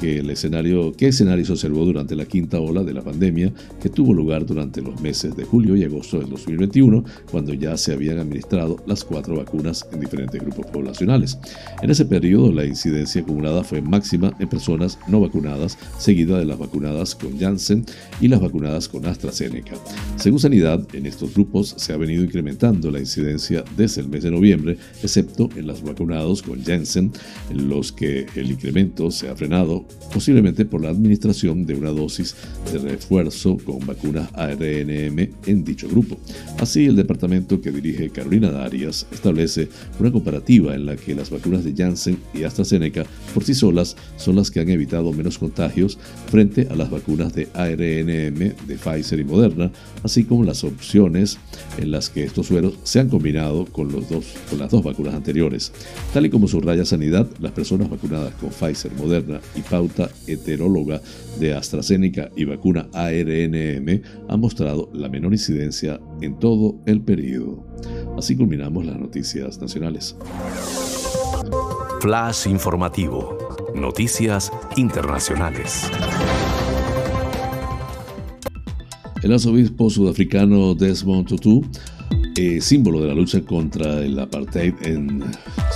que 0.00 0.18
el 0.18 0.30
escenario, 0.30 0.92
qué 0.92 1.08
escenario 1.08 1.44
se 1.44 1.52
observó 1.52 1.84
durante 1.84 2.14
la 2.14 2.26
quinta 2.26 2.60
ola 2.60 2.84
de 2.84 2.92
la 2.92 3.02
pandemia 3.02 3.52
que 3.80 3.88
tuvo 3.88 4.12
lugar 4.12 4.46
durante 4.46 4.82
los 4.82 5.00
meses 5.00 5.36
de 5.36 5.44
julio 5.44 5.76
y 5.76 5.84
agosto 5.84 6.18
del 6.18 6.28
2021, 6.30 7.04
cuando 7.30 7.54
ya 7.54 7.76
se 7.76 7.92
habían 7.92 8.18
administrado 8.18 8.76
las 8.86 9.04
cuatro 9.04 9.36
vacunas 9.36 9.86
en 9.92 10.00
diferentes 10.00 10.40
grupos 10.40 10.66
poblacionales. 10.66 11.38
En 11.82 11.90
ese 11.90 12.04
periodo, 12.04 12.52
la 12.52 12.64
incidencia 12.64 13.22
acumulada 13.22 13.64
fue 13.64 13.80
máxima 13.80 14.34
en 14.38 14.48
personas 14.48 14.98
no 15.08 15.20
vacunadas, 15.20 15.78
seguida 15.98 16.38
de 16.38 16.44
las 16.44 16.58
vacunadas 16.58 17.14
con 17.14 17.38
Janssen 17.38 17.84
y 18.20 18.28
las 18.28 18.40
vacunadas 18.40 18.88
con 18.88 19.06
AstraZeneca. 19.06 19.74
Según 20.16 20.38
Sanidad, 20.38 20.86
en 20.92 21.06
estos 21.06 21.34
grupos 21.34 21.74
se 21.76 21.92
ha 21.92 21.96
venido 21.96 22.24
incrementando 22.24 22.90
la 22.90 23.00
incidencia 23.00 23.64
desde 23.76 24.02
el 24.02 24.08
mes 24.08 24.22
de 24.22 24.30
noviembre, 24.30 24.76
excepto 25.02 25.48
en 25.56 25.66
las 25.66 25.82
vacunados 25.82 26.42
con 26.42 26.62
Janssen, 26.62 27.12
en 27.50 27.68
los 27.68 27.92
que 27.92 28.26
el 28.34 28.50
incremento 28.50 29.10
se 29.10 29.28
ha 29.28 29.29
frenado, 29.36 29.84
posiblemente 30.12 30.64
por 30.64 30.82
la 30.82 30.90
administración 30.90 31.66
de 31.66 31.74
una 31.74 31.90
dosis 31.90 32.34
de 32.72 32.78
refuerzo 32.78 33.56
con 33.64 33.84
vacunas 33.86 34.28
ARNM 34.34 35.28
en 35.46 35.64
dicho 35.64 35.88
grupo. 35.88 36.18
Así, 36.58 36.86
el 36.86 36.96
departamento 36.96 37.60
que 37.60 37.70
dirige 37.70 38.10
Carolina 38.10 38.50
Darias 38.50 39.06
establece 39.12 39.68
una 39.98 40.10
comparativa 40.10 40.74
en 40.74 40.86
la 40.86 40.96
que 40.96 41.14
las 41.14 41.30
vacunas 41.30 41.64
de 41.64 41.74
Janssen 41.74 42.18
y 42.34 42.44
AstraZeneca 42.44 43.04
por 43.34 43.44
sí 43.44 43.54
solas 43.54 43.96
son 44.16 44.36
las 44.36 44.50
que 44.50 44.60
han 44.60 44.68
evitado 44.70 45.12
menos 45.12 45.38
contagios 45.38 45.98
frente 46.30 46.68
a 46.70 46.76
las 46.76 46.90
vacunas 46.90 47.34
de 47.34 47.48
ARNM 47.54 48.54
de 48.66 48.78
Pfizer 48.82 49.20
y 49.20 49.24
Moderna, 49.24 49.70
así 50.02 50.24
como 50.24 50.44
las 50.44 50.64
opciones 50.64 51.38
en 51.78 51.90
las 51.90 52.10
que 52.10 52.24
estos 52.24 52.46
sueros 52.46 52.74
se 52.82 53.00
han 53.00 53.08
combinado 53.08 53.66
con, 53.66 53.92
los 53.92 54.08
dos, 54.08 54.26
con 54.48 54.58
las 54.58 54.70
dos 54.70 54.82
vacunas 54.82 55.14
anteriores. 55.14 55.72
Tal 56.12 56.26
y 56.26 56.30
como 56.30 56.48
subraya 56.48 56.84
Sanidad, 56.84 57.28
las 57.40 57.52
personas 57.52 57.90
vacunadas 57.90 58.34
con 58.34 58.50
Pfizer, 58.50 58.92
Moderna, 58.92 59.19
y 59.54 59.60
pauta 59.62 60.08
heteróloga 60.26 61.00
de 61.38 61.54
AstraZeneca 61.54 62.30
y 62.36 62.44
vacuna 62.44 62.88
ARNM 62.92 64.02
han 64.28 64.40
mostrado 64.40 64.90
la 64.92 65.08
menor 65.08 65.32
incidencia 65.32 66.00
en 66.20 66.38
todo 66.38 66.80
el 66.86 67.00
periodo. 67.02 67.64
Así 68.16 68.36
culminamos 68.36 68.84
las 68.84 68.98
noticias 68.98 69.60
nacionales. 69.60 70.16
Flash 72.00 72.46
informativo. 72.46 73.38
Noticias 73.74 74.50
internacionales. 74.76 75.90
El 79.22 79.32
arzobispo 79.32 79.90
sudafricano 79.90 80.74
Desmond 80.74 81.28
Tutu 81.28 81.62
eh, 82.36 82.60
símbolo 82.60 83.02
de 83.02 83.08
la 83.08 83.14
lucha 83.14 83.42
contra 83.42 84.02
el 84.02 84.18
apartheid 84.18 84.72
en 84.82 85.22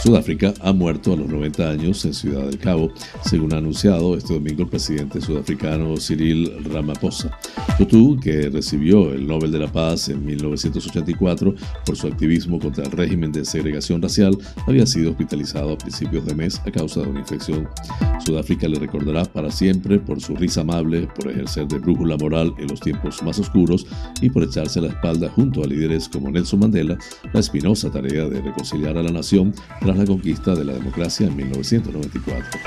Sudáfrica, 0.05 0.53
ha 0.61 0.75
muerto 0.75 1.15
a 1.15 1.17
los 1.17 1.29
90 1.29 1.71
años 1.71 2.05
en 2.05 2.13
Ciudad 2.13 2.45
del 2.45 2.59
Cabo, 2.59 2.93
según 3.25 3.55
ha 3.55 3.57
anunciado 3.57 4.19
este 4.19 4.35
domingo 4.35 4.65
el 4.65 4.69
presidente 4.69 5.19
sudafricano 5.19 5.97
Cyril 5.97 6.63
Ramaphosa. 6.71 7.31
Tutu, 7.79 8.21
que 8.21 8.51
recibió 8.51 9.15
el 9.15 9.27
Nobel 9.27 9.51
de 9.51 9.61
la 9.61 9.73
Paz 9.73 10.11
en 10.11 10.23
1984 10.27 11.55
por 11.87 11.97
su 11.97 12.07
activismo 12.07 12.59
contra 12.59 12.85
el 12.85 12.91
régimen 12.91 13.33
de 13.33 13.47
segregación 13.47 14.03
racial, 14.03 14.37
había 14.67 14.85
sido 14.85 15.13
hospitalizado 15.13 15.73
a 15.73 15.79
principios 15.79 16.27
de 16.27 16.35
mes 16.35 16.61
a 16.67 16.71
causa 16.71 17.01
de 17.01 17.09
una 17.09 17.21
infección. 17.21 17.67
Sudáfrica 18.27 18.69
le 18.69 18.79
recordará 18.79 19.25
para 19.25 19.51
siempre 19.51 19.99
por 19.99 20.21
su 20.21 20.37
risa 20.37 20.61
amable, 20.61 21.09
por 21.15 21.31
ejercer 21.31 21.67
de 21.67 21.79
brújula 21.79 22.19
moral 22.19 22.53
en 22.59 22.69
los 22.69 22.81
tiempos 22.81 23.23
más 23.23 23.39
oscuros 23.39 23.87
y 24.21 24.29
por 24.29 24.43
echarse 24.43 24.83
la 24.83 24.89
espalda 24.89 25.31
junto 25.31 25.65
a 25.65 25.67
líderes 25.67 26.11
como 26.11 26.31
Nelson 26.31 26.61
Mandela 26.61 26.99
la 27.33 27.41
espinosa 27.41 27.91
tarea 27.91 28.29
de 28.29 28.43
reconciliar 28.43 28.99
a 28.99 29.03
la 29.03 29.11
nación 29.11 29.55
tras 29.95 30.09
la 30.09 30.13
conquista 30.13 30.55
de 30.55 30.65
la 30.65 30.73
democracia 30.73 31.27
en 31.27 31.37
1994. 31.37 32.61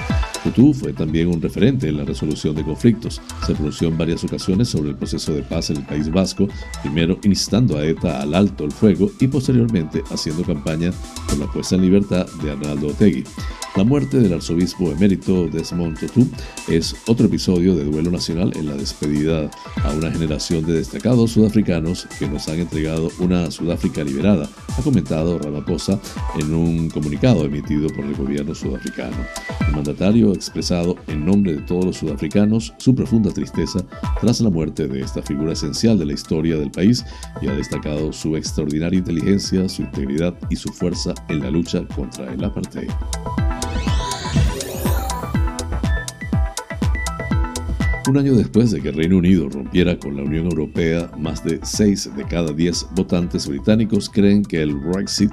Tutu 0.43 0.73
fue 0.73 0.93
también 0.93 1.27
un 1.27 1.41
referente 1.41 1.89
en 1.89 1.97
la 1.97 2.05
resolución 2.05 2.55
de 2.55 2.63
conflictos. 2.63 3.21
Se 3.45 3.53
pronunció 3.53 3.89
en 3.89 3.97
varias 3.97 4.23
ocasiones 4.23 4.69
sobre 4.69 4.91
el 4.91 4.95
proceso 4.95 5.33
de 5.33 5.43
paz 5.43 5.69
en 5.69 5.77
el 5.77 5.85
País 5.85 6.09
Vasco, 6.09 6.47
primero 6.81 7.19
instando 7.23 7.77
a 7.77 7.85
ETA 7.85 8.21
al 8.21 8.33
alto 8.33 8.63
el 8.63 8.71
fuego 8.71 9.11
y 9.19 9.27
posteriormente 9.27 10.03
haciendo 10.09 10.43
campaña 10.43 10.91
por 11.27 11.37
la 11.39 11.51
puesta 11.51 11.75
en 11.75 11.81
libertad 11.81 12.25
de 12.41 12.51
Arnaldo 12.51 12.87
Otegui. 12.87 13.23
La 13.75 13.83
muerte 13.83 14.19
del 14.19 14.33
arzobispo 14.33 14.91
emérito 14.91 15.47
Desmond 15.47 15.99
Tutu 15.99 16.27
es 16.67 16.95
otro 17.07 17.27
episodio 17.27 17.75
de 17.75 17.83
duelo 17.83 18.09
nacional 18.09 18.51
en 18.55 18.67
la 18.67 18.75
despedida 18.75 19.51
a 19.83 19.91
una 19.91 20.11
generación 20.11 20.65
de 20.65 20.73
destacados 20.73 21.31
sudafricanos 21.31 22.07
que 22.17 22.27
nos 22.27 22.47
han 22.47 22.59
entregado 22.59 23.11
una 23.19 23.51
Sudáfrica 23.51 24.03
liberada, 24.03 24.49
ha 24.77 24.81
comentado 24.81 25.37
Ramaphosa 25.37 25.99
en 26.39 26.53
un 26.53 26.89
comunicado 26.89 27.16
emitido 27.23 27.89
por 27.89 28.05
el 28.05 28.15
gobierno 28.15 28.53
sudafricano. 28.53 29.15
El 29.67 29.75
mandatario 29.75 30.31
ha 30.31 30.35
expresado 30.35 30.95
en 31.07 31.25
nombre 31.25 31.55
de 31.55 31.61
todos 31.61 31.85
los 31.85 31.97
sudafricanos 31.97 32.73
su 32.77 32.93
profunda 32.93 33.31
tristeza 33.31 33.79
tras 34.21 34.39
la 34.41 34.49
muerte 34.49 34.87
de 34.87 35.01
esta 35.01 35.21
figura 35.21 35.53
esencial 35.53 35.97
de 35.97 36.05
la 36.05 36.13
historia 36.13 36.57
del 36.57 36.71
país 36.71 37.03
y 37.41 37.47
ha 37.47 37.53
destacado 37.53 38.13
su 38.13 38.35
extraordinaria 38.35 38.99
inteligencia, 38.99 39.67
su 39.67 39.81
integridad 39.81 40.35
y 40.49 40.55
su 40.55 40.69
fuerza 40.69 41.13
en 41.29 41.39
la 41.39 41.49
lucha 41.49 41.83
contra 41.95 42.31
el 42.31 42.43
apartheid. 42.43 42.89
Un 48.07 48.17
año 48.17 48.35
después 48.35 48.71
de 48.71 48.81
que 48.81 48.93
Reino 48.93 49.17
Unido 49.17 49.49
rompiera 49.49 49.99
con 49.99 50.15
la 50.15 50.23
Unión 50.23 50.45
Europea, 50.45 51.11
más 51.17 51.43
de 51.43 51.59
6 51.61 52.15
de 52.15 52.23
cada 52.23 52.53
10 52.53 52.87
votantes 52.95 53.45
británicos 53.49 54.09
creen 54.09 54.43
que 54.43 54.61
el 54.61 54.75
Brexit 54.75 55.31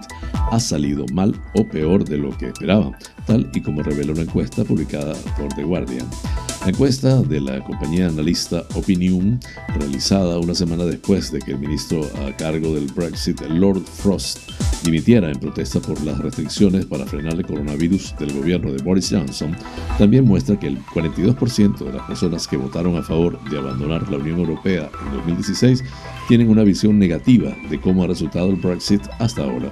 ha 0.50 0.58
salido 0.58 1.06
mal 1.12 1.40
o 1.54 1.68
peor 1.68 2.04
de 2.04 2.18
lo 2.18 2.36
que 2.36 2.48
esperaban, 2.48 2.96
tal 3.28 3.48
y 3.54 3.60
como 3.60 3.80
revela 3.84 4.10
una 4.10 4.22
encuesta 4.22 4.64
publicada 4.64 5.14
por 5.38 5.54
The 5.54 5.62
Guardian. 5.62 6.08
La 6.64 6.70
encuesta 6.70 7.20
de 7.20 7.42
la 7.42 7.62
compañía 7.62 8.06
analista 8.06 8.64
Opinion, 8.74 9.38
realizada 9.78 10.38
una 10.38 10.54
semana 10.54 10.86
después 10.86 11.30
de 11.30 11.38
que 11.38 11.50
el 11.50 11.58
ministro 11.58 12.00
a 12.26 12.34
cargo 12.34 12.74
del 12.74 12.86
Brexit, 12.86 13.38
Lord 13.42 13.82
Frost, 13.82 14.38
dimitiera 14.82 15.30
en 15.30 15.38
protesta 15.38 15.78
por 15.80 16.02
las 16.02 16.16
restricciones 16.16 16.86
para 16.86 17.04
frenar 17.04 17.34
el 17.34 17.44
coronavirus 17.44 18.16
del 18.18 18.32
gobierno 18.32 18.72
de 18.72 18.82
Boris 18.82 19.10
Johnson, 19.10 19.54
también 19.98 20.24
muestra 20.24 20.58
que 20.58 20.68
el 20.68 20.82
42% 20.86 21.84
de 21.84 21.92
las 21.92 22.06
personas 22.06 22.48
que 22.48 22.56
votaron 22.56 22.96
a 22.96 23.02
favor 23.02 23.38
de 23.50 23.58
abandonar 23.58 24.10
la 24.10 24.16
Unión 24.16 24.38
Europea 24.38 24.90
en 25.04 25.12
2016 25.18 25.84
tienen 26.28 26.48
una 26.48 26.62
visión 26.62 26.98
negativa 26.98 27.54
de 27.70 27.80
cómo 27.80 28.04
ha 28.04 28.06
resultado 28.06 28.50
el 28.50 28.56
Brexit 28.56 29.02
hasta 29.18 29.42
ahora. 29.42 29.70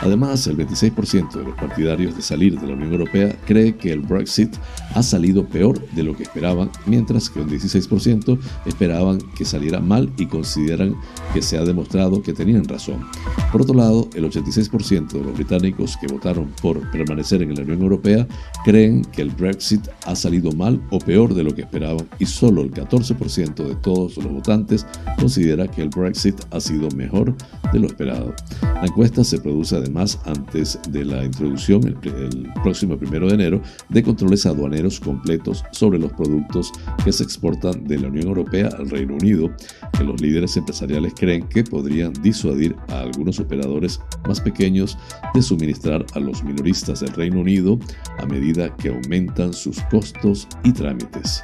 Además, 0.00 0.46
el 0.46 0.56
26% 0.56 1.32
de 1.32 1.44
los 1.44 1.54
partidarios 1.56 2.16
de 2.16 2.22
salir 2.22 2.58
de 2.58 2.66
la 2.66 2.72
Unión 2.72 2.92
Europea 2.92 3.36
cree 3.46 3.76
que 3.76 3.92
el 3.92 4.00
Brexit 4.00 4.54
ha 4.94 5.02
salido 5.02 5.44
peor 5.44 5.78
de 5.90 6.02
lo 6.02 6.16
que 6.16 6.22
esperaban, 6.22 6.70
mientras 6.86 7.28
que 7.28 7.40
un 7.40 7.50
16% 7.50 8.38
esperaban 8.64 9.18
que 9.36 9.44
saliera 9.44 9.80
mal 9.80 10.10
y 10.16 10.26
consideran 10.26 10.96
que 11.34 11.42
se 11.42 11.58
ha 11.58 11.64
demostrado 11.64 12.22
que 12.22 12.32
tenían 12.32 12.64
razón. 12.64 13.04
Por 13.52 13.62
otro 13.62 13.74
lado, 13.74 14.08
el 14.14 14.24
86% 14.24 15.12
de 15.12 15.22
los 15.22 15.34
británicos 15.34 15.96
que 15.98 16.06
votaron 16.06 16.50
por 16.62 16.90
permanecer 16.90 17.42
en 17.42 17.54
la 17.54 17.62
Unión 17.62 17.82
Europea 17.82 18.26
creen 18.64 19.02
que 19.04 19.22
el 19.22 19.30
Brexit 19.30 19.86
ha 20.06 20.16
salido 20.16 20.52
mal 20.52 20.80
o 20.90 20.98
peor 20.98 21.34
de 21.34 21.44
lo 21.44 21.54
que 21.54 21.62
esperaban 21.62 22.08
y 22.18 22.26
solo 22.26 22.62
el 22.62 22.70
14% 22.72 23.54
de 23.54 23.74
todos 23.76 24.16
los 24.16 24.32
votantes 24.32 24.86
considera 25.18 25.68
que 25.68 25.82
el 25.82 25.89
Brexit 25.94 26.40
ha 26.50 26.60
sido 26.60 26.88
mejor 26.96 27.34
de 27.72 27.78
lo 27.78 27.86
esperado. 27.86 28.34
La 28.62 28.86
encuesta 28.86 29.22
se 29.24 29.38
produce 29.38 29.76
además 29.76 30.18
antes 30.24 30.78
de 30.88 31.04
la 31.04 31.24
introducción 31.24 31.86
el, 31.86 32.48
próximo 32.62 32.96
primero 32.96 33.28
de 33.28 33.34
enero 33.34 33.62
de 33.88 34.02
controles 34.02 34.46
aduaneros 34.46 35.00
completos 35.00 35.64
sobre 35.72 35.98
los 35.98 36.12
productos 36.12 36.72
que 37.04 37.12
se 37.12 37.22
exportan 37.22 37.84
de 37.84 37.98
la 37.98 38.08
Unión 38.08 38.28
Europea 38.28 38.70
al 38.78 38.88
Reino 38.88 39.14
Unido, 39.14 39.50
que 39.96 40.04
los 40.04 40.20
líderes 40.20 40.56
empresariales 40.56 41.12
creen 41.14 41.46
que 41.48 41.64
podrían 41.64 42.12
disuadir 42.22 42.74
a 42.88 43.00
algunos 43.00 43.38
operadores 43.38 44.00
más 44.26 44.40
pequeños 44.40 44.96
de 45.34 45.42
suministrar 45.42 46.04
a 46.14 46.20
los 46.20 46.42
minoristas 46.42 47.00
del 47.00 47.12
Reino 47.12 47.40
Unido 47.40 47.78
a 48.18 48.26
medida 48.26 48.74
que 48.76 48.88
aumentan 48.88 49.52
sus 49.52 49.80
costos 49.90 50.48
y 50.64 50.72
trámites. 50.72 51.42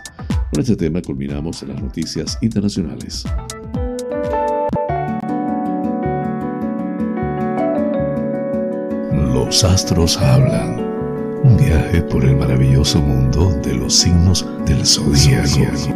Con 0.50 0.60
este 0.60 0.76
tema 0.76 1.02
culminamos 1.02 1.62
en 1.62 1.70
las 1.70 1.82
noticias 1.82 2.38
internacionales. 2.40 3.24
Los 9.34 9.64
astros 9.64 10.16
hablan. 10.18 10.80
Un 11.42 11.56
viaje 11.56 12.00
por 12.02 12.24
el 12.24 12.36
maravilloso 12.36 13.00
mundo 13.00 13.50
de 13.62 13.74
los 13.74 13.94
signos 13.94 14.46
del 14.66 14.84
zodíaco. 14.86 15.94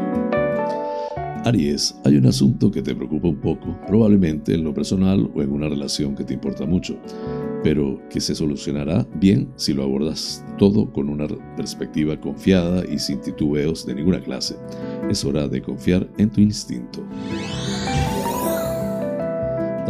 Aries, 1.44 1.98
hay 2.04 2.16
un 2.16 2.26
asunto 2.26 2.70
que 2.70 2.82
te 2.82 2.94
preocupa 2.94 3.28
un 3.28 3.40
poco, 3.40 3.78
probablemente 3.86 4.54
en 4.54 4.64
lo 4.64 4.74
personal 4.74 5.30
o 5.34 5.42
en 5.42 5.52
una 5.52 5.68
relación 5.68 6.14
que 6.14 6.24
te 6.24 6.34
importa 6.34 6.66
mucho, 6.66 6.98
pero 7.62 8.00
que 8.10 8.20
se 8.20 8.34
solucionará 8.34 9.06
bien 9.14 9.50
si 9.56 9.72
lo 9.72 9.84
abordas 9.84 10.44
todo 10.58 10.92
con 10.92 11.08
una 11.08 11.26
perspectiva 11.56 12.20
confiada 12.20 12.84
y 12.86 12.98
sin 12.98 13.20
titubeos 13.20 13.86
de 13.86 13.94
ninguna 13.94 14.20
clase. 14.20 14.56
Es 15.08 15.24
hora 15.24 15.48
de 15.48 15.62
confiar 15.62 16.08
en 16.18 16.30
tu 16.30 16.40
instinto. 16.40 17.02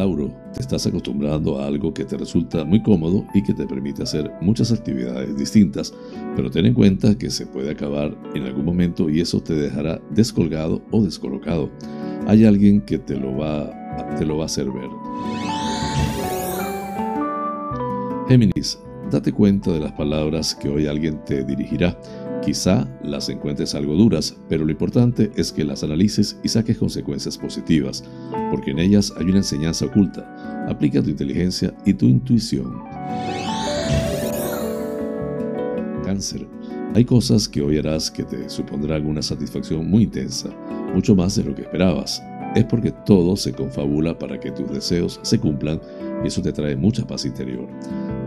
Tauro, 0.01 0.32
te 0.55 0.62
estás 0.62 0.86
acostumbrando 0.86 1.59
a 1.59 1.66
algo 1.66 1.92
que 1.92 2.07
te 2.07 2.16
resulta 2.16 2.64
muy 2.64 2.82
cómodo 2.82 3.26
y 3.34 3.42
que 3.42 3.53
te 3.53 3.66
permite 3.66 4.03
hacer 4.03 4.32
muchas 4.40 4.72
actividades 4.72 5.36
distintas, 5.36 5.92
pero 6.34 6.51
ten 6.51 6.64
en 6.64 6.72
cuenta 6.72 7.18
que 7.18 7.28
se 7.28 7.44
puede 7.44 7.70
acabar 7.70 8.16
en 8.34 8.44
algún 8.44 8.64
momento 8.64 9.11
y 9.11 9.20
eso 9.20 9.42
te 9.42 9.53
dejará 9.53 10.01
descolgado 10.09 10.80
o 10.90 11.03
descolocado. 11.03 11.68
Hay 12.26 12.46
alguien 12.46 12.80
que 12.80 12.98
te 12.98 13.14
lo 13.14 13.36
va, 13.36 13.70
te 14.16 14.24
lo 14.24 14.38
va 14.38 14.44
a 14.44 14.46
hacer 14.46 14.68
ver. 14.70 14.88
Géminis, 18.26 18.78
date 19.11 19.32
cuenta 19.32 19.70
de 19.70 19.80
las 19.80 19.92
palabras 19.92 20.55
que 20.55 20.70
hoy 20.70 20.86
alguien 20.86 21.22
te 21.26 21.44
dirigirá 21.44 21.94
Quizá 22.45 22.88
las 23.03 23.28
encuentres 23.28 23.74
algo 23.74 23.95
duras, 23.95 24.34
pero 24.49 24.64
lo 24.64 24.70
importante 24.70 25.30
es 25.36 25.53
que 25.53 25.62
las 25.62 25.84
analices 25.84 26.38
y 26.43 26.49
saques 26.49 26.78
consecuencias 26.78 27.36
positivas, 27.36 28.03
porque 28.51 28.70
en 28.70 28.78
ellas 28.78 29.12
hay 29.18 29.26
una 29.26 29.38
enseñanza 29.38 29.84
oculta. 29.84 30.66
Aplica 30.68 31.03
tu 31.03 31.11
inteligencia 31.11 31.74
y 31.84 31.93
tu 31.93 32.07
intuición. 32.07 32.82
Cáncer. 36.03 36.49
Hay 36.95 37.05
cosas 37.05 37.47
que 37.47 37.61
hoy 37.61 37.78
harás 37.78 38.11
que 38.11 38.24
te 38.24 38.49
supondrán 38.49 39.07
una 39.07 39.22
satisfacción 39.22 39.88
muy 39.88 40.05
intensa, 40.05 40.49
mucho 40.95 41.14
más 41.14 41.36
de 41.36 41.45
lo 41.45 41.55
que 41.55 41.62
esperabas. 41.62 42.22
Es 42.57 42.64
porque 42.64 42.91
todo 43.05 43.36
se 43.36 43.53
confabula 43.53 44.18
para 44.18 44.41
que 44.41 44.51
tus 44.51 44.68
deseos 44.72 45.20
se 45.22 45.38
cumplan 45.38 45.80
y 46.24 46.28
eso 46.28 46.43
te 46.43 46.53
trae 46.53 46.74
mucha 46.74 47.07
paz 47.07 47.26
interior. 47.26 47.68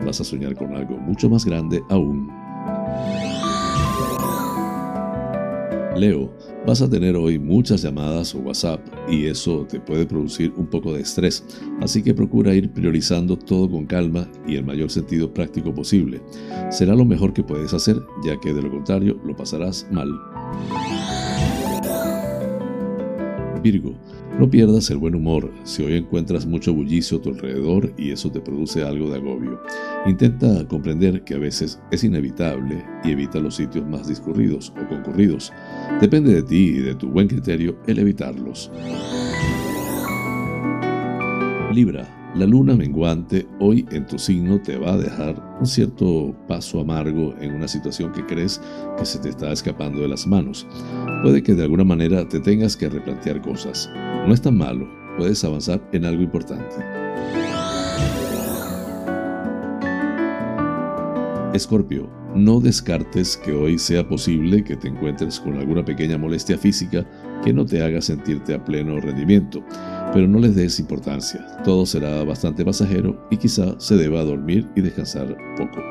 Vas 0.05 0.21
a 0.21 0.23
soñar 0.23 0.55
con 0.55 0.75
algo 0.75 0.97
mucho 0.97 1.29
más 1.29 1.43
grande 1.43 1.81
aún. 1.89 2.29
Leo, 5.95 6.33
vas 6.65 6.81
a 6.81 6.89
tener 6.89 7.15
hoy 7.15 7.37
muchas 7.37 7.83
llamadas 7.83 8.33
o 8.33 8.39
WhatsApp 8.39 8.81
y 9.07 9.25
eso 9.25 9.67
te 9.69 9.79
puede 9.79 10.07
producir 10.07 10.51
un 10.57 10.65
poco 10.65 10.91
de 10.93 11.01
estrés, 11.01 11.45
así 11.81 12.01
que 12.01 12.15
procura 12.15 12.53
ir 12.55 12.71
priorizando 12.71 13.37
todo 13.37 13.69
con 13.69 13.85
calma 13.85 14.27
y 14.47 14.55
el 14.55 14.65
mayor 14.65 14.89
sentido 14.89 15.31
práctico 15.31 15.73
posible. 15.73 16.19
Será 16.71 16.95
lo 16.95 17.05
mejor 17.05 17.33
que 17.33 17.43
puedes 17.43 17.73
hacer, 17.73 18.01
ya 18.25 18.39
que 18.39 18.53
de 18.53 18.63
lo 18.63 18.71
contrario 18.71 19.19
lo 19.23 19.35
pasarás 19.35 19.87
mal. 19.91 20.09
Virgo, 23.61 23.93
no 24.39 24.49
pierdas 24.49 24.89
el 24.89 24.97
buen 24.97 25.15
humor 25.15 25.51
si 25.63 25.83
hoy 25.83 25.95
encuentras 25.95 26.45
mucho 26.45 26.73
bullicio 26.73 27.17
a 27.17 27.21
tu 27.21 27.29
alrededor 27.29 27.93
y 27.97 28.11
eso 28.11 28.31
te 28.31 28.41
produce 28.41 28.83
algo 28.83 29.09
de 29.09 29.17
agobio. 29.17 29.61
Intenta 30.05 30.67
comprender 30.67 31.23
que 31.23 31.35
a 31.35 31.39
veces 31.39 31.79
es 31.91 32.03
inevitable 32.03 32.83
y 33.03 33.11
evita 33.11 33.39
los 33.39 33.55
sitios 33.55 33.87
más 33.87 34.07
discurridos 34.07 34.73
o 34.81 34.87
concurridos. 34.87 35.53
Depende 36.01 36.33
de 36.33 36.43
ti 36.43 36.69
y 36.69 36.79
de 36.79 36.95
tu 36.95 37.09
buen 37.09 37.27
criterio 37.27 37.77
el 37.87 37.99
evitarlos. 37.99 38.71
Libra, 41.71 42.22
la 42.35 42.47
luna 42.47 42.75
menguante 42.75 43.47
hoy 43.59 43.85
en 43.91 44.07
tu 44.07 44.17
signo 44.17 44.59
te 44.59 44.77
va 44.77 44.93
a 44.93 44.97
dejar 44.97 45.57
un 45.59 45.67
cierto 45.67 46.35
paso 46.47 46.79
amargo 46.79 47.35
en 47.39 47.53
una 47.53 47.67
situación 47.67 48.11
que 48.11 48.25
crees 48.25 48.59
que 48.97 49.05
se 49.05 49.19
te 49.19 49.29
está 49.29 49.51
escapando 49.51 50.01
de 50.01 50.07
las 50.07 50.25
manos. 50.25 50.65
Puede 51.21 51.43
que 51.43 51.53
de 51.53 51.63
alguna 51.63 51.83
manera 51.83 52.27
te 52.27 52.39
tengas 52.39 52.75
que 52.75 52.89
replantear 52.89 53.41
cosas. 53.41 53.89
No 54.27 54.33
es 54.33 54.41
tan 54.41 54.57
malo, 54.57 54.89
puedes 55.17 55.43
avanzar 55.43 55.87
en 55.93 56.05
algo 56.05 56.23
importante. 56.23 56.75
Escorpio, 61.53 62.09
no 62.33 62.59
descartes 62.59 63.37
que 63.37 63.53
hoy 63.53 63.77
sea 63.77 64.07
posible 64.07 64.63
que 64.63 64.75
te 64.75 64.87
encuentres 64.87 65.39
con 65.39 65.55
alguna 65.55 65.85
pequeña 65.85 66.17
molestia 66.17 66.57
física 66.57 67.05
que 67.43 67.53
no 67.53 67.65
te 67.65 67.81
haga 67.83 68.01
sentirte 68.01 68.53
a 68.53 68.63
pleno 68.63 68.99
rendimiento 68.99 69.63
pero 70.13 70.27
no 70.27 70.39
les 70.39 70.55
des 70.55 70.79
importancia. 70.79 71.45
Todo 71.63 71.85
será 71.85 72.23
bastante 72.23 72.63
pasajero 72.63 73.27
y 73.31 73.37
quizá 73.37 73.79
se 73.79 73.95
deba 73.95 74.23
dormir 74.23 74.69
y 74.75 74.81
descansar 74.81 75.35
poco. 75.57 75.81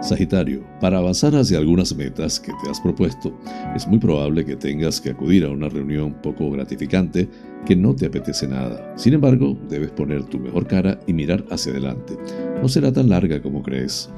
Sagitario, 0.00 0.64
para 0.80 0.98
avanzar 0.98 1.34
hacia 1.34 1.58
algunas 1.58 1.94
metas 1.94 2.40
que 2.40 2.52
te 2.62 2.70
has 2.70 2.80
propuesto, 2.80 3.36
es 3.74 3.86
muy 3.86 3.98
probable 3.98 4.44
que 4.44 4.56
tengas 4.56 5.00
que 5.00 5.10
acudir 5.10 5.44
a 5.44 5.50
una 5.50 5.68
reunión 5.68 6.14
poco 6.22 6.50
gratificante 6.50 7.28
que 7.66 7.76
no 7.76 7.94
te 7.94 8.06
apetece 8.06 8.46
nada. 8.46 8.94
Sin 8.96 9.12
embargo, 9.12 9.58
debes 9.68 9.90
poner 9.90 10.24
tu 10.24 10.38
mejor 10.38 10.66
cara 10.66 10.98
y 11.06 11.12
mirar 11.12 11.44
hacia 11.50 11.72
adelante. 11.72 12.16
No 12.62 12.68
será 12.68 12.90
tan 12.90 13.10
larga 13.10 13.42
como 13.42 13.62
crees. 13.62 14.08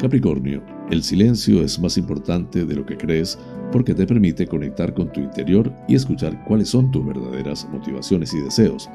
Capricornio, 0.00 0.62
el 0.90 1.02
silencio 1.02 1.62
es 1.62 1.78
más 1.78 1.98
importante 1.98 2.64
de 2.64 2.74
lo 2.74 2.86
que 2.86 2.96
crees 2.96 3.38
porque 3.70 3.94
te 3.94 4.06
permite 4.06 4.46
conectar 4.46 4.94
con 4.94 5.12
tu 5.12 5.20
interior 5.20 5.70
y 5.88 5.94
escuchar 5.94 6.42
cuáles 6.44 6.70
son 6.70 6.90
tus 6.90 7.04
verdaderas 7.04 7.68
motivaciones 7.70 8.32
y 8.32 8.40
deseos. 8.40 8.88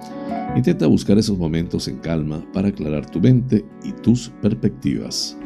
Intenta 0.56 0.88
buscar 0.88 1.20
esos 1.20 1.38
momentos 1.38 1.88
en 1.88 2.00
calma 2.00 2.44
para 2.52 2.70
aclarar 2.70 3.06
tu 3.06 3.22
mente 3.22 3.64
y 3.84 3.92
tus 3.92 4.30
perspectivas. 4.42 5.38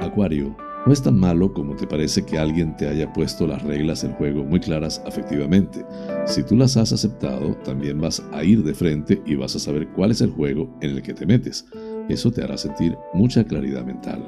Acuario, 0.00 0.56
no 0.86 0.92
es 0.92 1.02
tan 1.02 1.18
malo 1.18 1.52
como 1.52 1.76
te 1.76 1.86
parece 1.86 2.24
que 2.24 2.38
alguien 2.38 2.76
te 2.76 2.88
haya 2.88 3.12
puesto 3.12 3.46
las 3.46 3.62
reglas 3.62 4.02
del 4.02 4.12
juego 4.12 4.44
muy 4.44 4.58
claras 4.58 5.02
afectivamente. 5.06 5.84
Si 6.26 6.42
tú 6.42 6.56
las 6.56 6.76
has 6.76 6.92
aceptado, 6.92 7.54
también 7.64 8.00
vas 8.00 8.22
a 8.32 8.44
ir 8.44 8.62
de 8.62 8.74
frente 8.74 9.20
y 9.26 9.34
vas 9.34 9.56
a 9.56 9.58
saber 9.58 9.88
cuál 9.88 10.12
es 10.12 10.20
el 10.20 10.30
juego 10.30 10.76
en 10.80 10.90
el 10.90 11.02
que 11.02 11.14
te 11.14 11.26
metes. 11.26 11.66
Eso 12.08 12.30
te 12.30 12.42
hará 12.42 12.56
sentir 12.56 12.96
mucha 13.14 13.44
claridad 13.44 13.84
mental. 13.84 14.22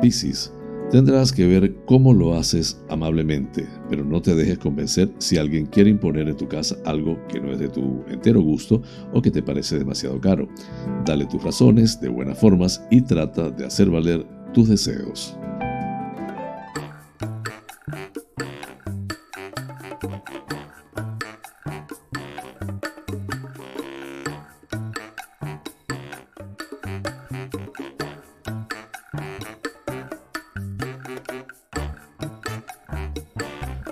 Piscis, 0.00 0.52
tendrás 0.90 1.32
que 1.32 1.46
ver 1.46 1.76
cómo 1.86 2.12
lo 2.12 2.34
haces 2.34 2.82
amablemente, 2.88 3.68
pero 3.88 4.04
no 4.04 4.20
te 4.20 4.34
dejes 4.34 4.58
convencer 4.58 5.12
si 5.18 5.38
alguien 5.38 5.66
quiere 5.66 5.90
imponer 5.90 6.28
en 6.28 6.36
tu 6.36 6.48
casa 6.48 6.76
algo 6.84 7.18
que 7.28 7.40
no 7.40 7.52
es 7.52 7.60
de 7.60 7.68
tu 7.68 8.02
entero 8.08 8.42
gusto 8.42 8.82
o 9.12 9.22
que 9.22 9.30
te 9.30 9.42
parece 9.42 9.78
demasiado 9.78 10.20
caro. 10.20 10.48
Dale 11.04 11.26
tus 11.26 11.42
razones 11.42 12.00
de 12.00 12.08
buenas 12.08 12.38
formas 12.38 12.84
y 12.90 13.02
trata 13.02 13.50
de 13.50 13.64
hacer 13.64 13.90
valer 13.90 14.26
tus 14.52 14.68
deseos. 14.68 15.36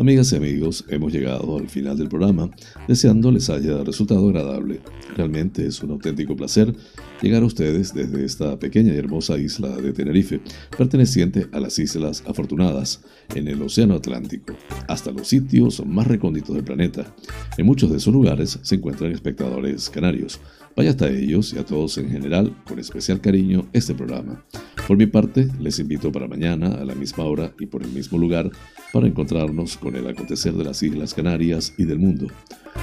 Amigas 0.00 0.32
y 0.32 0.36
amigos, 0.36 0.86
hemos 0.88 1.12
llegado 1.12 1.58
al 1.58 1.68
final 1.68 1.98
del 1.98 2.08
programa, 2.08 2.50
deseando 2.88 3.30
les 3.30 3.50
haya 3.50 3.84
resultado 3.84 4.30
agradable. 4.30 4.80
Realmente 5.14 5.66
es 5.66 5.82
un 5.82 5.90
auténtico 5.90 6.34
placer 6.34 6.74
llegar 7.20 7.42
a 7.42 7.44
ustedes 7.44 7.92
desde 7.92 8.24
esta 8.24 8.58
pequeña 8.58 8.94
y 8.94 8.96
hermosa 8.96 9.36
isla 9.36 9.68
de 9.68 9.92
Tenerife, 9.92 10.40
perteneciente 10.74 11.48
a 11.52 11.60
las 11.60 11.78
Islas 11.78 12.22
Afortunadas, 12.26 13.02
en 13.34 13.46
el 13.46 13.60
Océano 13.60 13.92
Atlántico, 13.92 14.54
hasta 14.90 15.12
los 15.12 15.28
sitios 15.28 15.84
más 15.86 16.06
recónditos 16.06 16.54
del 16.54 16.64
planeta. 16.64 17.14
En 17.56 17.66
muchos 17.66 17.90
de 17.90 17.98
esos 17.98 18.12
lugares 18.12 18.58
se 18.62 18.74
encuentran 18.74 19.12
espectadores 19.12 19.88
canarios. 19.88 20.40
Vaya 20.76 20.90
hasta 20.90 21.08
ellos 21.08 21.52
y 21.52 21.58
a 21.58 21.64
todos 21.64 21.98
en 21.98 22.10
general, 22.10 22.56
con 22.66 22.78
especial 22.78 23.20
cariño, 23.20 23.66
este 23.72 23.94
programa. 23.94 24.44
Por 24.86 24.96
mi 24.96 25.06
parte, 25.06 25.48
les 25.60 25.78
invito 25.78 26.10
para 26.10 26.28
mañana 26.28 26.74
a 26.74 26.84
la 26.84 26.94
misma 26.94 27.24
hora 27.24 27.52
y 27.58 27.66
por 27.66 27.82
el 27.82 27.90
mismo 27.90 28.18
lugar 28.18 28.50
para 28.92 29.06
encontrarnos 29.06 29.76
con 29.76 29.94
el 29.94 30.06
acontecer 30.06 30.54
de 30.54 30.64
las 30.64 30.82
Islas 30.82 31.14
Canarias 31.14 31.74
y 31.76 31.84
del 31.84 31.98
mundo. 31.98 32.26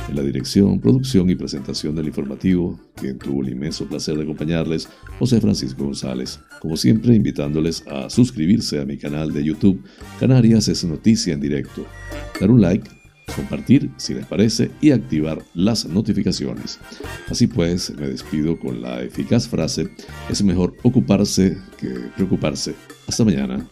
En 0.10 0.16
la 0.16 0.22
dirección, 0.22 0.80
producción 0.80 1.30
y 1.30 1.36
presentación 1.36 1.96
del 1.96 2.08
informativo, 2.08 2.80
quien 2.96 3.18
tuvo 3.18 3.42
el 3.42 3.50
inmenso 3.50 3.88
placer 3.88 4.16
de 4.16 4.24
acompañarles, 4.24 4.88
José 5.20 5.42
Francisco 5.42 5.86
González. 5.86 6.40
Como 6.62 6.78
siempre, 6.78 7.16
invitándoles 7.16 7.86
a 7.88 8.10
suscribirse 8.10 8.80
a 8.80 8.86
mi 8.86 8.98
canal 8.98 9.34
de 9.34 9.44
YouTube, 9.44 9.84
Canarias 10.20 10.68
es 10.68 10.84
Noticia 10.86 11.34
en 11.34 11.42
Directo, 11.42 11.86
dar 12.40 12.52
un 12.52 12.62
like, 12.62 12.90
compartir 13.36 13.92
si 13.98 14.14
les 14.14 14.26
parece 14.26 14.72
y 14.82 14.92
activar 14.92 15.44
las 15.54 15.86
notificaciones. 15.86 16.80
Así 17.30 17.48
pues, 17.48 17.94
me 17.98 18.08
despido 18.08 18.60
con 18.60 18.82
la 18.82 19.02
eficaz 19.02 19.48
frase, 19.48 19.90
es 20.30 20.44
mejor 20.44 20.76
ocuparse 20.84 21.58
que 21.80 21.90
preocuparse. 22.16 22.76
Hasta 23.08 23.24
mañana. 23.24 23.66